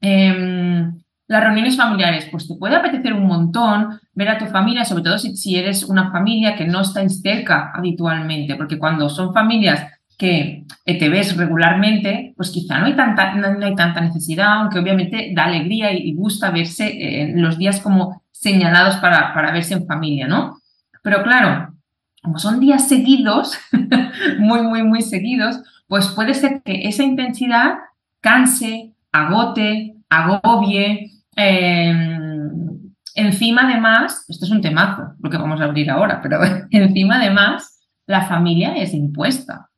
em, 0.00 1.00
las 1.26 1.42
reuniones 1.42 1.76
familiares, 1.76 2.28
pues 2.30 2.46
te 2.46 2.54
puede 2.54 2.76
apetecer 2.76 3.12
un 3.12 3.26
montón 3.26 4.00
ver 4.12 4.28
a 4.28 4.38
tu 4.38 4.46
familia, 4.46 4.84
sobre 4.84 5.02
todo 5.02 5.18
si, 5.18 5.56
eres 5.56 5.84
una 5.84 6.10
familia 6.10 6.54
que 6.54 6.66
no 6.66 6.82
estáis 6.82 7.20
cerca 7.20 7.72
habitualmente, 7.74 8.56
porque 8.56 8.78
cuando 8.78 9.08
son 9.08 9.32
familias 9.32 9.86
que 10.16 10.64
te 10.84 11.08
ves 11.08 11.36
regularmente, 11.36 12.34
pues 12.36 12.50
quizá 12.50 12.78
no 12.78 12.86
hay 12.86 12.94
tanta, 12.94 13.34
no, 13.34 13.64
hay 13.64 13.74
tanta 13.74 14.00
necesidad, 14.00 14.60
aunque 14.60 14.78
obviamente 14.78 15.32
da 15.34 15.44
alegría 15.44 15.92
y, 15.92 16.14
gusta 16.14 16.50
verse 16.50 17.22
en 17.22 17.42
los 17.42 17.58
días 17.58 17.80
como 17.80 18.22
señalados 18.30 18.96
para, 18.96 19.34
para 19.34 19.52
verse 19.52 19.74
en 19.74 19.86
familia, 19.86 20.28
¿no? 20.28 20.58
Pero 21.02 21.22
claro, 21.22 21.74
como 22.22 22.38
son 22.38 22.60
días 22.60 22.88
seguidos, 22.88 23.58
muy, 24.38 24.62
muy, 24.62 24.82
muy 24.82 25.02
seguidos, 25.02 25.60
pues 25.86 26.08
puede 26.08 26.34
ser 26.34 26.62
que 26.62 26.88
esa 26.88 27.02
intensidad 27.02 27.74
canse, 28.20 28.94
agote, 29.12 29.96
agobie. 30.08 31.10
Em, 31.36 32.94
encima, 33.14 33.68
además, 33.68 34.24
esto 34.28 34.46
es 34.46 34.50
un 34.50 34.62
temazo, 34.62 35.14
lo 35.20 35.30
que 35.30 35.36
vamos 35.36 35.60
a 35.60 35.64
abrir 35.64 35.90
ahora, 35.90 36.20
pero 36.22 36.40
encima, 36.70 37.16
además, 37.16 37.80
la 38.06 38.26
familia 38.26 38.74
es 38.76 38.94
impuesta. 38.94 39.68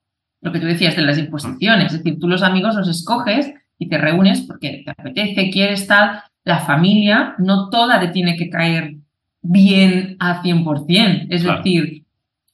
Lo 0.47 0.53
que 0.53 0.61
tú 0.61 0.67
decías 0.67 0.95
de 0.95 1.03
las 1.03 1.19
imposiciones, 1.19 1.87
es 1.87 2.05
decir, 2.05 2.21
tú 2.21 2.29
los 2.29 2.45
amigos 2.45 2.77
los 2.77 2.87
escoges 2.89 3.53
y 3.81 3.89
te 3.89 3.99
reúnes 3.99 4.43
porque 4.43 4.85
te 4.85 4.93
apetece, 4.93 5.51
quieres 5.51 5.89
tal. 5.89 6.21
La 6.45 6.61
familia 6.61 7.35
no 7.39 7.69
toda 7.69 7.99
te 7.99 8.07
tiene 8.07 8.37
que 8.37 8.49
caer 8.49 8.95
bien 9.43 10.17
a 10.21 10.45
100%. 10.45 11.27
Es 11.31 11.43
decir, 11.43 12.05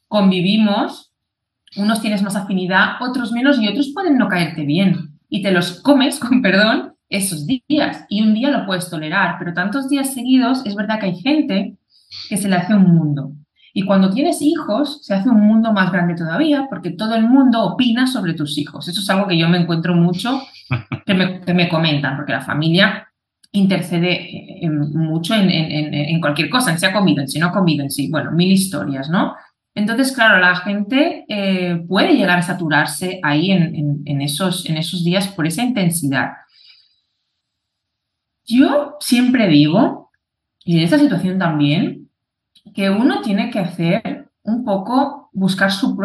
convivimos, 0.09 1.13
unos 1.77 2.01
tienes 2.01 2.23
más 2.23 2.35
afinidad, 2.35 2.93
otros 3.03 3.31
menos 3.31 3.61
y 3.61 3.69
otros 3.69 3.91
pueden 3.93 4.17
no 4.17 4.27
caerte 4.27 4.65
bien. 4.65 5.19
Y 5.29 5.43
te 5.43 5.53
los 5.53 5.83
comes, 5.83 6.19
con 6.19 6.41
perdón, 6.41 6.95
esos 7.11 7.47
días. 7.47 8.07
Y 8.09 8.23
un 8.23 8.33
día 8.33 8.51
lo 8.51 8.65
puedes 8.65 8.89
tolerar, 8.89 9.37
pero 9.39 9.53
tantos 9.53 9.91
días 9.91 10.15
seguidos 10.15 10.65
es 10.65 10.75
verdad 10.75 10.99
que 10.99 11.07
hay 11.09 11.17
gente 11.17 11.77
que 12.31 12.39
se 12.39 12.49
le 12.49 12.57
hace 12.57 12.75
un 12.75 12.85
mundo. 12.85 13.33
Y 13.75 13.85
cuando 13.85 14.11
tienes 14.11 14.43
hijos, 14.43 15.01
se 15.03 15.15
hace 15.15 15.29
un 15.29 15.41
mundo 15.41 15.73
más 15.73 15.91
grande 15.91 16.15
todavía, 16.15 16.67
porque 16.69 16.91
todo 16.91 17.15
el 17.15 17.27
mundo 17.27 17.63
opina 17.63 18.07
sobre 18.07 18.35
tus 18.35 18.59
hijos. 18.59 18.87
Eso 18.89 19.01
es 19.01 19.11
algo 19.11 19.27
que 19.27 19.39
yo 19.39 19.49
me 19.49 19.59
encuentro 19.59 19.95
mucho, 19.95 20.43
que 21.07 21.15
me, 21.55 21.69
comentan, 21.69 22.17
porque 22.17 22.33
la 22.33 22.43
familia 22.43 23.09
intercede 23.53 24.61
mucho 24.69 25.35
en, 25.35 25.51
en, 25.51 26.21
cualquier 26.21 26.49
cosa, 26.49 26.71
en 26.71 26.79
si 26.79 26.87
ha 26.87 26.93
comido, 26.93 27.21
en 27.21 27.29
si 27.29 27.39
no 27.39 27.49
ha 27.49 27.53
comido, 27.53 27.83
en 27.83 27.91
sí, 27.91 28.11
bueno, 28.11 28.31
mil 28.33 28.51
historias, 28.51 29.11
¿no? 29.11 29.35
Entonces, 29.75 30.13
claro, 30.13 30.39
la 30.39 30.57
gente 30.57 31.25
eh, 31.29 31.83
puede 31.88 32.15
llegar 32.15 32.38
a 32.38 32.42
saturarse 32.42 33.21
ahí 33.23 33.51
en, 33.51 34.21
esos, 34.21 34.69
en 34.69 34.77
esos 34.77 35.03
días 35.03 35.29
por 35.29 35.46
esa 35.46 35.63
intensidad. 35.63 36.33
Yo 38.44 38.96
siempre 39.01 39.49
digo, 39.49 40.11
y 40.65 40.77
en 40.77 40.85
esta 40.85 40.99
situación 40.99 41.38
también, 41.38 42.02
que 42.75 42.90
uno 42.90 43.21
tiene 43.23 43.50
que 43.50 43.58
hacer 43.58 44.29
un 44.42 44.65
poco, 44.65 45.31
buscar 45.33 45.71
su, 45.71 45.96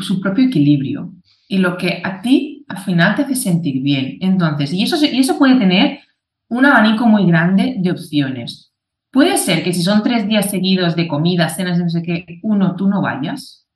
su 0.00 0.20
propio 0.20 0.46
equilibrio 0.46 1.12
y 1.48 1.58
lo 1.58 1.76
que 1.76 2.02
a 2.04 2.20
ti 2.20 2.64
al 2.68 2.78
final 2.78 3.14
te 3.14 3.22
hace 3.22 3.34
sentir 3.34 3.82
bien. 3.82 4.18
Entonces, 4.20 4.72
y 4.72 4.82
eso, 4.82 4.96
y 5.04 5.18
eso 5.18 5.38
puede 5.38 5.56
tener 5.56 6.00
un 6.48 6.66
abanico 6.66 7.06
muy 7.06 7.26
grande 7.26 7.76
de 7.78 7.90
opciones. 7.90 8.72
Puede 9.10 9.38
ser 9.38 9.62
que 9.62 9.72
si 9.72 9.82
son 9.82 10.02
tres 10.02 10.26
días 10.28 10.50
seguidos 10.50 10.94
de 10.94 11.08
comida, 11.08 11.48
cenas, 11.48 11.78
no 11.78 11.88
sé 11.88 12.02
qué, 12.02 12.40
uno, 12.42 12.76
tú 12.76 12.88
no 12.88 13.00
vayas. 13.00 13.66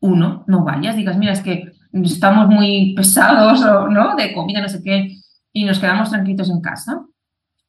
Uno, 0.00 0.44
no 0.48 0.64
vayas. 0.64 0.96
Digas, 0.96 1.16
mira, 1.16 1.32
es 1.32 1.40
que 1.40 1.72
estamos 1.92 2.48
muy 2.48 2.94
pesados, 2.94 3.62
o, 3.62 3.88
¿no? 3.88 4.16
De 4.16 4.32
comida, 4.32 4.60
no 4.60 4.68
sé 4.68 4.82
qué, 4.82 5.16
y 5.52 5.64
nos 5.64 5.78
quedamos 5.78 6.10
tranquilos 6.10 6.50
en 6.50 6.60
casa. 6.60 7.04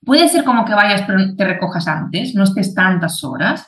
Puede 0.05 0.27
ser 0.29 0.43
como 0.43 0.65
que 0.65 0.73
vayas, 0.73 1.03
pero 1.07 1.35
te 1.35 1.43
recojas 1.45 1.87
antes, 1.87 2.35
no 2.35 2.43
estés 2.43 2.73
tantas 2.73 3.23
horas. 3.23 3.67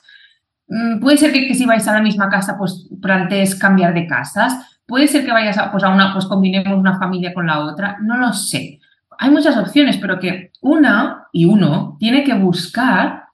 mm, 0.67 0.99
puede 0.99 1.17
ser 1.17 1.31
que, 1.33 1.53
si 1.55 1.65
vais 1.65 1.87
a 1.87 1.93
la 1.93 2.01
misma 2.01 2.29
casa, 2.29 2.57
pues 2.57 2.87
plantees 3.01 3.55
cambiar 3.55 3.93
de 3.93 4.07
casas, 4.07 4.81
puede 4.85 5.07
ser 5.07 5.25
que 5.25 5.31
vayas 5.31 5.57
a, 5.57 5.71
pues 5.71 5.83
a 5.83 5.89
una, 5.89 6.13
pues 6.13 6.25
combinemos 6.25 6.77
una 6.77 6.97
familia 6.99 7.33
con 7.33 7.47
la 7.47 7.59
otra, 7.59 7.97
no 8.01 8.17
lo 8.17 8.33
sé. 8.33 8.79
Hay 9.17 9.31
muchas 9.31 9.57
opciones, 9.57 9.97
pero 9.97 10.19
que 10.19 10.51
una 10.61 11.27
y 11.33 11.45
uno 11.45 11.97
tiene 11.99 12.23
que 12.23 12.33
buscar 12.33 13.25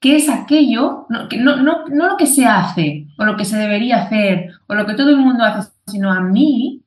qué 0.00 0.16
es 0.16 0.28
aquello, 0.28 1.06
no, 1.08 1.28
que 1.28 1.38
no, 1.38 1.56
no, 1.56 1.86
no 1.88 2.08
lo 2.08 2.16
que 2.16 2.26
se 2.26 2.46
hace 2.46 3.06
o 3.18 3.24
lo 3.24 3.36
que 3.36 3.44
se 3.44 3.56
debería 3.56 4.02
hacer 4.02 4.50
o 4.66 4.74
lo 4.74 4.86
que 4.86 4.94
todo 4.94 5.10
el 5.10 5.16
mundo 5.16 5.44
hace, 5.44 5.70
sino 5.86 6.12
a 6.12 6.20
mí, 6.20 6.82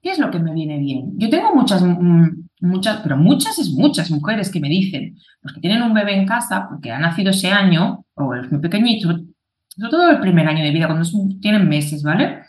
¿qué 0.00 0.10
es 0.10 0.18
lo 0.18 0.30
que 0.30 0.38
me 0.38 0.52
viene 0.52 0.78
bien? 0.78 1.12
Yo 1.18 1.28
tengo 1.28 1.54
muchas, 1.54 1.82
mm, 1.82 2.41
muchas, 2.62 3.00
pero 3.02 3.16
muchas 3.16 3.58
es 3.58 3.70
muchas 3.70 4.10
mujeres 4.10 4.50
que 4.50 4.60
me 4.60 4.68
dicen, 4.68 5.16
los 5.42 5.52
que 5.52 5.60
tienen 5.60 5.82
un 5.82 5.92
bebé 5.92 6.14
en 6.14 6.26
casa, 6.26 6.66
porque 6.68 6.90
ha 6.90 6.98
nacido 6.98 7.30
ese 7.30 7.50
año, 7.50 8.04
o 8.14 8.34
es 8.34 8.50
muy 8.50 8.60
pequeñito, 8.60 9.08
sobre 9.08 9.90
todo 9.90 10.10
el 10.10 10.20
primer 10.20 10.48
año 10.48 10.64
de 10.64 10.70
vida, 10.70 10.86
cuando 10.86 11.08
tienen 11.40 11.68
meses, 11.68 12.02
¿vale? 12.02 12.42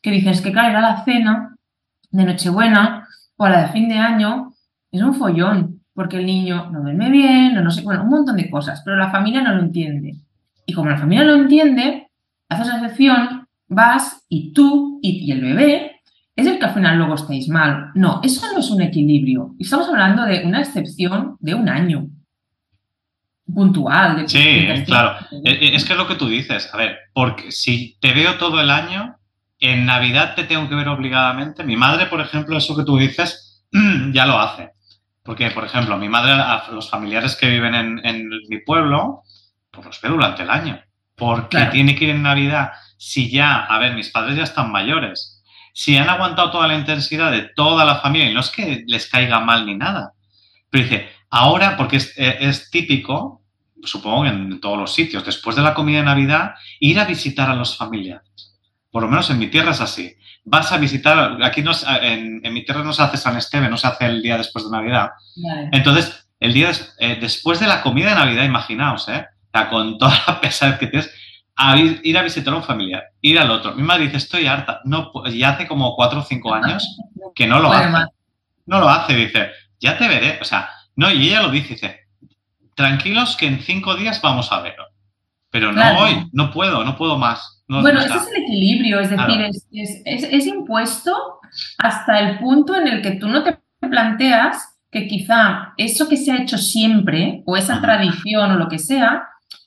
Que 0.00 0.10
dicen, 0.10 0.30
es 0.30 0.40
que 0.40 0.52
claro, 0.52 0.78
a 0.78 0.80
la 0.80 1.04
cena 1.04 1.56
de 2.10 2.24
Nochebuena 2.24 3.06
o 3.36 3.44
a 3.44 3.50
la 3.50 3.62
de 3.62 3.68
fin 3.68 3.88
de 3.88 3.98
año, 3.98 4.54
es 4.90 5.02
un 5.02 5.14
follón, 5.14 5.82
porque 5.94 6.16
el 6.16 6.26
niño 6.26 6.70
no 6.70 6.80
duerme 6.80 7.10
bien, 7.10 7.54
no, 7.54 7.62
no 7.62 7.70
sé, 7.70 7.82
bueno, 7.82 8.02
un 8.04 8.10
montón 8.10 8.36
de 8.36 8.50
cosas, 8.50 8.82
pero 8.84 8.96
la 8.96 9.10
familia 9.10 9.42
no 9.42 9.54
lo 9.54 9.62
entiende. 9.62 10.16
Y 10.66 10.72
como 10.72 10.90
la 10.90 10.96
familia 10.96 11.24
no 11.24 11.32
lo 11.32 11.42
entiende, 11.42 12.08
haces 12.48 12.66
la 12.66 12.76
excepción, 12.76 13.46
vas 13.68 14.24
y 14.28 14.52
tú 14.52 14.98
y 15.02 15.30
el 15.30 15.40
bebé 15.42 15.99
es 16.36 16.46
el 16.46 16.58
que 16.58 16.64
al 16.64 16.74
final 16.74 16.96
luego 16.96 17.14
estáis 17.14 17.48
mal. 17.48 17.90
No, 17.94 18.20
eso 18.22 18.46
no 18.52 18.60
es 18.60 18.70
un 18.70 18.82
equilibrio. 18.82 19.54
Estamos 19.58 19.88
hablando 19.88 20.24
de 20.24 20.44
una 20.44 20.60
excepción 20.60 21.36
de 21.40 21.54
un 21.54 21.68
año 21.68 22.08
puntual. 23.52 24.28
sí, 24.28 24.68
claro. 24.86 25.16
Eh, 25.44 25.50
eh, 25.50 25.70
es 25.74 25.84
que 25.84 25.92
es 25.92 25.98
lo 25.98 26.06
que 26.06 26.14
tú 26.14 26.28
dices. 26.28 26.70
A 26.72 26.76
ver, 26.76 26.98
porque 27.12 27.50
si 27.50 27.98
te 28.00 28.12
veo 28.12 28.34
todo 28.34 28.60
el 28.60 28.70
año, 28.70 29.16
en 29.58 29.84
Navidad 29.84 30.34
te 30.34 30.44
tengo 30.44 30.68
que 30.68 30.74
ver 30.74 30.88
obligadamente. 30.88 31.64
Mi 31.64 31.76
madre, 31.76 32.06
por 32.06 32.20
ejemplo, 32.20 32.56
eso 32.56 32.76
que 32.76 32.84
tú 32.84 32.96
dices, 32.96 33.66
ya 34.12 34.26
lo 34.26 34.38
hace. 34.38 34.70
Porque, 35.22 35.50
por 35.50 35.64
ejemplo, 35.64 35.98
mi 35.98 36.08
madre, 36.08 36.32
a 36.32 36.64
los 36.72 36.88
familiares 36.88 37.36
que 37.36 37.50
viven 37.50 37.74
en, 37.74 38.28
mi 38.48 38.58
pueblo, 38.64 39.22
pues 39.70 39.86
los 39.86 40.00
ve 40.00 40.08
durante 40.08 40.42
el 40.42 40.50
año. 40.50 40.80
Porque 41.14 41.66
tiene 41.66 41.94
que 41.94 42.04
ir 42.04 42.10
en 42.10 42.22
Navidad. 42.22 42.70
Si 42.96 43.30
ya, 43.30 43.64
a 43.64 43.78
ver, 43.78 43.94
mis 43.94 44.08
padres 44.08 44.36
ya 44.36 44.44
están 44.44 44.72
mayores 44.72 45.39
si 45.80 45.96
han 45.96 46.10
aguantado 46.10 46.50
toda 46.50 46.68
la 46.68 46.74
intensidad 46.74 47.32
de 47.32 47.40
toda 47.56 47.86
la 47.86 48.00
familia, 48.00 48.30
y 48.30 48.34
no 48.34 48.40
es 48.40 48.50
que 48.50 48.84
les 48.86 49.08
caiga 49.08 49.40
mal 49.40 49.64
ni 49.64 49.74
nada, 49.74 50.12
pero 50.68 50.84
dice, 50.84 51.08
ahora, 51.30 51.78
porque 51.78 51.96
es, 51.96 52.12
eh, 52.18 52.52
típico, 52.70 53.40
supongo 53.82 54.26
en 54.26 54.60
todos 54.60 54.76
los 54.76 54.92
sitios, 54.92 55.24
después 55.24 55.56
de 55.56 55.62
la 55.62 55.72
comida 55.72 56.00
de 56.00 56.04
Navidad, 56.04 56.50
ir 56.80 57.00
a 57.00 57.06
visitar 57.06 57.48
a 57.48 57.54
los 57.54 57.78
familiares. 57.78 58.58
Por 58.90 59.04
lo 59.04 59.08
menos 59.08 59.30
en 59.30 59.38
mi 59.38 59.46
tierra 59.46 59.70
es 59.70 59.80
así. 59.80 60.14
Vas 60.44 60.70
a 60.70 60.76
visitar, 60.76 61.42
aquí 61.42 61.62
no, 61.62 61.72
en, 62.02 62.42
en 62.44 62.52
mi 62.52 62.62
tierra 62.62 62.84
no 62.84 62.92
se 62.92 63.02
hace 63.02 63.16
San 63.16 63.38
Esteban, 63.38 63.70
no 63.70 63.78
se 63.78 63.86
hace 63.86 64.04
el 64.04 64.20
día 64.20 64.36
después 64.36 64.66
de 64.66 64.72
Navidad. 64.72 65.12
Entonces, 65.72 66.28
el 66.40 66.52
día 66.52 66.72
eh, 66.98 67.16
después 67.18 67.58
de 67.58 67.66
la 67.66 67.80
comida 67.80 68.10
de 68.10 68.16
Navidad, 68.16 68.44
imaginaos, 68.44 69.08
¿eh? 69.08 69.24
con 69.70 69.96
toda 69.96 70.12
la 70.26 70.42
pesadez 70.42 70.78
que 70.78 70.88
tienes, 70.88 71.10
ir 72.02 72.18
a 72.18 72.22
visitar 72.22 72.52
a 72.54 72.56
un 72.56 72.62
familiar, 72.62 73.04
ir 73.20 73.38
al 73.38 73.50
otro. 73.50 73.74
Mi 73.74 73.82
madre 73.82 74.04
dice, 74.04 74.16
estoy 74.18 74.46
harta. 74.46 74.80
No, 74.84 75.12
ya 75.26 75.50
hace 75.50 75.66
como 75.66 75.94
cuatro 75.94 76.20
o 76.20 76.24
cinco 76.24 76.54
años 76.54 76.96
que 77.34 77.46
no 77.46 77.60
lo 77.60 77.72
hace. 77.72 78.06
No 78.66 78.80
lo 78.80 78.88
hace, 78.88 79.14
dice, 79.14 79.50
ya 79.80 79.98
te 79.98 80.08
veré. 80.08 80.38
O 80.40 80.44
sea, 80.44 80.68
no, 80.96 81.10
y 81.10 81.28
ella 81.28 81.42
lo 81.42 81.50
dice, 81.50 81.74
dice, 81.74 82.00
tranquilos 82.74 83.36
que 83.36 83.46
en 83.46 83.60
cinco 83.60 83.94
días 83.96 84.20
vamos 84.22 84.50
a 84.52 84.60
verlo. 84.60 84.84
Pero 85.50 85.72
no 85.72 85.98
hoy, 85.98 86.28
no 86.32 86.50
puedo, 86.52 86.84
no 86.84 86.96
puedo 86.96 87.18
más. 87.18 87.62
bueno, 87.66 88.00
ese 88.00 88.16
es 88.16 88.28
el 88.28 88.42
equilibrio, 88.42 89.00
es 89.00 89.10
decir, 89.10 90.04
es, 90.04 90.46
impuesto 90.46 91.40
hasta 91.78 92.20
el 92.20 92.38
punto 92.38 92.76
en 92.76 92.86
el 92.86 93.02
que 93.02 93.12
tú 93.12 93.28
no 93.28 93.42
te 93.42 93.58
planteas 93.80 94.78
que 94.90 95.08
quizá 95.08 95.72
eso 95.76 96.08
que 96.08 96.16
se 96.16 96.32
ha 96.32 96.42
hecho 96.42 96.58
siempre, 96.58 97.42
o 97.46 97.56
esa 97.56 97.80
tradición 97.80 98.52
o 98.52 98.56
lo 98.56 98.68
que 98.68 98.78
sea, 98.78 99.24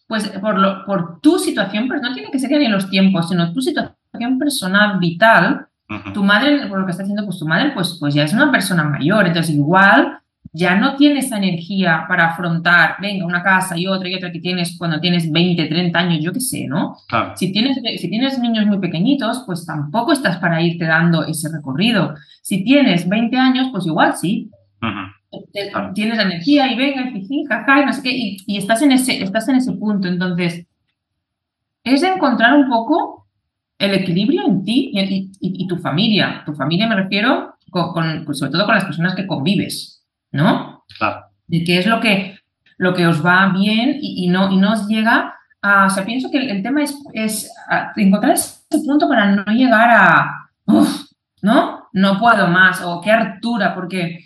pues 0.08 0.28
por, 0.42 0.58
lo, 0.60 0.86
por 0.86 1.20
tu 1.22 1.40
situación, 1.40 1.88
pero 1.88 2.02
no 2.02 2.14
tiene 2.14 2.32
que 2.32 2.40
ser 2.40 2.52
ni 2.52 2.66
en 2.66 2.72
los 2.72 2.90
tiempos, 2.90 3.30
sino 3.30 3.54
tu 3.54 3.62
situación 3.62 4.38
personal, 4.38 5.00
vital, 5.00 5.68
tu 6.14 6.24
madre, 6.24 6.68
por 6.68 6.80
lo 6.80 6.86
que 6.86 6.92
está 6.92 7.04
haciendo, 7.04 7.26
pues 7.26 7.38
tu 7.38 7.48
madre, 7.48 7.72
pues, 7.74 7.98
pues 8.00 8.14
ya 8.14 8.24
es 8.24 8.34
una 8.34 8.52
persona 8.52 8.84
mayor, 8.84 9.28
entonces 9.28 9.54
igual 9.54 10.20
ya 10.52 10.76
no 10.76 10.96
tienes 10.96 11.26
esa 11.26 11.38
energía 11.38 12.06
para 12.08 12.28
afrontar, 12.28 12.96
venga, 13.02 13.26
una 13.26 13.42
casa 13.42 13.78
y 13.78 13.88
otra 13.88 14.08
y 14.08 14.16
otra 14.16 14.32
que 14.32 14.40
tienes 14.40 14.76
cuando 14.78 15.00
tienes 15.00 15.32
20, 15.32 15.66
30 15.66 16.00
años, 16.00 16.24
yo 16.24 16.32
qué 16.32 16.40
sé, 16.40 16.68
¿no? 16.68 16.96
Si, 17.36 17.52
tienes, 17.52 17.78
si 18.00 18.10
tienes 18.10 18.38
niños 18.40 18.66
muy 18.68 18.80
pequeñitos, 18.80 19.44
pues 19.46 19.66
tampoco 19.66 20.12
estás 20.12 20.38
para 20.38 20.62
irte 20.62 20.86
dando 20.86 21.26
ese 21.26 21.50
recorrido. 21.52 22.14
Si 22.42 22.64
tienes 22.64 23.10
20 23.10 23.36
años, 23.38 23.70
pues 23.72 23.88
igual 23.88 24.16
sí 24.16 24.52
tienes 25.94 26.18
la 26.18 26.24
energía 26.24 26.72
y 26.72 26.76
venga, 26.76 27.10
y 27.14 27.46
jaja, 27.46 27.82
y 27.82 27.86
no 27.86 27.94
sé 27.94 28.02
qué, 28.04 28.12
y, 28.14 28.58
estás, 28.58 28.82
en 28.82 28.92
ese, 28.92 29.24
estás 29.24 29.48
en 29.50 29.56
ese 29.56 29.72
punto. 29.74 30.08
Entonces, 30.08 30.66
es 31.84 32.04
encontrar 32.04 32.54
un 32.54 32.70
poco 32.70 33.28
el 33.78 33.94
equilibrio 33.94 34.46
en 34.46 34.64
ti 34.64 34.92
y, 34.94 35.68
tu 35.68 35.78
familia. 35.78 36.44
Tu 36.46 36.54
familia 36.54 36.88
me 36.88 36.96
refiero 36.96 37.56
con, 37.70 38.24
pues 38.26 38.40
sobre 38.40 38.52
todo 38.52 38.66
con 38.66 38.76
las 38.76 38.86
personas 38.86 39.16
que 39.16 39.28
convives, 39.28 40.04
¿no? 40.32 40.84
Claro. 40.98 41.26
De 41.48 41.64
qué 41.64 41.80
es 41.80 41.88
lo 41.88 42.00
que, 42.00 42.38
lo 42.78 42.94
que 42.94 43.08
os 43.08 43.26
va 43.26 43.52
bien 43.54 43.98
y, 44.02 44.28
no, 44.28 44.52
y 44.52 44.58
no 44.58 44.74
os 44.74 44.88
llega 44.88 45.36
a... 45.62 45.88
O 45.88 45.90
sea, 45.90 46.06
pienso 46.06 46.30
que 46.32 46.38
el, 46.38 46.64
tema 46.64 46.84
es, 46.84 46.98
es 47.14 47.52
encontrar 47.96 48.34
ese 48.34 48.60
punto 48.86 49.08
para 49.08 49.36
no 49.36 49.44
llegar 49.52 49.90
a... 49.90 50.50
¿no? 51.42 51.90
No 51.92 52.20
puedo 52.20 52.48
más 52.48 52.82
o 52.82 53.02
qué 53.02 53.12
hartura, 53.12 53.76
porque 53.76 54.23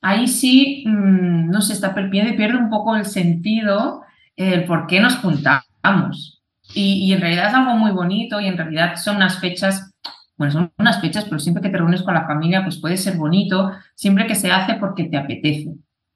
ahí 0.00 0.28
sí, 0.28 0.84
mm, 0.86 1.50
no 1.50 1.60
sé, 1.60 1.72
está, 1.72 1.94
pierde, 1.94 2.34
pierde 2.34 2.56
un 2.56 2.70
poco 2.70 2.96
el 2.96 3.04
sentido, 3.04 4.02
el 4.36 4.64
por 4.64 4.86
qué 4.86 5.00
nos 5.00 5.16
juntamos. 5.16 6.42
Y, 6.74 7.12
en 7.12 7.20
realidad 7.20 7.48
es 7.48 7.54
algo 7.54 7.74
muy 7.76 7.92
bonito 7.92 8.40
y 8.40 8.46
en 8.46 8.56
realidad 8.58 8.96
son 8.96 9.16
unas 9.16 9.40
fechas, 9.40 9.90
bueno, 10.36 10.52
son 10.52 10.72
unas 10.78 11.00
fechas, 11.00 11.24
pero 11.24 11.38
siempre 11.38 11.62
que 11.62 11.70
te 11.70 11.78
reúnes 11.78 12.02
con 12.02 12.14
la 12.14 12.26
familia, 12.26 12.62
pues 12.62 12.78
puede 12.78 12.98
ser 12.98 13.16
bonito, 13.16 13.72
siempre 13.94 14.26
que 14.26 14.34
se 14.34 14.52
hace 14.52 14.74
porque 14.74 15.04
te 15.04 15.16
apetece. 15.16 15.70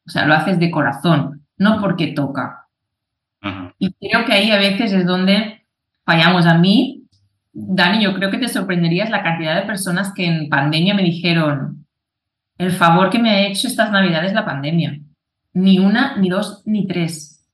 O 0.06 0.10
sea, 0.10 0.26
lo 0.26 0.34
haces 0.34 0.58
de 0.58 0.70
corazón, 0.70 1.46
no 1.56 1.80
porque 1.80 2.08
toca. 2.08 2.68
Y 3.78 3.92
creo 3.94 4.24
que 4.24 4.32
ahí 4.32 4.50
a 4.50 4.58
veces 4.58 4.92
es 4.92 5.06
donde 5.06 5.64
fallamos 6.04 6.46
a 6.46 6.58
mí. 6.58 7.06
Dani, 7.52 8.04
yo 8.04 8.14
creo 8.14 8.30
que 8.30 8.38
te 8.38 8.48
sorprenderías 8.48 9.10
la 9.10 9.22
cantidad 9.22 9.56
de 9.56 9.66
personas 9.66 10.12
que 10.14 10.26
en 10.26 10.48
pandemia 10.48 10.94
me 10.94 11.02
dijeron, 11.02 11.81
el 12.62 12.72
favor 12.72 13.10
que 13.10 13.18
me 13.18 13.30
ha 13.30 13.46
hecho 13.46 13.66
estas 13.66 13.90
navidades 13.90 14.32
la 14.32 14.44
pandemia. 14.44 15.00
Ni 15.54 15.78
una, 15.78 16.16
ni 16.16 16.28
dos, 16.28 16.62
ni 16.64 16.86
tres. 16.86 17.46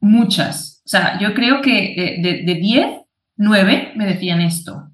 Muchas. 0.00 0.82
O 0.84 0.88
sea, 0.88 1.18
yo 1.18 1.34
creo 1.34 1.60
que 1.60 2.20
de, 2.44 2.54
diez, 2.54 2.90
nueve 3.36 3.92
me 3.96 4.06
decían 4.06 4.40
esto. 4.40 4.88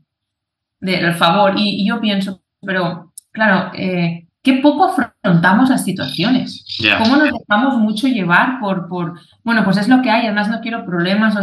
Del 0.81 1.15
favor. 1.15 1.55
Y, 1.57 1.87
yo 1.87 2.01
pienso, 2.01 2.43
pero 2.61 3.13
claro, 3.33 3.71
eh, 3.75 4.27
qué 4.43 4.55
poco 4.55 4.85
afrontamos 4.85 5.71
las 5.71 5.85
situaciones. 5.85 6.65
Cómo 7.03 7.17
nos 7.17 7.31
dejamos 7.33 7.79
mucho 7.79 8.09
llevar 8.09 8.61
por, 8.61 8.89
por, 8.89 9.19
bueno, 9.43 9.65
pues 9.65 9.77
es 9.79 9.89
lo 9.89 10.03
que 10.03 10.11
hay, 10.11 10.27
además 10.27 10.49
no 10.49 10.61
quiero 10.61 10.85
problemas. 10.85 11.37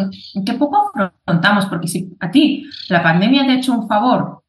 Qué 0.45 0.53
poco 0.53 0.91
afrontamos, 0.93 1.65
porque 1.67 1.87
si 1.87 2.13
a 2.19 2.29
ti 2.29 2.65
la 2.89 3.01
pandemia 3.01 3.45
te 3.45 3.53
ha 3.53 3.55
hecho 3.55 3.73
un 3.73 3.87
favor 3.87 4.42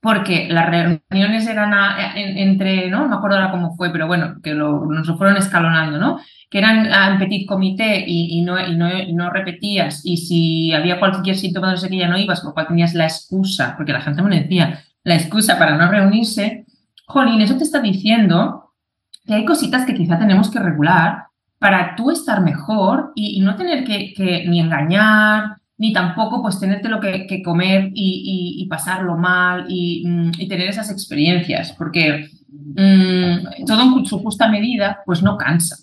porque 0.00 0.48
las 0.48 0.66
reuniones 0.70 1.46
eran 1.46 1.72
entre, 2.16 2.88
¿no? 2.90 3.00
No 3.02 3.08
me 3.08 3.16
acuerdo 3.16 3.36
ahora 3.36 3.50
cómo 3.50 3.76
fue, 3.76 3.90
pero 3.90 4.06
bueno, 4.06 4.40
que 4.42 4.54
lo, 4.54 4.86
nos 4.86 5.06
lo 5.06 5.18
fueron 5.18 5.36
escalonando, 5.36 5.98
¿no? 5.98 6.20
Que 6.48 6.58
eran 6.58 6.86
en 6.86 7.18
petit 7.18 7.46
comité 7.46 8.02
y, 8.06 8.40
no, 8.42 8.58
y, 8.58 8.76
no, 9.12 9.30
repetías, 9.30 10.00
y 10.04 10.16
si 10.16 10.72
había 10.72 10.98
cualquier 10.98 11.36
síntoma, 11.36 11.70
no 11.70 11.76
sé 11.76 11.88
qué, 11.90 11.98
ya 11.98 12.08
no 12.08 12.18
ibas, 12.18 12.40
por 12.40 12.50
lo 12.50 12.54
cual 12.54 12.68
tenías 12.68 12.94
la 12.94 13.04
excusa, 13.04 13.74
porque 13.76 13.92
la 13.92 14.00
gente 14.00 14.22
me 14.22 14.40
decía, 14.40 14.82
la 15.04 15.16
excusa 15.16 15.58
para 15.58 15.76
no 15.76 15.90
reunirse, 15.90 16.64
jolín, 17.06 17.40
eso 17.42 17.56
te 17.56 17.64
está 17.64 17.80
diciendo 17.80 18.72
que 19.26 19.34
hay 19.34 19.44
cositas 19.44 19.84
que 19.84 19.94
quizá 19.94 20.18
tenemos 20.18 20.50
que 20.50 20.60
regular 20.60 21.26
para 21.58 21.94
tú 21.94 22.10
estar 22.10 22.40
mejor 22.40 23.12
y, 23.14 23.38
no 23.40 23.54
tener 23.56 23.84
que, 23.84 24.14
que 24.14 24.46
ni 24.48 24.60
engañar, 24.60 25.59
ni 25.80 25.94
tampoco 25.94 26.42
pues 26.42 26.60
tenerte 26.60 26.90
lo 26.90 27.00
que, 27.00 27.42
comer 27.42 27.90
y, 27.94 28.66
pasarlo 28.68 29.16
mal 29.16 29.64
mm, 29.64 30.32
y, 30.38 30.46
tener 30.46 30.68
esas 30.68 30.90
experiencias, 30.90 31.72
porque 31.72 32.28
mm, 32.50 33.64
todo 33.66 33.98
en 33.98 34.04
su 34.04 34.18
justa 34.18 34.46
medida 34.46 35.00
pues 35.06 35.22
no 35.22 35.38
cansa, 35.38 35.76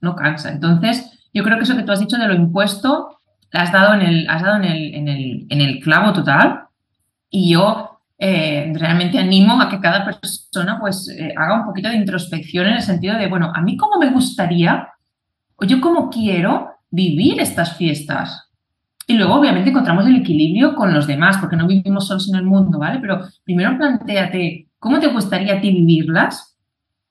no 0.00 0.16
cansa. 0.16 0.52
Entonces, 0.52 1.28
yo 1.34 1.44
creo 1.44 1.58
que 1.58 1.64
eso 1.64 1.76
que 1.76 1.82
tú 1.82 1.92
has 1.92 2.00
dicho 2.00 2.16
de 2.16 2.28
lo 2.28 2.34
impuesto, 2.34 3.18
has 3.52 3.70
dado 3.70 3.92
en 3.92 4.00
el, 4.00 4.26
has 4.30 4.40
dado 4.40 4.56
en 4.56 4.64
el, 4.64 4.94
en 4.94 5.08
el, 5.08 5.46
en 5.50 5.60
el 5.60 5.80
clavo 5.80 6.14
total 6.14 6.62
y 7.28 7.52
yo 7.52 8.00
eh, 8.18 8.72
realmente 8.74 9.18
animo 9.18 9.60
a 9.60 9.68
que 9.68 9.80
cada 9.80 10.02
persona 10.06 10.78
pues 10.80 11.10
eh, 11.10 11.34
haga 11.36 11.60
un 11.60 11.66
poquito 11.66 11.90
de 11.90 11.96
introspección 11.96 12.68
en 12.68 12.76
el 12.76 12.82
sentido 12.82 13.18
de, 13.18 13.26
bueno, 13.26 13.52
a 13.54 13.60
mí 13.60 13.76
cómo 13.76 13.98
me 13.98 14.08
gustaría 14.08 14.88
o 15.56 15.66
yo 15.66 15.78
cómo 15.82 16.08
quiero 16.08 16.70
vivir 16.90 17.38
estas 17.38 17.76
fiestas, 17.76 18.48
Y 19.12 19.16
luego, 19.18 19.34
obviamente, 19.34 19.68
encontramos 19.68 20.06
el 20.06 20.16
equilibrio 20.16 20.74
con 20.74 20.94
los 20.94 21.06
demás, 21.06 21.36
porque 21.36 21.54
no 21.54 21.66
vivimos 21.66 22.06
solos 22.06 22.30
en 22.30 22.36
el 22.36 22.44
mundo, 22.44 22.78
¿vale? 22.78 22.98
Pero 22.98 23.20
primero 23.44 23.76
planteate 23.76 24.68
cómo 24.78 24.98
te 25.00 25.08
gustaría 25.08 25.56
a 25.56 25.60
ti 25.60 25.70
vivirlas 25.70 26.56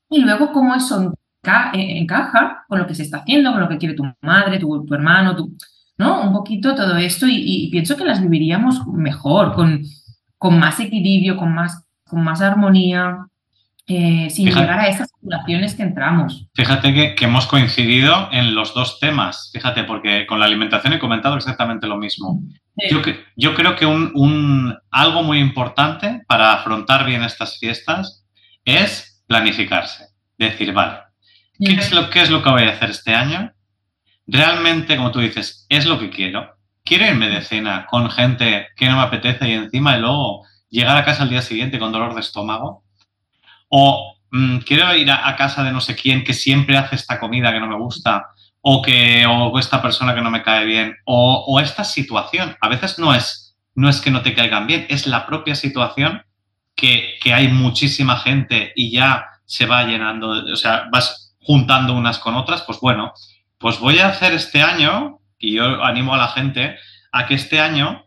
y 0.10 0.22
luego 0.22 0.52
cómo 0.52 0.74
eso 0.74 1.14
eh, 1.44 2.00
encaja 2.00 2.66
con 2.68 2.80
lo 2.80 2.88
que 2.88 2.96
se 2.96 3.04
está 3.04 3.18
haciendo, 3.18 3.52
con 3.52 3.62
lo 3.62 3.70
que 3.70 3.78
quiere 3.78 3.94
tu 3.94 4.04
madre, 4.20 4.58
tu, 4.58 4.84
hermano, 4.92 5.36
tu, 5.36 5.56
¿no? 6.00 6.24
Un 6.24 6.34
poquito 6.34 6.74
todo 6.74 6.98
esto 6.98 7.28
y, 7.30 7.70
pienso 7.72 7.96
que 7.96 8.04
las 8.04 8.20
viviríamos 8.20 8.84
mejor, 8.88 9.54
con, 9.54 9.84
con 10.40 10.58
más 10.58 10.80
equilibrio, 10.80 11.38
con 11.38 11.54
más, 11.54 11.86
con 12.04 12.24
más 12.24 12.42
armonía, 12.42 13.28
eh, 13.88 14.30
sin 14.30 14.46
llegar 14.48 14.80
a 14.80 14.88
esas 14.88 15.10
situaciones 15.20 15.76
que 15.76 15.84
entramos. 15.84 16.48
Fíjate 16.54 16.94
que, 16.94 17.26
hemos 17.26 17.46
coincidido 17.48 18.30
en 18.32 18.56
los 18.56 18.74
dos 18.74 19.00
temas, 19.00 19.50
fíjate, 19.54 19.84
porque 19.84 20.26
con 20.28 20.40
la 20.40 20.46
alimentación 20.46 20.94
he 20.94 21.00
comentado 21.00 21.36
exactamente 21.36 21.88
lo 21.88 21.98
mismo. 21.98 22.42
Yo, 22.90 23.02
yo, 23.36 23.54
creo 23.54 23.76
que 23.76 23.86
un, 23.86 24.78
algo 24.92 25.24
muy 25.24 25.40
importante 25.40 26.22
para 26.28 26.54
afrontar 26.54 27.06
bien 27.06 27.24
estas 27.24 27.60
fiestas 27.60 28.26
es 28.64 29.24
planificarse. 29.28 30.06
Decir, 30.38 30.74
vale, 30.74 31.00
¿qué 31.60 31.74
es, 31.74 31.92
lo, 31.92 32.10
¿qué 32.10 32.22
es 32.22 32.30
lo 32.30 32.42
que 32.42 32.50
voy 32.50 32.64
a 32.64 32.70
hacer 32.70 32.92
este 32.92 33.14
año? 33.14 33.52
Realmente, 34.26 34.96
como 34.96 35.12
tú 35.12 35.20
dices, 35.20 35.66
es 35.70 35.86
lo 35.86 36.00
que 36.00 36.10
quiero. 36.10 36.56
Quiero 36.84 37.06
irme 37.06 37.28
de 37.28 37.42
cena 37.42 37.86
con 37.88 38.10
gente 38.10 38.68
que 38.76 38.88
no 38.88 38.96
me 38.96 39.04
apetece 39.04 39.50
y 39.50 39.54
encima 39.54 39.98
y 39.98 40.02
luego 40.02 40.46
llegar 40.70 40.98
a 40.98 41.04
casa 41.04 41.24
al 41.24 41.30
día 41.30 41.42
siguiente 41.42 41.78
con 41.78 41.92
dolor 41.92 42.14
de 42.14 42.22
estómago 42.22 42.84
o 43.72 44.18
mm, 44.32 44.58
quiero 44.60 44.94
ir 44.96 45.10
a, 45.10 45.36
casa 45.38 45.64
de 45.64 45.72
no 45.72 45.82
sé 45.82 45.96
quién 45.96 46.24
que 46.24 46.34
siempre 46.34 46.78
hace 46.78 46.96
esta 46.96 47.20
comida 47.20 47.52
que 47.52 47.60
no 47.60 47.68
me 47.68 47.78
gusta, 47.78 48.28
o 48.60 48.82
que 48.82 49.26
o 49.26 49.58
esta 49.58 49.82
persona 49.82 50.14
que 50.14 50.22
no 50.22 50.30
me 50.30 50.44
cae 50.44 50.66
bien, 50.66 50.98
o, 51.06 51.60
esta 51.60 51.84
situación. 51.84 52.56
A 52.62 52.68
veces 52.68 53.00
no 53.00 53.16
es, 53.16 53.58
no 53.74 53.90
es 53.90 54.02
que 54.02 54.12
no 54.12 54.22
te 54.22 54.36
caigan 54.36 54.68
bien, 54.68 54.86
es 54.90 55.08
la 55.08 55.26
propia 55.26 55.56
situación 55.56 56.22
que, 56.76 57.18
hay 57.34 57.48
muchísima 57.48 58.18
gente 58.18 58.74
y 58.76 58.92
ya 58.92 59.26
se 59.46 59.66
va 59.66 59.86
llenando, 59.86 60.30
o 60.30 60.56
sea, 60.56 60.88
vas 60.92 61.36
juntando 61.40 61.94
unas 61.94 62.20
con 62.20 62.36
otras, 62.36 62.62
pues 62.64 62.80
bueno, 62.82 63.14
pues 63.58 63.80
voy 63.80 64.00
a 64.00 64.10
hacer 64.10 64.34
este 64.34 64.62
año, 64.62 65.20
y 65.40 65.54
yo 65.56 65.84
animo 65.84 66.14
a 66.14 66.18
la 66.18 66.28
gente 66.28 66.78
a 67.12 67.26
que 67.26 67.36
este 67.36 67.60
año, 67.60 68.04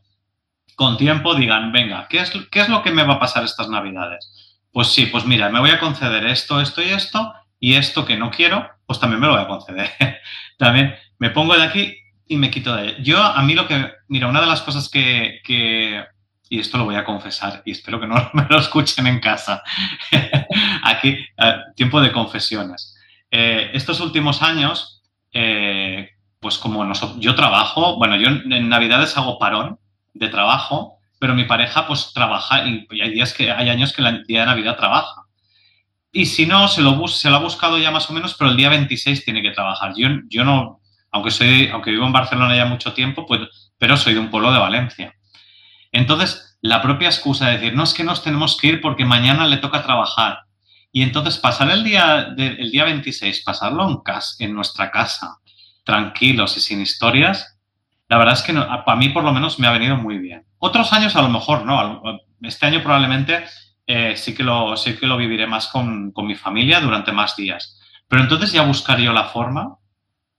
con 0.77 0.99
tiempo, 0.99 1.35
digan, 1.35 1.73
venga, 1.73 2.07
¿qué 2.09 2.19
es, 2.21 2.33
qué 2.51 2.61
es 2.61 2.69
lo 2.69 2.83
que 2.83 2.93
me 2.93 3.05
va 3.05 3.15
a 3.15 3.21
pasar 3.21 3.45
estas 3.45 3.69
navidades? 3.69 4.54
Pues 4.75 4.89
sí, 4.89 5.07
pues 5.07 5.25
mira, 5.25 5.51
me 5.51 5.61
voy 5.61 5.70
a 5.70 5.79
conceder 5.79 6.27
esto, 6.27 6.61
esto 6.61 6.83
y 6.83 6.87
esto, 6.87 7.33
y 7.61 7.75
esto 7.75 8.05
que 8.05 8.16
no 8.16 8.33
quiero, 8.33 8.68
pues 8.87 8.99
también 8.99 9.20
me 9.20 9.29
lo 9.29 9.35
voy 9.35 9.43
a 9.43 9.47
conceder. 9.47 9.89
también 10.59 10.97
me 11.20 11.31
pongo 11.31 11.57
de 11.57 11.62
aquí 11.62 11.97
y 12.27 12.37
me 12.37 12.51
quito 12.51 12.75
de 12.75 12.83
ahí. 12.83 12.97
Yo, 12.99 13.22
a 13.22 13.41
mí 13.43 13.55
lo 13.55 13.68
que, 13.68 13.93
mira, 14.09 14.27
una 14.27 14.41
de 14.41 14.49
las 14.49 14.62
cosas 14.62 14.89
que, 14.89 15.41
y 16.49 16.59
esto 16.59 16.77
lo 16.77 16.87
voy 16.87 16.97
a 16.97 17.05
confesar, 17.05 17.62
y 17.64 17.70
espero 17.70 18.01
que 18.01 18.09
no 18.09 18.16
me 18.35 18.47
lo 18.51 18.59
escuchen 18.59 19.07
en 19.07 19.20
casa, 19.20 19.62
aquí, 20.83 21.25
tiempo 21.77 22.01
de 22.01 22.11
confesiones. 22.11 22.97
Eh, 23.31 23.70
estos 23.75 24.01
últimos 24.01 24.43
años, 24.43 25.05
eh, 25.33 26.11
pues 26.41 26.59
como 26.59 26.85
yo 27.20 27.37
trabajo, 27.37 27.97
bueno, 27.97 28.16
yo 28.16 28.27
en 28.27 28.68
Navidades 28.68 29.16
hago 29.16 29.39
parón 29.39 29.79
de 30.14 30.29
trabajo 30.31 30.99
pero 31.19 31.35
mi 31.35 31.45
pareja 31.45 31.87
pues 31.87 32.12
trabaja 32.12 32.67
y, 32.67 32.87
hay 33.01 33.11
días 33.12 33.33
que 33.33 33.51
hay 33.51 33.69
años 33.69 33.93
que 33.93 34.03
el 34.03 34.25
día 34.25 34.41
de 34.41 34.47
Navidad 34.47 34.77
trabaja. 34.77 35.23
Y 36.12 36.27
si 36.27 36.47
no, 36.47 36.69
se 36.69 36.81
lo, 36.81 37.09
se 37.09 37.29
lo 37.29 37.37
ha 37.37 37.41
buscado 37.41 37.79
ya 37.79 37.91
más 37.91 38.09
o 38.09 38.12
menos, 38.12 38.35
pero 38.35 38.51
el 38.51 38.57
día 38.57 38.69
26 38.69 39.25
tiene 39.25 39.43
que 39.43 39.51
trabajar. 39.51 39.93
Yo, 39.97 40.09
yo 40.29 40.45
no, 40.45 40.81
aunque, 41.11 41.31
soy, 41.31 41.69
aunque 41.69 41.91
vivo 41.91 42.07
en 42.07 42.12
Barcelona 42.12 42.57
ya 42.57 42.67
mucho 42.67 42.93
tiempo, 42.93 43.27
pues, 43.27 43.41
pero 43.79 43.97
soy 43.97 44.15
de 44.15 44.21
un 44.21 44.31
pueblo 44.31 44.53
de 44.53 44.59
Valencia. 44.59 45.15
Entonces, 45.91 46.57
la 46.61 46.81
propia 46.83 47.09
excusa 47.09 47.49
de 47.49 47.59
decir, 47.59 47.75
no 47.75 47.85
es 47.85 47.95
que 47.95 48.05
nos 48.05 48.23
tenemos 48.23 48.57
que 48.57 48.69
ir 48.69 48.81
porque 48.81 49.05
mañana 49.05 49.47
le 49.47 49.59
toca 49.59 49.83
trabajar. 49.83 50.41
Y 50.91 51.03
entonces 51.03 51.39
pasar 51.39 51.71
el 51.71 51.85
día, 51.85 52.35
el 52.37 52.71
día 52.71 52.85
26, 52.85 53.43
pasarlo 53.45 53.89
en, 53.89 53.97
casa, 53.99 54.37
en 54.39 54.55
nuestra 54.55 54.91
casa, 54.91 55.39
tranquilos 55.85 56.57
y 56.57 56.61
sin 56.61 56.81
historias, 56.81 57.54
la 58.15 58.19
verdad 58.19 58.35
es 58.35 58.43
que 58.43 58.53
para 58.53 58.95
mí 58.95 59.09
por 59.09 59.25
lo 59.25 59.33
menos 59.33 59.59
me 59.59 59.67
ha 59.67 59.73
venido 59.73 59.97
muy 59.97 60.19
bien. 60.19 60.47
Otros 60.59 60.93
años 60.93 61.17
a 61.17 61.23
lo 61.23 61.29
mejor 61.29 61.65
no. 61.65 62.21
Este 62.43 62.65
año 62.65 62.81
probablemente 62.81 63.45
eh, 63.89 64.15
sí, 64.17 64.37
que 64.37 64.45
lo, 64.45 64.77
sí 64.77 64.95
que 64.95 65.09
lo 65.09 65.17
viviré 65.17 65.49
más 65.49 65.67
con, 65.67 66.12
mi 66.15 66.37
familia 66.37 66.79
durante 66.81 67.11
más 67.11 67.35
días. 67.35 67.81
Pero 68.07 68.23
entonces 68.23 68.53
ya 68.53 68.62
buscaré 68.62 69.12
la 69.12 69.25
forma 69.25 69.79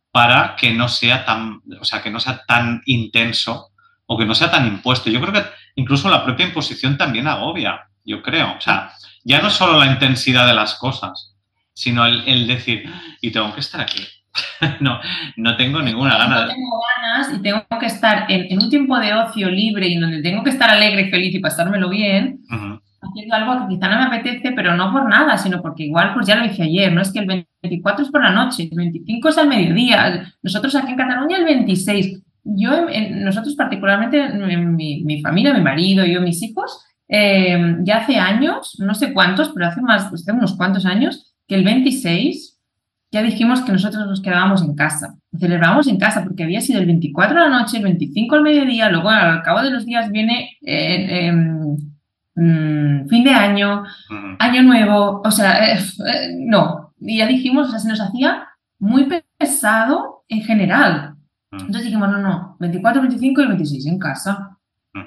para 0.09 0.55
que 0.55 0.73
no 0.73 0.88
sea 0.88 1.26
tan, 1.26 1.63
o 1.78 1.84
sea, 1.84 2.01
que 2.01 2.09
no 2.09 2.21
sea 2.21 2.45
tan 2.47 2.82
intenso 2.86 3.71
o 4.05 4.17
que 4.17 4.26
no 4.26 4.36
sea 4.36 4.49
tan 4.49 4.65
impuesto. 4.65 5.09
Yo 5.09 5.19
creo 5.19 5.34
que 5.34 5.43
incluso 5.76 6.09
la 6.09 6.23
propia 6.23 6.45
imposición 6.45 6.97
también 6.97 7.28
agobia, 7.28 7.89
yo 8.05 8.21
creo. 8.21 8.55
O 8.57 8.61
sea, 8.61 8.93
ya 9.26 9.41
no 9.41 9.49
solo 9.49 9.78
la 9.78 9.88
intensidad 9.88 10.47
de 10.47 10.53
las 10.53 10.76
cosas, 10.76 11.36
sino 11.73 12.05
el, 12.05 12.26
el 12.26 12.47
decir, 12.47 12.89
y 13.19 13.32
tengo 13.32 13.53
que 13.53 13.59
estar 13.59 13.82
aquí, 13.82 14.01
no, 14.81 14.99
no 15.38 15.57
tengo 15.57 15.81
ninguna 15.81 16.17
gana. 16.17 16.41
No 16.41 16.47
tengo 16.47 16.79
ganas 16.97 17.33
y 17.33 17.41
tengo 17.41 17.65
que 17.79 17.86
estar 17.86 18.25
en, 18.29 18.61
un 18.61 18.69
tiempo 18.69 18.97
de 18.99 19.13
ocio 19.13 19.49
libre 19.49 19.88
y 19.88 19.97
donde 19.97 20.21
tengo 20.21 20.43
que 20.43 20.49
estar 20.49 20.69
alegre 20.69 21.03
y 21.03 21.09
feliz 21.09 21.36
y 21.36 21.39
pasármelo 21.39 21.89
bien, 21.89 22.39
haciendo 23.01 23.36
algo 23.36 23.67
que 23.67 23.75
quizá 23.75 23.89
no 23.89 23.97
me 23.97 24.05
apetece, 24.05 24.51
pero 24.51 24.75
no 24.75 24.91
por 24.91 25.07
nada, 25.07 25.38
sino 25.38 25.61
porque 25.61 25.83
igual 25.83 26.13
pues 26.13 26.27
ya 26.27 26.36
lo 26.36 26.45
hice 26.45 26.63
ayer, 26.63 26.91
no 26.91 27.01
es 27.01 27.11
que 27.11 27.19
el 27.19 27.45
24 27.61 28.05
es 28.05 28.11
por 28.11 28.23
la 28.23 28.31
noche, 28.31 28.67
el 28.69 28.77
25 28.77 29.29
es 29.29 29.38
al 29.38 29.47
mediodía, 29.47 30.33
nosotros 30.41 30.75
aquí 30.75 30.91
en 30.91 30.97
Cataluña 30.97 31.38
el 31.38 31.45
26. 31.45 32.21
Yo, 32.47 32.86
nosotros 33.09 33.55
particularmente, 33.55 34.23
en 34.23 34.75
mi, 34.75 35.21
familia, 35.23 35.51
mi 35.51 35.61
marido, 35.61 36.05
yo, 36.05 36.21
mis 36.21 36.43
hijos, 36.43 36.86
eh, 37.07 37.77
ya 37.81 37.97
hace 37.97 38.17
años, 38.17 38.75
no 38.79 38.93
sé 38.93 39.13
cuántos, 39.13 39.49
pero 39.49 39.65
hace 39.65 39.81
más, 39.81 40.09
pues, 40.09 40.21
hace 40.21 40.31
unos 40.31 40.55
cuantos 40.55 40.86
años, 40.86 41.36
que 41.47 41.55
el 41.55 41.63
26 41.63 42.54
ya 43.16 43.24
dijimos 43.24 43.61
que 43.61 43.72
nosotros 43.72 44.05
nos 44.07 44.22
quedábamos 44.22 44.61
en 44.61 44.76
casa. 44.76 45.16
Celebramos 45.39 45.88
en 45.88 45.97
casa 45.97 46.22
porque 46.22 46.43
había 46.43 46.59
sido 46.59 46.82
el 46.82 46.86
24 46.86 47.34
de 47.34 47.49
la 47.49 47.59
noche, 47.59 47.78
el 47.78 47.84
25 47.84 48.36
al 48.36 48.41
mediodía, 48.41 48.89
luego 48.89 49.07
al 49.07 49.41
cabo 49.41 49.61
de 49.61 49.72
los 49.72 49.86
días 49.86 50.11
viene 50.11 50.57
eh, 50.61 51.28
em, 51.28 51.78
mm, 52.36 53.07
fin 53.07 53.24
de 53.24 53.30
año, 53.30 53.86
año 54.38 54.63
nuevo, 54.63 55.22
o 55.24 55.32
sea, 55.32 55.66
eh, 55.66 55.80
eh, 55.80 56.36
no. 56.39 56.93
Y 56.99 57.20
ya 57.20 57.26
dijimos, 57.26 57.70
o 57.70 57.72
sea, 57.72 57.80
se 57.80 57.88
nos 57.88 58.01
hacía 58.01 58.49
muy 58.80 59.07
pesado 59.38 60.26
en 60.28 60.41
general. 60.41 61.16
Entonces 61.53 61.86
dijimos, 61.86 62.09
no, 62.09 62.18
no, 62.18 62.57
24, 62.59 63.01
25 63.01 63.41
y 63.43 63.47
26 63.47 63.86
en 63.86 63.97
casa. 63.97 64.57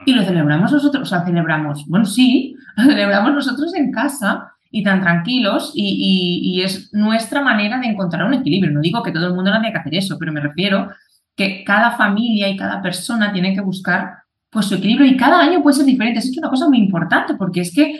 Y 0.07 0.15
lo 0.15 0.23
celebramos 0.23 0.73
nosotros, 0.73 1.03
o 1.03 1.07
sea, 1.07 1.27
celebramos, 1.27 1.85
bueno, 1.87 2.07
sí, 2.07 2.57
lo 2.75 2.85
celebramos 2.91 3.35
nosotros 3.35 3.75
en 3.75 3.93
casa 3.93 4.55
y 4.71 4.83
tan 4.83 5.01
tranquilos 5.01 5.73
y, 5.75 6.61
es 6.63 6.93
nuestra 6.93 7.41
manera 7.41 7.79
de 7.79 7.87
encontrar 7.87 8.27
un 8.27 8.35
equilibrio. 8.35 8.73
No 8.73 8.81
digo 8.81 9.03
que 9.03 9.13
todo 9.13 9.29
el 9.29 9.35
mundo 9.35 9.53
tenga 9.53 9.73
que 9.73 9.79
hacer 9.79 9.95
eso, 9.95 10.17
pero 10.19 10.33
me 10.33 10.41
refiero 10.41 10.89
que 11.37 11.63
cada 11.65 11.93
familia 11.93 12.49
y 12.49 12.57
cada 12.57 12.83
persona 12.83 13.33
tiene 13.33 13.55
que 13.55 13.61
buscar 13.61 14.11
pues 14.51 14.67
su 14.67 14.75
equilibrio 14.75 15.07
y 15.07 15.17
cada 15.17 15.41
año 15.41 15.63
puede 15.63 15.77
ser 15.77 15.87
diferente. 15.87 16.19
Es 16.19 16.37
una 16.37 16.51
cosa 16.51 16.69
muy 16.69 16.79
importante 16.79 17.35
porque 17.35 17.61
es 17.61 17.75
que 17.75 17.99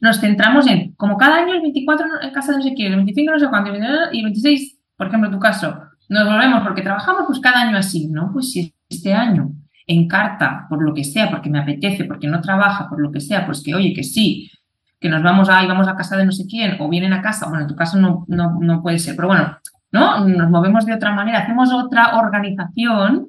nos 0.00 0.20
centramos 0.20 0.66
en, 0.66 0.92
como 0.94 1.16
cada 1.16 1.36
año 1.36 1.54
el 1.54 1.60
24 1.60 2.06
en 2.22 2.30
casa 2.30 2.52
de 2.52 2.58
no 2.58 2.64
sé 2.64 2.74
quién, 2.74 2.92
el 2.92 2.96
25 2.96 3.32
no 3.32 3.38
sé 3.38 3.48
cuánto 3.48 3.72
y 4.12 4.18
el 4.18 4.24
26, 4.24 4.78
por 4.96 5.08
ejemplo, 5.08 5.28
en 5.28 5.34
tu 5.34 5.40
caso, 5.40 5.76
nos 6.08 6.24
volvemos 6.24 6.62
porque 6.62 6.82
trabajamos 6.82 7.24
pues 7.26 7.40
cada 7.40 7.62
año 7.62 7.76
así, 7.76 8.08
¿no? 8.08 8.30
Pues 8.32 8.52
si 8.52 8.74
este 8.88 9.12
año 9.12 9.52
en 9.86 10.06
carta, 10.06 10.66
por 10.68 10.82
lo 10.82 10.94
que 10.94 11.02
sea, 11.02 11.30
porque 11.30 11.50
me 11.50 11.58
apetece, 11.58 12.04
porque 12.04 12.28
no 12.28 12.40
trabaja, 12.40 12.88
por 12.88 13.00
lo 13.00 13.10
que 13.10 13.20
sea, 13.20 13.46
pues 13.46 13.62
que 13.62 13.74
oye, 13.74 13.92
que 13.94 14.04
sí, 14.04 14.50
que 15.00 15.08
nos 15.08 15.22
vamos 15.22 15.48
a, 15.48 15.66
vamos 15.66 15.88
a 15.88 15.96
casa 15.96 16.16
de 16.16 16.26
no 16.26 16.32
sé 16.32 16.46
quién 16.48 16.76
o 16.80 16.88
vienen 16.88 17.12
a 17.12 17.22
casa, 17.22 17.48
bueno, 17.48 17.62
en 17.62 17.68
tu 17.68 17.76
caso 17.76 17.98
no, 17.98 18.24
no, 18.28 18.58
no 18.60 18.82
puede 18.82 18.98
ser, 18.98 19.14
pero 19.16 19.28
bueno, 19.28 19.56
¿no? 19.92 20.26
Nos 20.26 20.50
movemos 20.50 20.86
de 20.86 20.94
otra 20.94 21.12
manera, 21.14 21.38
hacemos 21.38 21.72
otra 21.72 22.18
organización, 22.18 23.28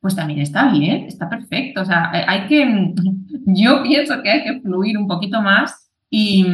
pues 0.00 0.14
también 0.14 0.40
está 0.40 0.70
bien, 0.70 1.06
está 1.06 1.28
perfecto. 1.28 1.82
O 1.82 1.84
sea, 1.84 2.10
hay 2.12 2.46
que, 2.46 2.94
yo 3.46 3.82
pienso 3.82 4.22
que 4.22 4.30
hay 4.30 4.44
que 4.44 4.60
fluir 4.60 4.98
un 4.98 5.08
poquito 5.08 5.40
más 5.42 5.90
y 6.10 6.46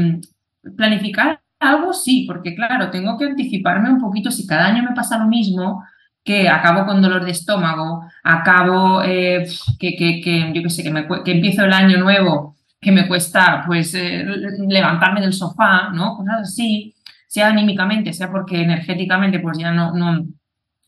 planificar 0.77 1.41
algo, 1.59 1.93
sí, 1.93 2.25
porque 2.27 2.55
claro, 2.55 2.91
tengo 2.91 3.19
que 3.19 3.27
anticiparme 3.27 3.91
un 3.91 4.01
poquito. 4.01 4.31
Si 4.31 4.47
cada 4.47 4.67
año 4.67 4.83
me 4.83 4.95
pasa 4.95 5.19
lo 5.19 5.27
mismo, 5.27 5.85
que 6.25 6.49
acabo 6.49 6.87
con 6.87 7.03
dolor 7.03 7.25
de 7.25 7.33
estómago, 7.33 8.05
acabo 8.23 9.03
eh, 9.03 9.47
que, 9.79 9.97
que, 9.97 10.21
que, 10.21 10.53
yo 10.55 10.63
qué 10.63 10.71
sé, 10.71 10.83
que, 10.83 10.91
me, 10.91 11.07
que 11.25 11.33
empiezo 11.33 11.65
el 11.65 11.73
año 11.73 11.99
nuevo 11.99 12.52
que 12.83 12.93
me 12.93 13.07
cuesta 13.07 13.63
pues 13.65 13.95
eh, 13.95 14.27
levantarme 14.69 15.21
del 15.21 15.33
sofá, 15.33 15.91
¿no? 15.91 16.17
Cosas 16.17 16.41
así, 16.43 16.95
sea 17.29 17.49
anímicamente, 17.49 18.13
sea 18.13 18.31
porque 18.31 18.61
energéticamente 18.61 19.39
pues 19.39 19.57
ya 19.57 19.71
no, 19.71 19.95
no, 19.95 20.27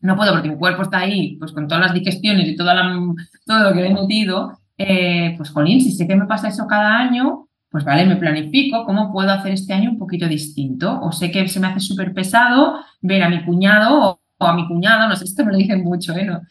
no 0.01 0.15
puedo 0.17 0.33
porque 0.33 0.49
mi 0.49 0.57
cuerpo 0.57 0.83
está 0.83 0.99
ahí 0.99 1.37
pues 1.37 1.53
con 1.53 1.67
todas 1.67 1.85
las 1.85 1.93
digestiones 1.93 2.49
y 2.49 2.55
toda 2.57 2.73
la, 2.73 2.99
todo 3.45 3.69
lo 3.69 3.73
que 3.73 3.85
he 3.85 3.93
metido, 3.93 4.59
eh, 4.77 5.35
pues 5.37 5.49
jolín, 5.51 5.79
si 5.79 5.93
sé 5.93 6.05
que 6.05 6.17
me 6.17 6.25
pasa 6.25 6.49
eso 6.49 6.67
cada 6.67 6.97
año, 6.97 7.47
pues 7.69 7.85
vale, 7.85 8.05
me 8.05 8.17
planifico 8.17 8.85
cómo 8.85 9.11
puedo 9.13 9.31
hacer 9.31 9.53
este 9.53 9.73
año 9.73 9.91
un 9.91 9.97
poquito 9.97 10.27
distinto. 10.27 10.99
O 11.01 11.11
sé 11.13 11.31
que 11.31 11.47
se 11.47 11.59
me 11.59 11.67
hace 11.67 11.79
súper 11.79 12.13
pesado 12.13 12.79
ver 13.01 13.23
a 13.23 13.29
mi 13.29 13.43
cuñado 13.45 14.21
o, 14.37 14.45
a 14.45 14.53
mi 14.53 14.67
cuñada, 14.67 15.07
no 15.07 15.15
sé, 15.15 15.23
esto 15.25 15.45
me 15.45 15.53
lo 15.53 15.57
dicen 15.57 15.83
mucho, 15.83 16.13
¿eh? 16.15 16.25
no 16.25 16.41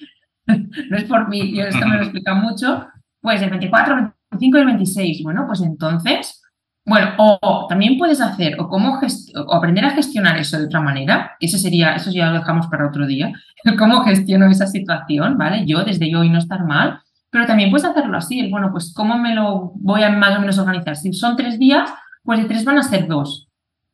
es 0.96 1.04
por 1.04 1.28
mí, 1.28 1.60
esto 1.60 1.86
me 1.86 1.96
lo 1.96 2.02
explica 2.02 2.34
mucho, 2.34 2.86
pues 3.20 3.42
el 3.42 3.50
24, 3.50 4.14
25 4.38 4.58
y 4.58 4.60
el 4.60 4.66
26. 4.66 5.22
Bueno, 5.22 5.44
pues 5.46 5.60
entonces, 5.62 6.42
bueno, 6.86 7.12
o, 7.16 7.66
también 7.68 7.96
puedes 7.96 8.20
hacer, 8.20 8.60
o 8.60 8.68
cómo 8.68 9.00
o 9.00 9.54
aprender 9.54 9.84
a 9.84 9.90
gestionar 9.90 10.36
eso 10.38 10.58
de 10.58 10.66
otra 10.66 10.80
manera, 10.80 11.32
eso 11.40 11.56
sería, 11.56 11.94
eso 11.94 12.10
ya 12.10 12.30
lo 12.30 12.38
dejamos 12.38 12.66
para 12.66 12.86
otro 12.86 13.06
día, 13.06 13.32
cómo 13.78 14.02
gestiono 14.04 14.50
esa 14.50 14.66
situación, 14.66 15.38
¿vale? 15.38 15.64
Yo 15.66 15.84
desde 15.84 16.10
yo 16.10 16.22
y 16.24 16.28
no 16.28 16.38
estar 16.38 16.64
mal, 16.64 17.00
pero 17.30 17.46
también 17.46 17.70
puedes 17.70 17.86
hacerlo 17.86 18.16
así, 18.16 18.38
el, 18.38 18.50
bueno, 18.50 18.70
pues 18.70 18.92
cómo 18.94 19.16
me 19.18 19.34
lo 19.34 19.72
voy 19.76 20.02
a 20.02 20.10
más 20.10 20.36
o 20.36 20.40
menos 20.40 20.58
organizar. 20.58 20.96
Si 20.96 21.12
son 21.14 21.36
tres 21.36 21.58
días, 21.58 21.90
pues 22.22 22.40
de 22.40 22.44
tres 22.44 22.64
van 22.64 22.78
a 22.78 22.82
ser 22.82 23.08
dos. 23.08 23.48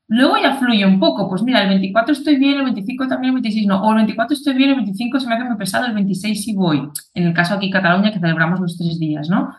Luego 0.09 0.37
ya 0.43 0.57
fluye 0.57 0.85
un 0.85 0.99
poco, 0.99 1.29
pues 1.29 1.45
mira, 1.45 1.63
el 1.63 1.69
24 1.69 2.13
estoy 2.13 2.37
bien, 2.37 2.59
el 2.59 2.65
25 2.65 3.07
también, 3.07 3.31
el 3.31 3.41
26 3.41 3.67
no, 3.69 3.81
o 3.81 3.91
el 3.93 3.99
24 3.99 4.35
estoy 4.35 4.55
bien, 4.55 4.71
el 4.71 4.77
25 4.77 5.21
se 5.21 5.29
me 5.29 5.37
hace 5.37 5.45
muy 5.45 5.57
pesado, 5.57 5.87
el 5.87 5.95
26 5.95 6.45
sí 6.45 6.55
voy. 6.57 6.91
En 7.15 7.29
el 7.29 7.33
caso 7.33 7.55
aquí 7.55 7.71
Cataluña, 7.71 8.11
que 8.11 8.19
celebramos 8.19 8.59
los 8.59 8.77
tres 8.77 8.99
días, 8.99 9.29
¿no? 9.31 9.55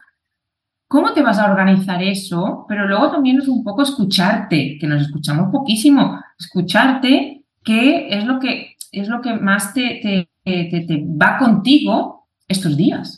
¿Cómo 0.91 1.13
te 1.13 1.21
vas 1.21 1.39
a 1.39 1.49
organizar 1.49 2.03
eso? 2.03 2.65
Pero 2.67 2.85
luego 2.85 3.09
también 3.09 3.39
es 3.39 3.47
un 3.47 3.63
poco 3.63 3.81
escucharte, 3.81 4.77
que 4.77 4.87
nos 4.87 5.01
escuchamos 5.03 5.49
poquísimo, 5.49 6.21
escucharte 6.37 7.45
qué 7.63 8.09
es 8.09 8.25
lo 8.25 8.41
que, 8.41 8.75
es 8.91 9.07
lo 9.07 9.21
que 9.21 9.35
más 9.35 9.73
te, 9.73 10.01
te, 10.03 10.27
te, 10.43 11.05
va 11.05 11.37
contigo 11.37 12.27
estos 12.45 12.75
días. 12.75 13.17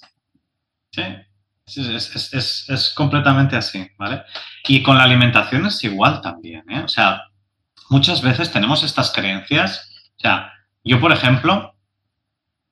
Sí, 0.91 1.01
es, 1.65 2.34
es, 2.36 2.69
es, 2.69 2.89
completamente 2.91 3.55
así, 3.55 3.88
¿vale? 3.97 4.21
Y 4.67 4.84
con 4.84 4.95
la 4.95 5.05
alimentación 5.05 5.65
es 5.65 5.84
igual 5.84 6.21
también, 6.21 6.63
¿eh? 6.69 6.84
O 6.84 6.88
sea, 6.88 7.24
muchas 7.89 8.21
veces 8.21 8.51
tenemos 8.51 8.84
estas 8.84 9.11
creencias. 9.11 9.89
O 10.15 10.19
sea, 10.19 10.53
yo, 10.84 10.99
por 10.99 11.11
ejemplo, 11.11 11.74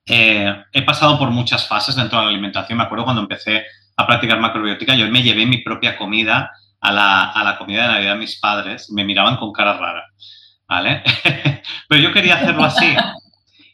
eh, 0.06 0.64
he 0.72 0.84
pasado 0.84 1.18
por 1.18 1.32
muchas 1.32 1.68
fases 1.68 1.96
dentro 1.96 2.20
de 2.20 2.26
la 2.26 2.30
alimentación. 2.30 2.78
Me 2.78 2.84
acuerdo 2.84 3.06
cuando 3.06 3.24
empecé 3.24 3.64
a 3.98 4.08
practicar 4.08 4.40
macrobiótica, 4.40 4.96
yo 4.96 5.10
me 5.10 5.24
llevé 5.24 5.46
mi 5.46 5.60
propia 5.60 5.98
comida 5.98 6.52
a 6.80 6.92
la, 6.92 7.30
a 7.30 7.44
la 7.44 7.58
comida 7.58 7.84
de 7.84 7.88
Navidad 7.94 8.14
de 8.14 8.20
mis 8.20 8.40
padres. 8.40 8.90
Me 8.92 9.04
miraban 9.04 9.38
con 9.38 9.52
cara 9.52 9.78
rara, 9.78 10.06
¿vale? 10.68 11.04
Pero 11.88 12.02
yo 12.02 12.12
quería 12.12 12.36
hacerlo 12.36 12.64
así. 12.64 12.96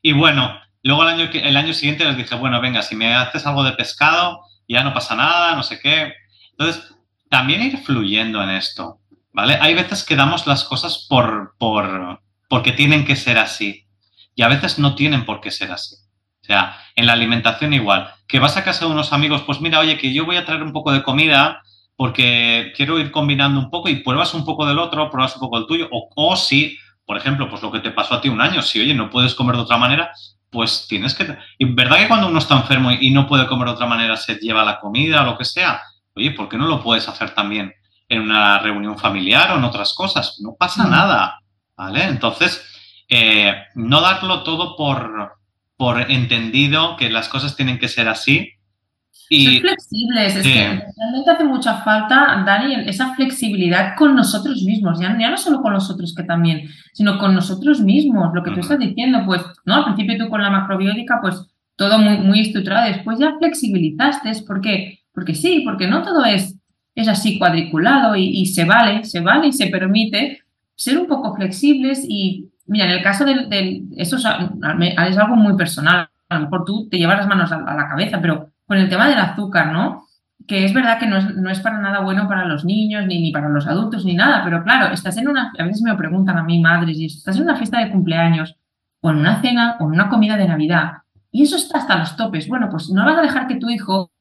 Y 0.02 0.14
bueno, 0.14 0.60
luego 0.84 1.04
el 1.04 1.10
año, 1.10 1.30
el 1.34 1.58
año 1.58 1.74
siguiente 1.74 2.06
les 2.06 2.18
dije, 2.18 2.36
bueno, 2.36 2.62
venga, 2.62 2.82
si 2.82 2.96
me 2.96 3.14
haces 3.14 3.46
algo 3.46 3.64
de 3.64 3.74
pescado, 3.74 4.42
ya 4.68 4.84
no 4.84 4.94
pasa 4.94 5.16
nada, 5.16 5.56
no 5.56 5.64
sé 5.64 5.80
qué. 5.80 6.14
Entonces, 6.52 6.94
también 7.30 7.62
ir 7.62 7.78
fluyendo 7.78 8.42
en 8.44 8.52
esto, 8.52 9.00
¿vale? 9.34 9.58
Hay 9.62 9.74
veces 9.74 10.04
que 10.04 10.16
damos 10.16 10.48
las 10.48 10.64
cosas 10.64 11.06
por, 11.10 11.56
por, 11.58 12.22
porque 12.50 12.72
tienen 12.72 13.06
que 13.06 13.16
ser 13.16 13.38
así 13.38 13.86
y 14.36 14.44
a 14.44 14.48
veces 14.48 14.80
no 14.80 14.96
tienen 14.96 15.26
por 15.26 15.42
qué 15.42 15.52
ser 15.52 15.72
así. 15.72 15.96
O 16.48 16.54
sea, 16.54 16.78
en 16.96 17.06
la 17.06 17.14
alimentación 17.14 17.74
igual, 17.74 18.10
que 18.26 18.40
vas 18.40 18.56
a 18.56 18.64
casa 18.64 18.86
de 18.86 18.92
unos 18.92 19.12
amigos, 19.12 19.42
pues 19.46 19.60
mira, 19.60 19.82
oye, 19.82 19.98
que 19.98 20.14
yo 20.14 20.26
voy 20.26 20.38
a 20.38 20.46
traer 20.46 20.64
un 20.64 20.72
poco 20.72 20.94
de 20.94 21.04
comida 21.04 21.62
porque 21.98 22.72
quiero 22.74 23.00
ir 23.00 23.12
combinando 23.12 23.60
un 23.60 23.70
poco 23.70 23.90
y 23.90 23.98
pruebas 23.98 24.34
un 24.34 24.46
poco 24.46 24.66
del 24.66 24.80
otro, 24.80 25.10
pruebas 25.10 25.36
un 25.36 25.42
poco 25.42 25.58
del 25.58 25.68
tuyo, 25.68 25.90
o, 25.92 26.08
o 26.16 26.36
si, 26.38 26.78
por 27.06 27.18
ejemplo, 27.18 27.50
pues 27.50 27.62
lo 27.62 27.70
que 27.70 27.82
te 27.82 27.92
pasó 27.92 28.14
a 28.14 28.22
ti 28.22 28.30
un 28.30 28.40
año, 28.40 28.62
si 28.62 28.80
oye, 28.80 28.94
no 28.94 29.10
puedes 29.10 29.36
comer 29.36 29.58
de 29.58 29.64
otra 29.64 29.78
manera, 29.78 30.12
pues 30.50 30.88
tienes 30.88 31.14
que... 31.16 31.38
Y 31.58 31.66
verdad 31.66 31.98
que 31.98 32.08
cuando 32.08 32.28
uno 32.28 32.40
está 32.40 32.56
enfermo 32.56 32.92
y 32.92 33.10
no 33.10 33.28
puede 33.28 33.46
comer 33.46 33.68
de 33.68 33.74
otra 33.74 33.88
manera, 33.88 34.16
se 34.16 34.36
lleva 34.36 34.64
la 34.64 34.80
comida 34.80 35.24
o 35.24 35.26
lo 35.26 35.38
que 35.38 35.44
sea. 35.44 35.82
Oye, 36.16 36.32
¿por 36.32 36.48
qué 36.48 36.58
no 36.58 36.68
lo 36.68 36.82
puedes 36.82 37.10
hacer 37.10 37.32
también 37.32 37.74
en 38.08 38.22
una 38.22 38.60
reunión 38.60 38.98
familiar 38.98 39.52
o 39.52 39.58
en 39.58 39.66
otras 39.66 39.94
cosas? 39.94 40.40
No 40.40 40.56
pasa 40.58 40.88
nada, 40.88 41.42
¿vale? 41.76 42.04
Entonces, 42.04 42.64
eh, 43.10 43.54
no 43.76 44.00
darlo 44.00 44.44
todo 44.44 44.76
por, 44.76 45.38
por 45.78 46.12
entendido 46.12 46.98
que 46.98 47.10
las 47.10 47.30
cosas 47.30 47.56
tienen 47.56 47.80
que 47.80 47.88
ser 47.88 48.08
así, 48.08 48.58
y, 49.30 49.60
flexibles, 49.60 50.38
es 50.38 50.44
que 50.44 50.54
realmente 50.54 51.32
hace 51.32 51.44
mucha 51.44 51.82
falta, 51.82 52.44
Dani, 52.46 52.88
esa 52.88 53.14
flexibilidad 53.14 53.94
con 53.98 54.16
nosotros 54.16 54.64
mismos, 54.64 55.00
ya, 55.02 55.10
no 55.10 55.38
solo 55.38 55.62
con 55.62 55.74
los 55.74 55.90
otros 55.90 56.16
que 56.16 56.24
también, 56.24 56.70
sino 56.94 57.18
con 57.18 57.36
nosotros 57.36 57.82
mismos, 57.82 58.34
lo 58.34 58.42
que 58.42 58.52
tú 58.52 58.62
estás 58.62 58.80
diciendo, 58.80 59.24
pues, 59.26 59.42
¿no? 59.66 59.76
Al 59.76 59.84
principio 59.84 60.18
tú 60.18 60.30
con 60.30 60.42
la 60.42 60.50
macrobiótica, 60.50 61.20
pues 61.22 61.46
todo 61.76 62.00
muy, 62.00 62.20
muy 62.20 62.40
estructurado, 62.40 62.88
después 62.88 63.20
ya 63.20 63.36
flexibilizaste, 63.38 64.32
¿por 64.48 64.62
qué? 64.62 65.00
Porque 65.14 65.36
sí, 65.36 65.62
porque 65.66 65.88
no 65.88 66.04
todo 66.04 66.24
es, 66.24 66.56
es 66.96 67.08
así 67.10 67.38
cuadriculado 67.38 68.16
y, 68.16 68.46
se 68.46 68.64
vale, 68.64 69.04
se 69.04 69.20
vale 69.20 69.48
y 69.48 69.52
se 69.52 69.68
permite 69.68 70.42
ser 70.76 70.98
un 70.98 71.08
poco 71.08 71.36
flexibles 71.36 72.06
y, 72.08 72.50
mira, 72.68 72.86
en 72.86 72.92
el 72.92 73.04
caso 73.04 73.26
del, 73.26 73.88
eso 73.98 74.18
es, 74.18 74.26
algo 74.26 75.36
muy 75.36 75.56
personal, 75.56 76.10
a 76.30 76.36
lo 76.36 76.42
mejor 76.42 76.66
tú 76.66 76.88
te 76.90 76.98
llevas 76.98 77.18
las 77.18 77.28
manos 77.28 77.52
a 77.52 77.60
la 77.60 77.88
cabeza, 77.88 78.20
pero 78.22 78.50
con 78.66 78.78
el 78.78 78.90
tema 78.90 79.08
del 79.08 79.20
azúcar, 79.20 79.72
¿no? 79.72 80.06
Que 80.48 80.66
es 80.66 80.74
verdad 80.74 81.00
que 81.00 81.08
no 81.08 81.18
es, 81.18 81.36
no 81.36 81.50
es 81.50 81.60
para 81.60 81.80
nada 81.80 82.02
bueno 82.02 82.28
para 82.28 82.46
los 82.46 82.66
niños, 82.66 83.06
ni, 83.06 83.22
ni, 83.22 83.32
para 83.32 83.50
los 83.50 83.68
adultos, 83.68 84.06
ni 84.06 84.14
nada, 84.14 84.44
pero 84.44 84.64
claro, 84.64 84.94
estás 84.94 85.18
en 85.18 85.28
una, 85.28 85.52
a 85.58 85.64
veces 85.64 85.82
me 85.82 85.96
preguntan 85.96 86.38
a 86.38 86.44
mí 86.44 86.60
madres, 86.60 86.98
y 86.98 87.06
estás 87.06 87.38
en 87.38 87.44
una 87.44 87.56
fiesta 87.56 87.80
de 87.80 87.92
cumpleaños, 87.92 88.56
o 89.02 89.12
en 89.12 89.18
una 89.18 89.42
cena, 89.42 89.78
o 89.80 89.86
en 89.86 89.92
una 89.92 90.10
comida 90.10 90.38
de 90.38 90.48
Navidad, 90.48 90.92
y 91.32 91.44
eso 91.44 91.56
está 91.56 91.80
hasta 91.80 91.98
los 91.98 92.16
topes. 92.16 92.48
Bueno, 92.48 92.68
pues 92.70 92.90
no 92.90 93.06
vas 93.06 93.18
a 93.18 93.22
dejar 93.22 93.48
que 93.48 93.56
tu 93.56 93.70
hijo 93.70 94.12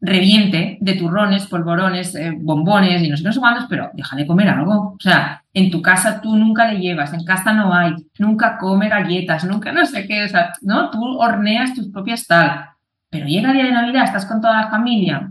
reviente 0.00 0.78
de 0.80 0.94
turrones, 0.94 1.46
polvorones, 1.46 2.14
eh, 2.14 2.32
bombones 2.36 3.02
y 3.02 3.08
no 3.08 3.16
sé 3.16 3.22
qué, 3.22 3.28
no 3.28 3.32
sé 3.32 3.40
cuántos, 3.40 3.66
pero 3.68 3.90
déjale 3.94 4.26
comer 4.26 4.48
algo. 4.48 4.94
O 4.94 5.00
sea, 5.00 5.42
en 5.52 5.70
tu 5.70 5.82
casa 5.82 6.20
tú 6.20 6.36
nunca 6.36 6.70
le 6.70 6.80
llevas, 6.80 7.12
en 7.12 7.24
casa 7.24 7.52
no 7.52 7.74
hay, 7.74 7.94
nunca 8.18 8.58
come 8.58 8.88
galletas, 8.88 9.44
nunca 9.44 9.72
no 9.72 9.84
sé 9.86 10.06
qué, 10.06 10.24
o 10.24 10.28
sea, 10.28 10.52
¿no? 10.62 10.90
Tú 10.90 11.18
horneas 11.18 11.74
tus 11.74 11.88
propias 11.88 12.26
tal. 12.26 12.66
Pero 13.10 13.26
llega 13.26 13.50
el 13.50 13.56
día 13.56 13.64
de 13.64 13.72
Navidad, 13.72 14.04
estás 14.04 14.26
con 14.26 14.40
toda 14.40 14.60
la 14.60 14.70
familia 14.70 15.30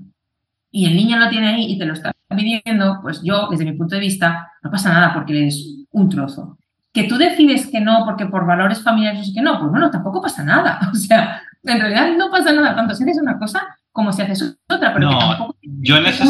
y 0.72 0.86
el 0.86 0.95
niño 0.95 1.18
lo 1.18 1.30
tiene 1.30 1.47
ahí 1.47 1.72
y 1.72 1.78
te 1.78 1.86
lo 1.86 1.93
está 1.93 2.11
pidiendo, 2.30 2.99
pues 3.01 3.22
yo, 3.24 3.47
desde 3.49 3.65
mi 3.65 3.74
punto 3.74 3.95
de 3.95 4.01
vista, 4.01 4.51
no 4.61 4.70
pasa 4.70 4.91
nada 4.91 5.13
porque 5.13 5.34
le 5.34 5.41
des 5.41 5.86
un 5.91 6.09
trozo. 6.09 6.57
Que 6.91 7.03
tú 7.03 7.18
decides 7.18 7.68
que 7.68 7.80
no 7.80 8.03
porque 8.05 8.26
por 8.26 8.45
valores 8.45 8.82
familiares 8.82 9.32
que 9.34 9.41
no, 9.41 9.59
pues 9.59 9.72
bueno, 9.72 9.89
tampoco 9.91 10.22
pasa 10.22 10.43
nada. 10.43 10.80
O 10.91 10.95
sea, 10.95 11.41
en 11.63 11.80
realidad 11.80 12.09
no 12.18 12.30
pasa 12.30 12.53
nada 12.53 12.76
tanto 12.76 12.95
si 12.95 13.03
haces 13.03 13.20
una 13.22 13.38
cosa 13.38 13.78
como 13.97 14.13
si 14.13 14.21
haces 14.21 14.59
otra, 14.69 14.93
pero 14.93 15.09
no, 15.09 15.17
tampoco... 15.17 15.55
Yo 15.63 15.97
en 15.97 16.05
ese, 16.05 16.23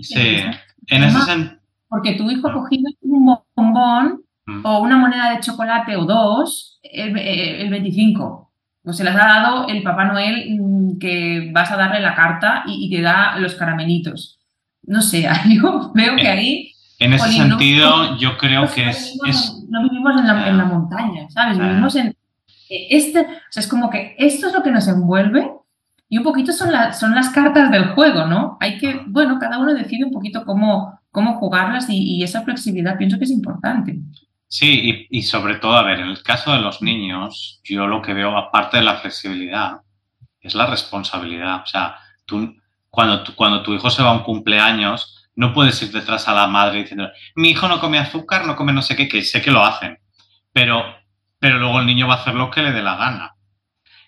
sí, 0.00 0.40
en 0.86 1.04
ese 1.04 1.58
Porque 1.86 2.14
tu 2.14 2.30
hijo 2.30 2.48
ha 2.48 2.54
cogido 2.54 2.90
un 3.02 3.36
bombón 3.54 4.22
mm. 4.46 4.64
o 4.64 4.80
una 4.80 4.96
moneda 4.96 5.32
de 5.32 5.40
chocolate 5.40 5.96
o 5.96 6.06
dos 6.06 6.80
el, 6.82 7.14
el 7.18 7.68
25 7.68 8.50
pues 8.82 8.96
se 8.96 9.04
las 9.04 9.16
ha 9.16 9.18
dado 9.18 9.68
el 9.68 9.82
Papá 9.82 10.06
Noel 10.06 10.56
mm, 10.58 10.98
que 10.98 11.50
vas 11.52 11.70
a 11.70 11.76
darle 11.76 12.00
la 12.00 12.14
carta 12.14 12.62
y, 12.66 12.88
te 12.88 13.02
da 13.02 13.36
los 13.36 13.54
caramelitos. 13.54 14.40
No 14.84 15.02
sé, 15.02 15.28
yo 15.50 15.92
veo 15.94 16.16
que 16.16 16.26
ahí... 16.26 16.72
En 16.98 17.12
ese 17.12 17.32
sentido, 17.32 18.16
yo 18.16 18.38
creo 18.38 18.66
que 18.66 18.88
es, 18.88 19.18
no, 19.68 19.82
vivimos 19.82 20.18
en 20.18 20.26
la, 20.26 20.48
en 20.48 20.56
la, 20.56 20.64
montaña, 20.64 21.28
¿sabes? 21.28 21.58
Vivimos 21.58 21.96
en... 21.96 22.16
E, 22.70 22.96
este, 22.96 23.20
o 23.20 23.50
sea, 23.50 23.60
es 23.60 23.68
como 23.68 23.90
que 23.90 24.16
esto 24.18 24.46
es 24.46 24.54
lo 24.54 24.62
que 24.62 24.70
nos 24.70 24.88
envuelve 24.88 25.50
y 26.10 26.18
un 26.18 26.24
poquito 26.24 26.52
son, 26.52 26.70
son 26.92 27.14
las 27.14 27.30
cartas 27.30 27.70
del 27.70 27.90
juego, 27.90 28.26
¿no? 28.26 28.58
Hay 28.60 28.78
que, 28.78 29.00
bueno, 29.06 29.38
cada 29.38 29.58
uno 29.58 29.72
decide 29.72 30.04
un 30.04 30.10
poquito 30.10 30.44
cómo, 30.44 31.00
cómo 31.12 31.38
jugarlas 31.38 31.88
y, 31.88 32.16
y 32.16 32.24
esa 32.24 32.42
flexibilidad 32.42 32.98
pienso 32.98 33.16
que 33.16 33.24
es 33.24 33.30
importante. 33.30 34.00
Sí, 34.48 35.06
y, 35.08 35.22
sobre 35.22 35.54
todo, 35.54 35.76
a 35.76 35.84
ver, 35.84 36.00
en 36.00 36.08
el 36.08 36.24
caso 36.24 36.52
de 36.52 36.60
los 36.60 36.82
niños, 36.82 37.60
yo 37.62 37.86
lo 37.86 38.02
que 38.02 38.12
veo, 38.12 38.36
aparte 38.36 38.78
de 38.78 38.82
la 38.82 38.96
flexibilidad, 38.96 39.82
es 40.40 40.56
la 40.56 40.66
responsabilidad. 40.66 41.62
O 41.62 41.66
sea, 41.66 41.94
tú, 42.26 42.56
cuando, 42.90 43.22
tu, 43.22 43.36
cuando 43.36 43.62
tu 43.62 43.72
hijo 43.72 43.88
se 43.88 44.02
va 44.02 44.10
a 44.10 44.14
un 44.14 44.24
cumpleaños, 44.24 45.28
no 45.36 45.54
puedes 45.54 45.80
ir 45.82 45.92
detrás 45.92 46.26
a 46.26 46.34
la 46.34 46.48
madre 46.48 46.80
diciendo, 46.80 47.08
mi 47.36 47.50
hijo 47.50 47.68
no 47.68 47.78
come 47.78 47.98
azúcar, 47.98 48.44
no 48.44 48.56
come 48.56 48.72
no 48.72 48.82
sé 48.82 48.96
qué, 48.96 49.08
que 49.08 49.22
sé 49.22 49.40
que 49.40 49.52
lo 49.52 49.64
hacen, 49.64 50.00
pero, 50.52 50.82
pero 51.38 51.60
luego 51.60 51.78
el 51.78 51.86
niño 51.86 52.08
va 52.08 52.14
a 52.14 52.18
hacer 52.22 52.34
lo 52.34 52.50
que 52.50 52.62
le 52.62 52.72
dé 52.72 52.82
la 52.82 52.96
gana. 52.96 53.34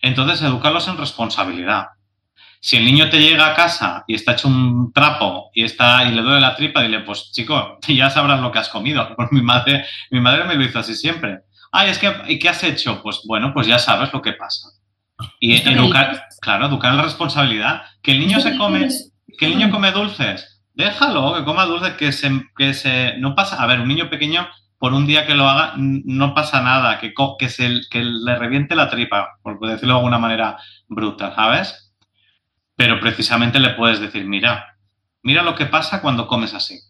Entonces, 0.03 0.42
educarlos 0.42 0.88
en 0.88 0.98
responsabilidad. 0.98 1.86
Si 2.61 2.76
el 2.76 2.84
niño 2.84 3.09
te 3.09 3.20
llega 3.20 3.48
a 3.48 3.55
casa 3.55 4.05
y 4.07 4.14
está 4.14 4.32
hecho 4.32 4.48
un 4.48 4.92
trapo 4.92 5.50
y 5.55 5.64
está 5.64 6.05
y 6.05 6.12
le 6.12 6.22
duele 6.22 6.40
la 6.40 6.55
tripa, 6.55 6.82
dile, 6.82 7.00
pues 7.00 7.32
chico, 7.32 7.78
ya 7.88 8.11
sabrás 8.11 8.40
lo 8.40 8.53
que 8.53 8.59
has 8.59 8.68
comido. 8.68 9.16
Pues 9.16 9.28
mi 9.32 9.42
madre, 9.42 9.86
mi 10.11 10.20
madre 10.20 10.44
me 10.44 10.57
lo 10.57 10.64
hizo 10.64 10.78
así 10.78 10.94
siempre. 10.94 11.40
Ay, 11.70 11.90
es 11.90 11.98
que, 11.98 12.12
¿y 12.28 12.38
qué 12.38 12.50
has 12.50 12.62
hecho? 12.64 13.00
Pues 13.03 13.22
bueno, 13.26 13.55
pues 13.55 13.66
ya 13.66 13.78
sabes 13.78 14.12
lo 14.12 14.20
que 14.20 14.34
pasa. 14.34 14.68
Y 15.40 15.55
educar, 15.55 16.28
claro, 16.40 16.66
educar 16.66 16.90
en 16.90 16.98
la 16.98 17.05
responsabilidad. 17.05 17.82
Que 18.03 18.12
el 18.12 18.20
niño 18.20 18.40
se 18.40 18.57
come, 18.57 18.88
que 19.38 19.46
el 19.46 19.57
niño 19.57 19.70
come 19.70 19.92
dulces, 19.92 20.62
déjalo, 20.74 21.34
que 21.34 21.44
coma 21.44 21.64
dulces, 21.64 21.94
que 21.94 22.12
se, 22.12 22.30
que 22.57 22.74
se, 22.74 23.16
no 23.18 23.34
pasa, 23.34 23.62
a 23.62 23.66
ver, 23.66 23.80
un 23.80 23.88
niño 23.88 24.11
pequeño, 24.11 24.48
por 24.83 24.95
un 24.95 25.07
día 25.07 25.28
que 25.28 25.37
lo 25.37 25.49
haga, 25.49 25.74
no 25.76 26.35
pasa 26.35 26.61
nada, 26.61 26.99
que, 26.99 27.14
que, 27.39 27.49
se, 27.49 27.83
que 27.89 28.03
le 28.03 28.35
reviente 28.35 28.74
la 28.74 28.91
tripa, 28.91 29.39
por 29.41 29.61
decirlo 29.61 29.95
de 29.95 29.99
alguna 30.01 30.18
manera 30.18 30.57
bruta, 30.89 31.33
¿sabes? 31.37 31.95
Pero 32.74 32.99
precisamente 32.99 33.61
le 33.61 33.74
puedes 33.74 34.01
decir, 34.01 34.26
mira, 34.26 34.76
mira 35.22 35.45
lo 35.45 35.55
que 35.55 35.66
pasa 35.66 36.03
cuando 36.03 36.26
comes 36.26 36.53
así. 36.53 36.80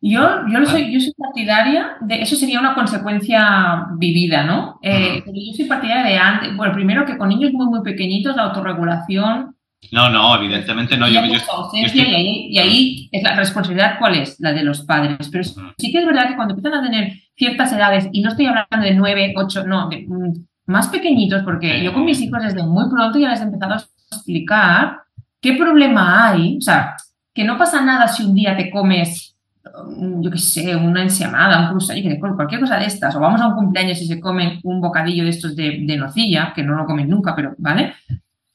Yo, 0.00 0.48
yo, 0.48 0.66
soy, 0.66 0.92
yo 0.92 0.98
soy 0.98 1.12
partidaria 1.16 1.96
de, 2.00 2.22
eso 2.22 2.34
sería 2.34 2.58
una 2.58 2.74
consecuencia 2.74 3.86
vivida, 3.96 4.42
¿no? 4.42 4.80
Eh, 4.82 5.22
pero 5.24 5.36
yo 5.36 5.52
soy 5.54 5.66
partidaria 5.66 6.10
de 6.10 6.18
antes, 6.18 6.56
bueno, 6.56 6.74
primero 6.74 7.06
que 7.06 7.16
con 7.16 7.28
niños 7.28 7.52
muy, 7.52 7.66
muy 7.66 7.82
pequeñitos 7.82 8.34
la 8.34 8.46
autorregulación... 8.46 9.54
No, 9.92 10.10
no, 10.10 10.34
evidentemente 10.34 10.96
no. 10.96 11.06
Yo, 11.06 11.20
y, 11.22 12.58
ahí, 12.58 13.08
es 13.12 13.22
la 13.22 13.36
responsabilidad, 13.36 14.00
¿cuál 14.00 14.16
es? 14.16 14.40
La 14.40 14.52
de 14.52 14.64
los 14.64 14.82
padres. 14.82 15.28
Pero 15.30 15.44
sí 15.44 15.92
que 15.92 16.00
es 16.00 16.04
verdad 16.04 16.26
que 16.26 16.34
cuando 16.34 16.54
empiezan 16.54 16.80
a 16.80 16.82
tener 16.82 17.12
ciertas 17.38 17.72
edades, 17.72 18.08
y 18.12 18.20
no 18.20 18.30
estoy 18.30 18.46
hablando 18.46 18.80
de 18.80 18.94
nueve, 18.94 19.32
ocho, 19.36 19.66
no, 19.66 19.88
de, 19.88 20.04
mm, 20.06 20.32
más 20.66 20.88
pequeñitos, 20.88 21.42
porque 21.44 21.82
yo 21.82 21.94
con 21.94 22.04
mis 22.04 22.20
hijos 22.20 22.42
desde 22.42 22.62
muy 22.62 22.90
pronto 22.90 23.18
ya 23.18 23.30
les 23.30 23.40
he 23.40 23.44
empezado 23.44 23.74
a 23.74 23.84
explicar 24.12 24.98
qué 25.40 25.54
problema 25.54 26.28
hay, 26.28 26.58
o 26.58 26.60
sea, 26.60 26.96
que 27.32 27.44
no 27.44 27.56
pasa 27.56 27.80
nada 27.80 28.08
si 28.08 28.24
un 28.24 28.34
día 28.34 28.56
te 28.56 28.70
comes 28.70 29.38
Mm, 29.86 30.22
yo 30.22 30.30
qué 30.30 30.38
sé, 30.38 30.76
una 30.76 31.02
ensamada, 31.02 31.60
un 31.60 31.68
cruzado, 31.70 32.00
cualquier 32.36 32.60
cosa 32.60 32.76
de 32.76 32.86
estas, 32.86 33.14
o 33.14 33.20
vamos 33.20 33.40
a 33.40 33.48
un 33.48 33.54
cumpleaños 33.54 34.00
y 34.00 34.06
se 34.06 34.20
comen 34.20 34.60
un 34.64 34.80
bocadillo 34.80 35.24
de 35.24 35.30
estos 35.30 35.56
de, 35.56 35.84
de 35.86 35.96
nocilla, 35.96 36.52
que 36.54 36.62
no 36.62 36.74
lo 36.74 36.86
comen 36.86 37.08
nunca, 37.08 37.34
pero, 37.34 37.54
¿vale? 37.58 37.94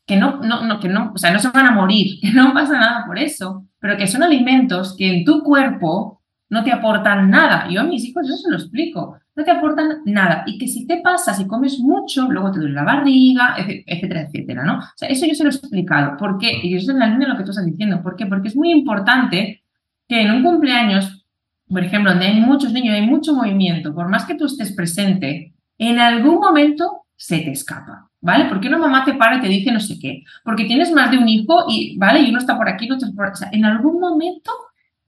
Que 0.06 0.18
no, 0.18 0.42
no, 0.42 0.64
no, 0.66 0.80
que 0.80 0.90
no, 0.90 1.12
o 1.14 1.18
sea, 1.18 1.32
no 1.32 1.40
se 1.40 1.50
van 1.50 1.68
a 1.68 1.72
morir, 1.72 2.20
que 2.22 2.32
no 2.32 2.54
pasa 2.54 2.80
nada 2.80 3.06
por 3.06 3.18
eso, 3.20 3.66
pero 3.80 3.98
que 3.98 4.08
son 4.08 4.24
alimentos 4.24 4.96
que 4.98 5.18
en 5.18 5.26
tu 5.26 5.44
cuerpo 5.44 6.22
no 6.54 6.64
te 6.64 6.72
aportan 6.72 7.32
nada. 7.32 7.68
Yo 7.68 7.82
a 7.82 7.84
mis 7.84 8.06
hijos 8.06 8.28
eso 8.28 8.38
se 8.38 8.52
lo 8.52 8.58
explico, 8.58 9.18
no 9.36 9.44
te 9.44 9.50
aportan 9.50 10.04
nada. 10.06 10.44
Y 10.46 10.60
que 10.60 10.68
si 10.68 10.86
te 10.86 10.98
pasa, 10.98 11.34
si 11.34 11.48
comes 11.48 11.80
mucho, 11.80 12.32
luego 12.32 12.52
te 12.52 12.60
duele 12.60 12.76
la 12.76 12.84
barriga, 12.84 13.56
etcétera, 13.58 14.22
etcétera, 14.22 14.64
¿no? 14.64 14.80
Eso 15.02 15.26
yo 15.26 15.34
se 15.34 15.44
lo 15.44 15.50
he 15.50 15.54
explicado. 15.54 16.16
¿Por 16.16 16.38
qué? 16.38 16.60
Y 16.62 16.76
eso 16.76 16.84
es 16.84 16.90
en 16.90 17.00
la 17.00 17.08
línea 17.08 17.28
de 17.28 17.34
lo 17.34 17.40
que 17.40 17.44
tú 17.44 17.50
estás 17.50 17.66
diciendo. 17.66 18.04
¿Por 18.04 18.16
qué? 18.16 18.28
Porque 18.28 18.50
es 18.50 18.56
muy 18.56 18.72
importante 18.72 19.64
que 20.08 20.22
en 20.22 20.30
un 20.30 20.44
cumpleaños, 20.44 21.26
por 21.68 21.84
ejemplo, 21.84 22.12
donde 22.12 22.28
hay 22.28 22.40
muchos 22.40 22.72
niños, 22.72 22.94
hay 22.94 23.08
mucho 23.08 23.34
movimiento, 23.34 23.96
por 23.96 24.08
más 24.08 24.26
que 24.26 24.36
tú 24.36 24.46
estés 24.46 24.74
presente, 24.74 25.56
en 25.80 26.00
algún 26.00 26.40
momento 26.40 27.08
se 27.16 27.40
te 27.40 27.50
escapa, 27.50 28.12
¿vale? 28.22 28.46
Porque 28.46 28.68
una 28.68 28.78
mamá 28.78 29.04
te 29.06 29.16
para 29.16 29.38
y 29.38 29.42
te 29.42 29.48
dice 29.48 29.72
no 29.72 29.80
sé 29.80 29.98
qué, 30.00 30.24
porque 30.44 30.66
tienes 30.66 30.92
más 30.92 31.10
de 31.10 31.18
un 31.18 31.28
hijo 31.28 31.66
y, 31.68 31.98
¿vale? 31.98 32.20
Y 32.22 32.30
uno 32.30 32.38
está 32.38 32.56
por 32.56 32.70
aquí, 32.70 32.86
otro 32.86 33.08
está 33.08 33.16
por. 33.16 33.30
O 33.30 33.36
sea, 33.36 33.50
en 33.52 33.66
algún 33.66 34.00
momento 34.00 34.52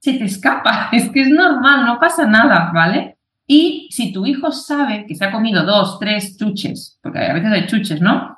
se 0.06 0.14
te 0.14 0.26
escapa, 0.26 0.90
es 0.92 1.10
que 1.10 1.22
es 1.22 1.30
normal, 1.30 1.86
no 1.86 2.00
pasa 2.00 2.28
nada, 2.28 2.72
¿vale? 2.74 3.18
Y 3.48 3.88
si 3.92 4.12
tu 4.12 4.26
hijo 4.26 4.52
sabe 4.52 5.06
que 5.08 5.16
se 5.16 5.26
ha 5.26 5.32
comido 5.32 5.66
dos, 5.66 6.00
tres 6.00 6.38
chuches, 6.38 7.00
porque 7.02 7.20
a 7.20 7.34
veces 7.34 7.52
hay 7.52 7.68
chuches, 7.68 8.02
¿no? 8.02 8.38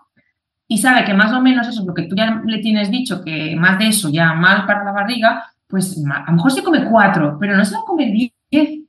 Y 0.67 0.79
sabe 0.79 1.05
que 1.05 1.13
más 1.13 1.31
o 1.31 1.41
menos 1.41 1.67
eso 1.67 1.81
es 1.81 1.85
lo 1.85 1.93
que 1.93 2.03
tú 2.03 2.15
ya 2.15 2.41
le 2.45 2.59
tienes 2.59 2.91
dicho, 2.91 3.23
que 3.23 3.55
más 3.55 3.79
de 3.79 3.87
eso 3.87 4.09
ya 4.09 4.33
mal 4.33 4.65
para 4.65 4.83
la 4.83 4.91
barriga, 4.91 5.45
pues 5.67 5.97
a 6.09 6.29
lo 6.31 6.33
mejor 6.33 6.51
se 6.51 6.63
come 6.63 6.85
cuatro, 6.85 7.37
pero 7.39 7.55
no 7.55 7.63
se 7.63 7.75
va 7.75 7.81
a 7.81 7.85
comer 7.85 8.11
diez 8.11 8.79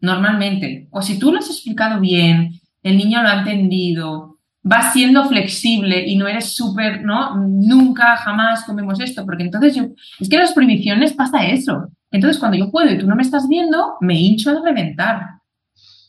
normalmente. 0.00 0.88
O 0.90 1.02
si 1.02 1.18
tú 1.18 1.32
lo 1.32 1.38
has 1.38 1.50
explicado 1.50 2.00
bien, 2.00 2.52
el 2.82 2.96
niño 2.96 3.22
lo 3.22 3.28
ha 3.28 3.40
entendido, 3.40 4.38
va 4.70 4.90
siendo 4.90 5.26
flexible 5.26 6.06
y 6.06 6.16
no 6.16 6.26
eres 6.26 6.54
súper, 6.54 7.02
¿no? 7.04 7.36
Nunca, 7.36 8.16
jamás 8.16 8.64
comemos 8.64 8.98
esto, 9.00 9.24
porque 9.26 9.44
entonces 9.44 9.74
yo, 9.74 9.84
es 10.18 10.28
que 10.28 10.36
en 10.36 10.42
las 10.42 10.52
prohibiciones 10.52 11.12
pasa 11.12 11.46
eso. 11.46 11.90
Entonces 12.10 12.38
cuando 12.38 12.56
yo 12.56 12.70
puedo 12.70 12.90
y 12.90 12.98
tú 12.98 13.06
no 13.06 13.16
me 13.16 13.22
estás 13.22 13.48
viendo, 13.48 13.96
me 14.00 14.14
hincho 14.14 14.50
a 14.50 14.62
reventar. 14.64 15.22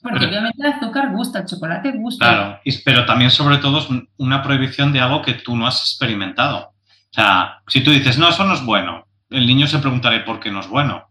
Porque 0.02 0.28
obviamente 0.28 0.66
el 0.66 0.74
azúcar 0.74 1.12
gusta, 1.12 1.40
el 1.40 1.46
chocolate 1.46 1.92
gusta. 1.92 2.26
Claro, 2.26 2.60
pero 2.86 3.06
también 3.06 3.32
sobre 3.32 3.58
todo 3.58 3.80
es 3.80 3.88
una 4.18 4.42
prohibición 4.42 4.94
de 4.94 5.02
algo 5.02 5.22
que 5.22 5.34
tú 5.34 5.58
no 5.58 5.68
has 5.68 5.80
experimentado. 5.82 6.70
O 6.70 7.14
sea, 7.14 7.62
si 7.68 7.84
tú 7.84 7.92
dices, 7.92 8.18
no, 8.18 8.30
eso 8.30 8.46
no 8.46 8.54
es 8.54 8.64
bueno, 8.64 9.06
el 9.30 9.46
niño 9.46 9.68
se 9.68 9.80
preguntará 9.80 10.24
por 10.24 10.40
qué 10.40 10.52
no 10.52 10.62
es 10.62 10.68
bueno. 10.68 11.10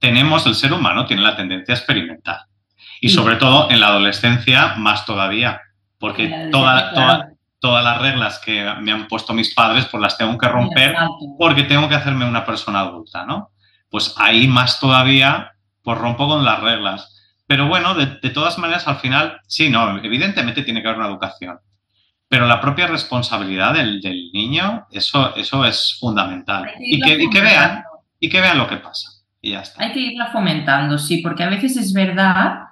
Tenemos, 0.00 0.46
el 0.46 0.54
ser 0.54 0.72
humano 0.72 1.06
tiene 1.06 1.22
la 1.22 1.36
tendencia 1.36 1.74
a 1.74 1.78
experimentar. 1.78 2.40
Y 3.00 3.10
sobre 3.10 3.36
todo 3.36 3.70
en 3.70 3.78
la 3.78 3.88
adolescencia, 3.88 4.74
más 4.76 5.06
todavía. 5.06 5.60
Porque 5.98 6.50
todas 6.50 7.84
las 7.84 8.00
reglas 8.00 8.40
que 8.44 8.68
me 8.80 8.90
han 8.90 9.06
puesto 9.06 9.32
mis 9.32 9.54
padres, 9.54 9.86
pues 9.86 10.00
las 10.00 10.18
tengo 10.18 10.36
que 10.36 10.48
romper 10.48 10.96
porque 11.38 11.62
tengo 11.64 11.88
que 11.88 11.94
hacerme 11.94 12.28
una 12.28 12.44
persona 12.44 12.80
adulta, 12.80 13.24
¿no? 13.24 13.50
Pues 13.90 14.14
ahí 14.16 14.46
más 14.46 14.80
todavía, 14.80 15.52
pues 15.82 15.98
rompo 15.98 16.28
con 16.28 16.44
las 16.44 16.60
reglas. 16.60 17.14
Pero 17.46 17.66
bueno, 17.66 17.94
de, 17.94 18.30
todas 18.30 18.58
maneras, 18.58 18.86
al 18.86 18.98
final, 18.98 19.40
sí, 19.46 19.70
no, 19.70 19.98
evidentemente 19.98 20.62
tiene 20.62 20.82
que 20.82 20.88
haber 20.88 21.00
una 21.00 21.08
educación. 21.08 21.58
Pero 22.28 22.46
la 22.46 22.60
propia 22.60 22.86
responsabilidad 22.86 23.72
del, 23.72 24.02
niño, 24.34 24.86
eso, 24.90 25.34
eso 25.34 25.64
es 25.64 25.96
fundamental. 25.98 26.70
y, 26.78 27.00
que, 27.00 27.30
que, 27.30 27.40
vean, 27.40 27.84
y 28.20 28.28
que 28.28 28.40
vean 28.42 28.58
lo 28.58 28.68
que 28.68 28.76
pasa. 28.76 29.08
Y 29.40 29.52
ya 29.52 29.60
está. 29.60 29.82
Hay 29.82 29.92
que 29.92 30.00
irla 30.00 30.26
fomentando, 30.26 30.98
sí, 30.98 31.22
porque 31.22 31.42
a 31.42 31.48
veces 31.48 31.76
es 31.78 31.94
verdad 31.94 32.64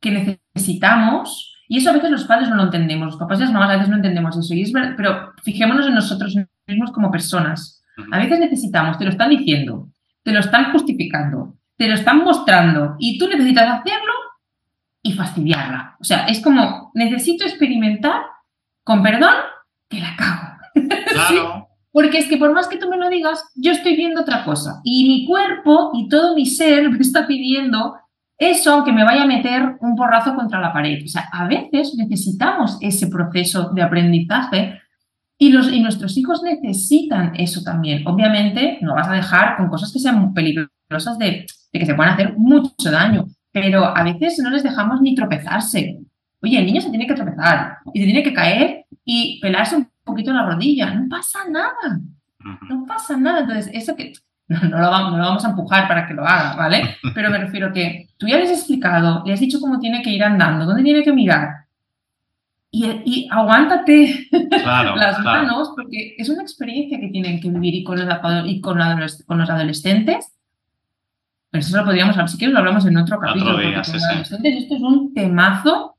que 0.00 0.10
necesitamos, 0.10 1.62
y 1.68 1.78
eso 1.78 1.90
a 1.90 1.92
veces 1.92 2.10
los 2.10 2.24
padres 2.24 2.48
no 2.48 2.56
lo 2.56 2.64
entendemos, 2.64 3.06
los 3.06 3.16
papás 3.16 3.38
y 3.38 3.42
las 3.42 3.52
mamás 3.52 3.70
a 3.70 3.74
veces 3.74 3.88
no 3.88 3.96
entendemos 3.96 4.36
eso, 4.36 4.52
y 4.52 4.62
es 4.62 4.72
verdad, 4.72 4.94
pero 4.96 5.32
fijémonos 5.44 5.86
en 5.86 5.94
nosotros 5.94 6.36
mismos 6.66 6.90
como 6.92 7.10
personas. 7.10 7.82
A 8.10 8.18
veces 8.18 8.40
necesitamos, 8.40 8.98
te 8.98 9.04
lo 9.04 9.10
están 9.10 9.30
diciendo, 9.30 9.88
te 10.24 10.32
lo 10.32 10.40
están 10.40 10.72
justificando, 10.72 11.54
te 11.76 11.86
lo 11.86 11.94
están 11.94 12.24
mostrando, 12.24 12.96
y 12.98 13.18
tú 13.18 13.28
necesitas 13.28 13.80
hacerlo 13.80 14.12
y 15.02 15.12
fastidiarla. 15.12 15.96
O 16.00 16.04
sea, 16.04 16.26
es 16.26 16.40
como, 16.40 16.90
necesito 16.94 17.44
experimentar 17.44 18.22
con 18.82 19.02
perdón, 19.02 19.34
que 19.88 20.00
la 20.00 20.16
cago. 20.16 20.54
Claro. 21.14 21.68
Porque 21.92 22.18
es 22.18 22.26
que 22.26 22.38
por 22.38 22.52
más 22.52 22.66
que 22.66 22.76
tú 22.76 22.88
me 22.88 22.96
lo 22.96 23.08
digas, 23.08 23.44
yo 23.54 23.70
estoy 23.70 23.94
viendo 23.94 24.22
otra 24.22 24.44
cosa. 24.44 24.80
Y 24.82 25.06
mi 25.06 25.26
cuerpo 25.26 25.92
y 25.94 26.08
todo 26.08 26.34
mi 26.34 26.44
ser 26.44 26.90
me 26.90 26.98
está 26.98 27.26
pidiendo 27.28 27.94
eso, 28.36 28.72
aunque 28.72 28.90
me 28.90 29.04
vaya 29.04 29.22
a 29.22 29.26
meter 29.26 29.76
un 29.80 29.94
porrazo 29.94 30.34
contra 30.34 30.60
la 30.60 30.72
pared. 30.72 31.04
O 31.04 31.08
sea, 31.08 31.28
a 31.32 31.46
veces 31.46 31.94
necesitamos 31.96 32.78
ese 32.80 33.06
proceso 33.06 33.70
de 33.72 33.82
aprendizaje 33.82 34.80
y, 35.38 35.50
los, 35.50 35.72
y 35.72 35.80
nuestros 35.80 36.16
hijos 36.16 36.42
necesitan 36.42 37.34
eso 37.36 37.62
también. 37.62 38.06
Obviamente, 38.06 38.78
no 38.80 38.94
vas 38.94 39.08
a 39.08 39.14
dejar 39.14 39.56
con 39.56 39.68
cosas 39.68 39.92
que 39.92 39.98
sean 39.98 40.32
peligrosas 40.32 41.18
de, 41.18 41.46
de 41.72 41.78
que 41.78 41.86
se 41.86 41.94
puedan 41.94 42.14
hacer 42.14 42.34
mucho 42.36 42.90
daño, 42.90 43.26
pero 43.52 43.84
a 43.96 44.02
veces 44.02 44.38
no 44.42 44.50
les 44.50 44.62
dejamos 44.62 45.00
ni 45.00 45.14
tropezarse. 45.14 45.98
Oye, 46.42 46.58
el 46.58 46.66
niño 46.66 46.80
se 46.80 46.90
tiene 46.90 47.06
que 47.06 47.14
tropezar 47.14 47.78
y 47.92 48.00
se 48.00 48.04
tiene 48.04 48.22
que 48.22 48.34
caer 48.34 48.84
y 49.04 49.40
pelarse 49.40 49.76
un 49.76 49.88
poquito 50.04 50.32
la 50.32 50.46
rodilla. 50.46 50.94
No 50.94 51.08
pasa 51.08 51.40
nada. 51.48 52.00
No 52.68 52.84
pasa 52.86 53.16
nada. 53.16 53.40
Entonces, 53.40 53.70
eso 53.72 53.96
que 53.96 54.12
no, 54.48 54.78
lo 54.78 54.90
vamos, 54.90 55.44
a 55.44 55.48
empujar 55.48 55.88
para 55.88 56.06
que 56.06 56.14
lo 56.14 56.26
haga, 56.26 56.54
¿vale? 56.54 56.96
Pero 57.14 57.30
me 57.30 57.38
refiero 57.38 57.72
que 57.72 58.10
tú 58.18 58.26
ya 58.26 58.36
le 58.36 58.44
has 58.44 58.50
explicado, 58.50 59.22
le 59.24 59.32
has 59.32 59.40
dicho 59.40 59.58
cómo 59.60 59.78
tiene 59.78 60.02
que 60.02 60.10
ir 60.10 60.22
andando, 60.22 60.66
dónde 60.66 60.82
tiene 60.82 61.02
que 61.02 61.12
mirar. 61.12 61.63
Y, 62.76 63.28
aguántate 63.30 64.28
las 64.96 65.20
manos, 65.20 65.72
porque 65.76 66.16
es 66.18 66.28
una 66.28 66.42
experiencia 66.42 66.98
que 66.98 67.08
tienen 67.08 67.40
que 67.40 67.48
vivir 67.48 67.74
y 67.74 67.84
con 67.84 67.98
los, 67.98 68.08
y 68.46 68.60
con, 68.60 68.78
con 69.26 69.38
los 69.38 69.50
adolescentes. 69.50 70.32
Pero 71.50 71.60
eso 71.60 71.76
lo 71.76 71.84
podríamos 71.84 72.16
hablar, 72.16 72.28
si 72.28 72.36
quieres 72.36 72.52
lo 72.52 72.58
hablamos 72.58 72.84
en 72.84 72.96
otro 72.96 73.20
capítulo. 73.20 73.60
esto 73.60 73.96
es 74.74 74.82
un 74.82 75.14
temazo 75.14 75.94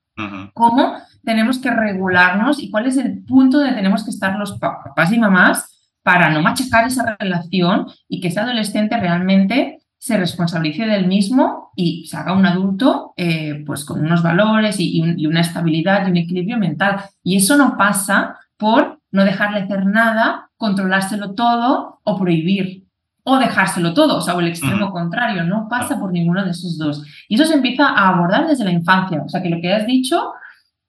cómo 0.54 0.98
tenemos 1.24 1.60
que 1.60 1.72
regularnos 1.72 2.62
y 2.62 2.70
cuál 2.70 2.88
es 2.88 2.98
el 2.98 3.24
punto 3.24 3.60
donde 3.60 3.74
tenemos 3.74 4.04
que 4.04 4.12
estar 4.12 4.38
los 4.38 4.54
papás 4.60 5.12
y 5.12 5.20
mamás 5.20 5.94
para 6.04 6.30
no 6.30 6.42
machacar 6.42 6.86
esa 6.86 7.18
relación 7.20 7.88
y 8.08 8.22
que 8.22 8.30
ese 8.30 8.40
adolescente 8.40 8.98
realmente 8.98 9.80
se 10.06 10.18
responsabilice 10.18 10.86
del 10.86 11.08
mismo 11.08 11.72
y 11.76 12.06
se 12.06 12.16
haga 12.16 12.34
un 12.34 12.46
adulto 12.46 13.16
eh, 13.18 13.64
pues 13.66 13.84
con 13.84 14.06
unos 14.06 14.22
valores 14.22 14.76
y, 14.78 15.02
una 15.26 15.42
estabilidad 15.42 16.06
y 16.06 16.12
un 16.12 16.18
equilibrio 16.18 16.60
mental. 16.60 16.98
Y 17.24 17.38
eso 17.38 17.58
no 17.58 17.76
pasa 17.76 18.38
por 18.56 19.00
no 19.10 19.26
dejarle 19.26 19.62
hacer 19.62 19.88
nada, 19.88 20.52
controlárselo 20.58 21.34
todo 21.34 22.02
o 22.04 22.20
prohibir 22.20 22.86
o 23.24 23.40
dejárselo 23.40 23.96
todo, 23.96 24.18
o 24.18 24.22
sea, 24.22 24.36
o 24.36 24.42
el 24.42 24.50
extremo 24.50 24.92
contrario, 24.92 25.44
no 25.44 25.68
pasa 25.68 26.00
por 26.00 26.12
ninguno 26.12 26.46
de 26.46 26.52
esos 26.52 26.78
dos. 26.78 27.04
Y 27.28 27.34
eso 27.34 27.46
se 27.46 27.56
empieza 27.56 27.88
a 27.88 28.10
abordar 28.10 28.46
desde 28.46 28.64
la 28.64 28.74
infancia, 28.74 29.24
o 29.26 29.28
sea, 29.28 29.42
que 29.42 29.50
lo 29.50 29.60
que 29.60 29.74
has 29.74 29.88
dicho, 29.88 30.34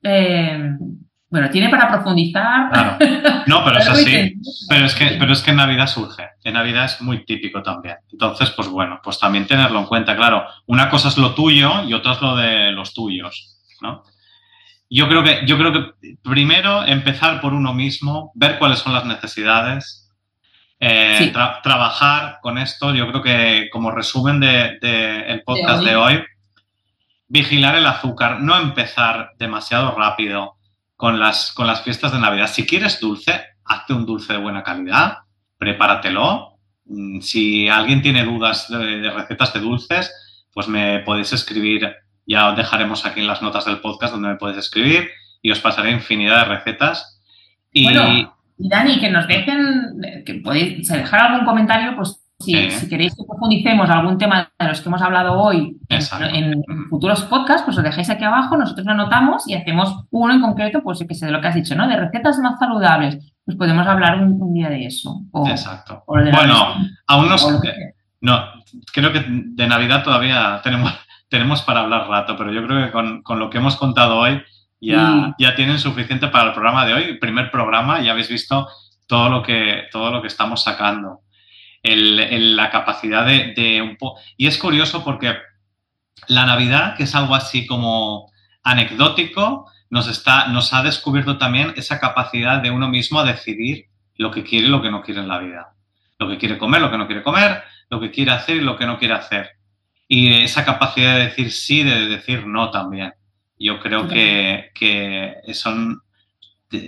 eh, 0.03 0.77
bueno, 1.29 1.51
tiene 1.51 1.69
para 1.69 1.89
profundizar. 1.89 2.71
Claro. 2.71 2.99
No, 3.47 3.65
pero 3.65 3.79
es 3.81 3.89
así. 3.89 4.35
Pero 4.69 4.87
es, 4.87 4.95
que, 4.95 5.17
pero 5.19 5.33
es 5.33 5.43
que 5.43 5.51
en 5.51 5.57
Navidad 5.57 5.87
surge, 5.87 6.29
en 6.45 6.55
Navidad 6.55 6.85
es 6.85 7.01
muy 7.01 7.25
típico 7.25 7.63
también. 7.63 7.97
Entonces, 8.11 8.51
pues 8.51 8.69
bueno, 8.69 9.01
pues 9.03 9.19
también 9.19 9.47
tenerlo 9.47 9.81
en 9.81 9.87
cuenta, 9.87 10.17
claro, 10.17 10.47
una 10.67 10.89
cosa 10.89 11.09
es 11.09 11.19
lo 11.19 11.35
tuyo 11.35 11.83
y 11.85 11.95
otra 11.95 12.13
es 12.13 12.21
lo 12.21 12.37
de 12.37 12.73
los 12.73 12.95
tuyos, 12.95 13.59
¿no? 13.81 14.05
Yo 14.89 15.09
creo 15.09 15.25
que, 15.25 15.41
yo 15.47 15.59
creo 15.59 15.73
que 15.73 16.15
primero 16.23 16.85
empezar 16.85 17.41
por 17.41 17.53
uno 17.53 17.75
mismo, 17.75 18.31
ver 18.37 18.57
cuáles 18.59 18.79
son 18.79 18.95
las 18.95 19.05
necesidades, 19.05 20.09
eh, 20.79 21.33
trabajar 21.63 22.39
con 22.41 22.57
esto, 22.57 22.95
yo 22.95 23.09
creo 23.09 23.23
que 23.23 23.69
como 23.73 23.91
resumen 23.91 24.39
del 24.39 24.79
de, 24.79 25.21
el 25.23 25.43
podcast 25.43 25.83
de 25.83 25.97
hoy. 25.97 26.25
vigilar 27.29 27.75
el 27.75 27.87
azúcar, 27.87 28.41
no 28.41 28.57
empezar 28.57 29.33
demasiado 29.37 29.97
rápido 29.97 30.56
con 30.97 31.21
las, 31.21 31.53
con 31.53 31.67
las 31.67 31.83
fiestas 31.83 32.13
de 32.13 32.19
Navidad. 32.19 32.49
Si 32.49 32.67
quieres 32.67 32.99
dulce, 33.01 33.41
hazte 33.65 33.93
un 33.93 34.07
dulce 34.07 34.33
de 34.33 34.39
buena 34.39 34.63
calidad, 34.63 35.19
prepáratelo. 35.59 36.59
Mm, 36.87 37.21
si 37.21 37.69
alguien 37.69 38.03
tiene 38.03 38.25
dudas 38.25 38.69
de, 38.69 39.11
recetas 39.11 39.53
de 39.53 39.61
dulces, 39.61 40.13
pues 40.53 40.69
me 40.69 41.01
podéis 41.01 41.33
escribir, 41.33 41.95
ya 42.27 42.51
os 42.51 42.57
dejaremos 42.57 43.05
aquí 43.05 43.21
en 43.21 43.27
las 43.27 43.43
notas 43.43 43.67
del 43.67 43.81
podcast 43.81 44.15
donde 44.15 44.29
me 44.31 44.37
podéis 44.37 44.59
escribir 44.59 45.11
y 45.43 45.51
os 45.51 45.61
pasaré 45.61 45.91
infinidad 45.91 46.47
de 46.47 46.57
recetas. 46.57 47.21
Y, 47.73 47.85
bueno, 47.85 48.37
Dani, 48.57 48.99
que 48.99 49.11
nos 49.11 49.27
dejen, 49.29 50.01
que 50.25 50.35
podéis 50.37 50.89
dejar 50.89 51.21
algún 51.21 51.45
comentario, 51.45 51.95
pues 51.95 52.26
si, 52.39 52.89
queréis 52.89 53.15
que 53.15 53.25
profundicemos 53.25 53.89
algún 53.89 54.19
tema 54.19 54.53
de 54.59 54.69
los 54.69 54.81
que 54.81 54.89
hemos 54.89 55.01
hablado 55.01 55.41
hoy 55.41 55.79
en, 55.89 56.63
futuros 56.91 57.23
podcasts, 57.23 57.63
pues 57.65 57.79
os 57.79 57.85
dejáis 57.85 58.11
aquí 58.11 58.25
abajo, 58.25 58.57
nosotros 58.57 58.87
lo 58.87 58.93
anotamos 58.93 59.49
y 59.49 59.55
hacemos 59.55 60.05
uno 60.11 60.35
en 60.35 60.41
concreto, 60.41 60.83
pues 60.83 61.05
que 61.07 61.15
sé 61.15 61.27
de 61.27 61.33
lo 61.33 61.41
que 61.41 61.49
has 61.49 61.55
dicho, 61.55 61.75
¿no? 61.75 61.89
De 61.89 61.97
recetas 61.97 62.39
más 62.39 62.59
saludables. 62.59 63.33
Pues 63.45 63.57
podemos 63.57 63.87
hablar 63.87 64.23
un, 64.23 64.53
día 64.53 64.69
de 64.69 64.87
eso. 64.87 65.23
Exacto. 65.47 66.03
bueno, 66.07 66.75
aún 67.07 67.29
no, 67.29 67.37
no, 68.21 68.45
creo 68.93 69.13
que 69.13 69.25
de 69.29 69.67
Navidad 69.67 70.03
todavía 70.03 70.61
tenemos, 70.63 70.93
tenemos 71.29 71.63
para 71.63 71.81
hablar 71.81 72.09
rato, 72.09 72.37
pero 72.37 72.53
yo 72.53 72.67
creo 72.67 72.85
que 72.85 72.93
con, 72.93 73.23
con 73.23 73.39
lo 73.39 73.49
que 73.49 73.59
hemos 73.59 73.77
contado 73.77 74.19
hoy 74.19 74.43
ya, 74.81 75.35
ya 75.39 75.55
tienen 75.55 75.79
suficiente 75.79 76.29
para 76.29 76.49
el 76.49 76.53
programa 76.53 76.85
de 76.85 76.95
hoy. 76.95 77.05
El 77.05 77.19
primer 77.19 77.51
programa, 77.51 78.01
ya 78.01 78.13
habéis 78.13 78.29
visto 78.29 78.69
todo 79.07 79.29
lo 79.31 79.43
que, 79.43 79.85
todo 79.91 80.11
lo 80.11 80.21
que 80.21 80.29
estamos 80.29 80.63
sacando 80.63 81.21
la 81.95 82.71
capacidad 82.71 83.27
de, 83.27 83.83
un 83.83 83.97
poco... 83.97 84.21
Y 84.37 84.47
es 84.47 84.59
curioso 84.59 85.05
porque 85.05 85.37
la 86.29 86.47
Navidad, 86.47 86.97
que 86.97 87.05
es 87.05 87.15
algo 87.15 87.35
así 87.35 87.67
como 87.67 88.31
anecdótico, 88.63 89.71
nos, 89.91 90.09
está, 90.09 90.49
nos 90.49 90.73
ha 90.73 90.83
descubierto 90.83 91.39
también 91.39 91.75
esa 91.77 92.01
capacidad 92.01 92.61
de 92.61 92.71
uno 92.71 92.89
mismo 92.89 93.21
a 93.21 93.25
decidir 93.25 93.87
lo 94.17 94.31
que 94.31 94.43
quiere 94.43 94.67
y 94.67 94.71
lo 94.71 94.83
que 94.83 94.91
no 94.91 95.03
quiere 95.03 95.21
en 95.21 95.29
la 95.29 95.39
vida. 95.39 95.75
Lo 96.19 96.29
que 96.29 96.39
quiere 96.39 96.59
comer, 96.59 96.81
lo 96.81 96.91
que 96.91 96.99
no 96.99 97.07
quiere 97.07 97.23
comer, 97.23 97.63
lo 97.91 98.01
que 98.01 98.11
quiere 98.11 98.33
hacer 98.33 98.57
y 98.57 98.61
lo 98.61 98.77
que 98.77 98.87
no 98.87 98.99
quiere 98.99 99.15
hacer. 99.15 99.51
Y 100.09 100.33
esa 100.43 100.65
capacidad 100.65 101.17
de 101.17 101.25
decir 101.25 101.53
sí, 101.53 101.83
de 101.83 102.09
decir 102.09 102.47
no 102.47 102.71
también. 102.71 103.13
Yo 103.59 103.81
creo 103.81 104.09
que, 104.09 104.71
que 104.75 105.35
son, 105.53 106.03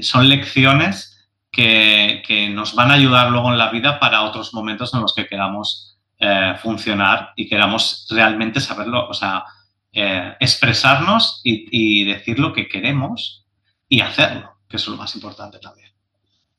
son 0.02 0.28
lecciones 0.28 1.17
que, 1.50 2.50
nos 2.54 2.74
van 2.74 2.90
a 2.90 2.94
ayudar 2.94 3.30
luego 3.30 3.50
en 3.50 3.58
la 3.58 3.70
vida 3.70 3.98
para 3.98 4.22
otros 4.22 4.54
momentos 4.54 4.92
en 4.94 5.00
los 5.00 5.14
que 5.14 5.26
queramos 5.26 5.98
eh, 6.18 6.54
funcionar 6.60 7.32
y 7.36 7.48
queramos 7.48 8.06
realmente 8.10 8.60
saberlo, 8.60 9.08
o 9.08 9.14
sea, 9.14 9.44
eh, 9.92 10.34
expresarnos 10.40 11.40
y, 11.44 12.04
decir 12.04 12.38
lo 12.38 12.52
que 12.52 12.68
queremos 12.68 13.46
y 13.88 14.00
hacerlo, 14.00 14.58
que 14.68 14.76
es 14.76 14.86
lo 14.86 14.96
más 14.96 15.14
importante 15.14 15.58
también. 15.58 15.92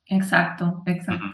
Exacto, 0.05 0.81
exacto. 0.85 1.25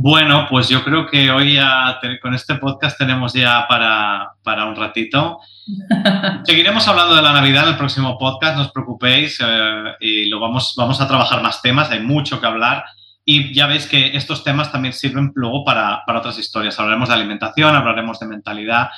Bueno, 0.00 0.46
pues 0.48 0.68
yo 0.68 0.84
creo 0.84 1.08
que 1.08 1.28
hoy 1.28 1.54
ya 1.54 1.98
con 2.22 2.32
este 2.32 2.54
podcast 2.54 2.96
tenemos 2.96 3.32
ya 3.32 3.66
para, 3.66 4.30
para 4.44 4.66
un 4.66 4.76
ratito. 4.76 5.40
Seguiremos 6.44 6.86
hablando 6.86 7.16
de 7.16 7.22
la 7.22 7.32
Navidad 7.32 7.64
en 7.64 7.70
el 7.70 7.76
próximo 7.76 8.16
podcast, 8.16 8.54
no 8.54 8.62
os 8.62 8.70
preocupéis, 8.70 9.40
eh, 9.44 9.96
y 9.98 10.26
lo 10.26 10.38
vamos, 10.38 10.74
vamos 10.76 11.00
a 11.00 11.08
trabajar 11.08 11.42
más 11.42 11.60
temas, 11.62 11.90
hay 11.90 11.98
mucho 11.98 12.40
que 12.40 12.46
hablar. 12.46 12.84
Y 13.24 13.52
ya 13.52 13.66
veis 13.66 13.88
que 13.88 14.16
estos 14.16 14.44
temas 14.44 14.70
también 14.70 14.94
sirven 14.94 15.32
luego 15.34 15.64
para, 15.64 16.04
para 16.06 16.20
otras 16.20 16.38
historias. 16.38 16.78
Hablaremos 16.78 17.08
de 17.08 17.16
alimentación, 17.16 17.74
hablaremos 17.74 18.20
de 18.20 18.28
mentalidad, 18.28 18.90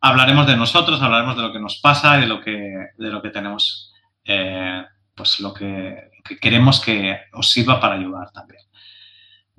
hablaremos 0.00 0.48
de 0.48 0.56
nosotros, 0.56 1.00
hablaremos 1.00 1.36
de 1.36 1.42
lo 1.42 1.52
que 1.52 1.60
nos 1.60 1.78
pasa 1.78 2.18
y 2.18 2.22
de 2.22 2.26
lo 2.26 2.40
que, 2.40 2.88
de 2.98 3.10
lo 3.10 3.22
que 3.22 3.30
tenemos, 3.30 3.92
eh, 4.24 4.84
pues 5.14 5.38
lo 5.38 5.54
que, 5.54 6.10
que 6.24 6.36
queremos 6.36 6.80
que 6.80 7.16
os 7.32 7.48
sirva 7.48 7.78
para 7.78 7.94
ayudar 7.94 8.32
también. 8.32 8.67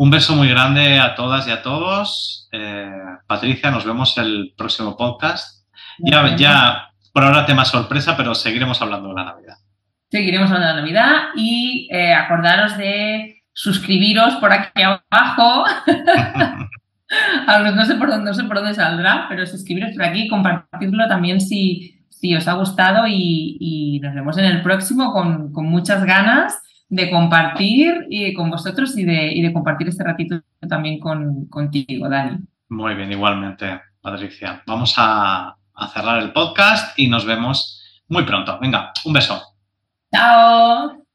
Un 0.02 0.10
beso 0.10 0.34
muy 0.34 0.48
grande 0.48 0.98
a 0.98 1.14
todas 1.14 1.46
y 1.46 1.52
a 1.52 1.62
todos. 1.62 2.48
Eh, 2.54 2.90
Patricia, 3.28 3.70
nos 3.70 3.84
vemos 3.84 4.18
el 4.18 4.54
próximo 4.58 4.96
podcast. 4.96 5.68
Ya, 5.98 6.38
ya, 6.38 6.92
por 7.12 7.26
ahora 7.26 7.46
tema 7.46 7.66
sorpresa, 7.66 8.16
pero 8.16 8.34
seguiremos 8.34 8.82
hablando 8.82 9.10
de 9.10 9.16
la 9.16 9.26
Navidad. 9.26 9.56
Seguiremos 10.10 10.50
hablando 10.50 10.68
de 10.68 10.74
la 10.74 10.80
Navidad 10.80 11.16
y 11.36 11.90
eh, 11.92 12.14
acordaros 12.14 12.78
de 12.78 13.44
suscribiros 13.52 14.36
por 14.36 14.54
aquí 14.54 14.82
abajo. 14.82 15.66
no, 17.76 17.86
sé 17.86 17.96
por 17.96 18.10
dónde, 18.10 18.26
no 18.26 18.34
sé 18.34 18.46
por 18.46 18.56
dónde 18.56 18.76
saldrá, 18.76 19.26
pero 19.28 19.46
suscribiros 19.46 19.92
por 19.92 20.06
aquí 20.06 20.22
y 20.22 20.30
compartirlo 20.30 21.10
también 21.10 21.42
si, 21.42 22.06
si 22.08 22.34
os 22.38 22.48
ha 22.48 22.54
gustado 22.54 23.04
y, 23.06 24.00
nos 24.02 24.16
vemos 24.16 24.38
en 24.38 24.46
el 24.46 24.62
próximo 24.62 25.12
con, 25.12 25.52
con 25.52 25.66
muchas 25.66 26.06
ganas 26.06 26.58
de 26.90 27.10
compartir 27.10 28.08
y 28.10 28.34
con 28.34 28.50
vosotros 28.50 28.98
y 28.98 29.06
de, 29.06 29.32
y 29.32 29.42
de 29.42 29.54
compartir 29.54 29.88
este 29.88 30.04
ratito 30.04 30.42
también 30.68 31.00
con, 31.00 31.46
contigo, 31.46 32.10
Dani. 32.10 32.40
Muy 32.70 32.96
bien, 32.96 33.12
igualmente, 33.12 33.80
Patricia. 34.02 34.64
Vamos 34.66 34.96
a, 34.98 35.56
a 35.74 35.88
cerrar 35.88 36.22
el 36.22 36.34
podcast 36.34 36.98
y 37.00 37.08
nos 37.08 37.26
vemos 37.26 38.04
muy 38.08 38.24
pronto. 38.24 38.58
Venga, 38.60 38.92
un 39.06 39.14
beso. 39.14 39.42
Chao. 40.12 41.09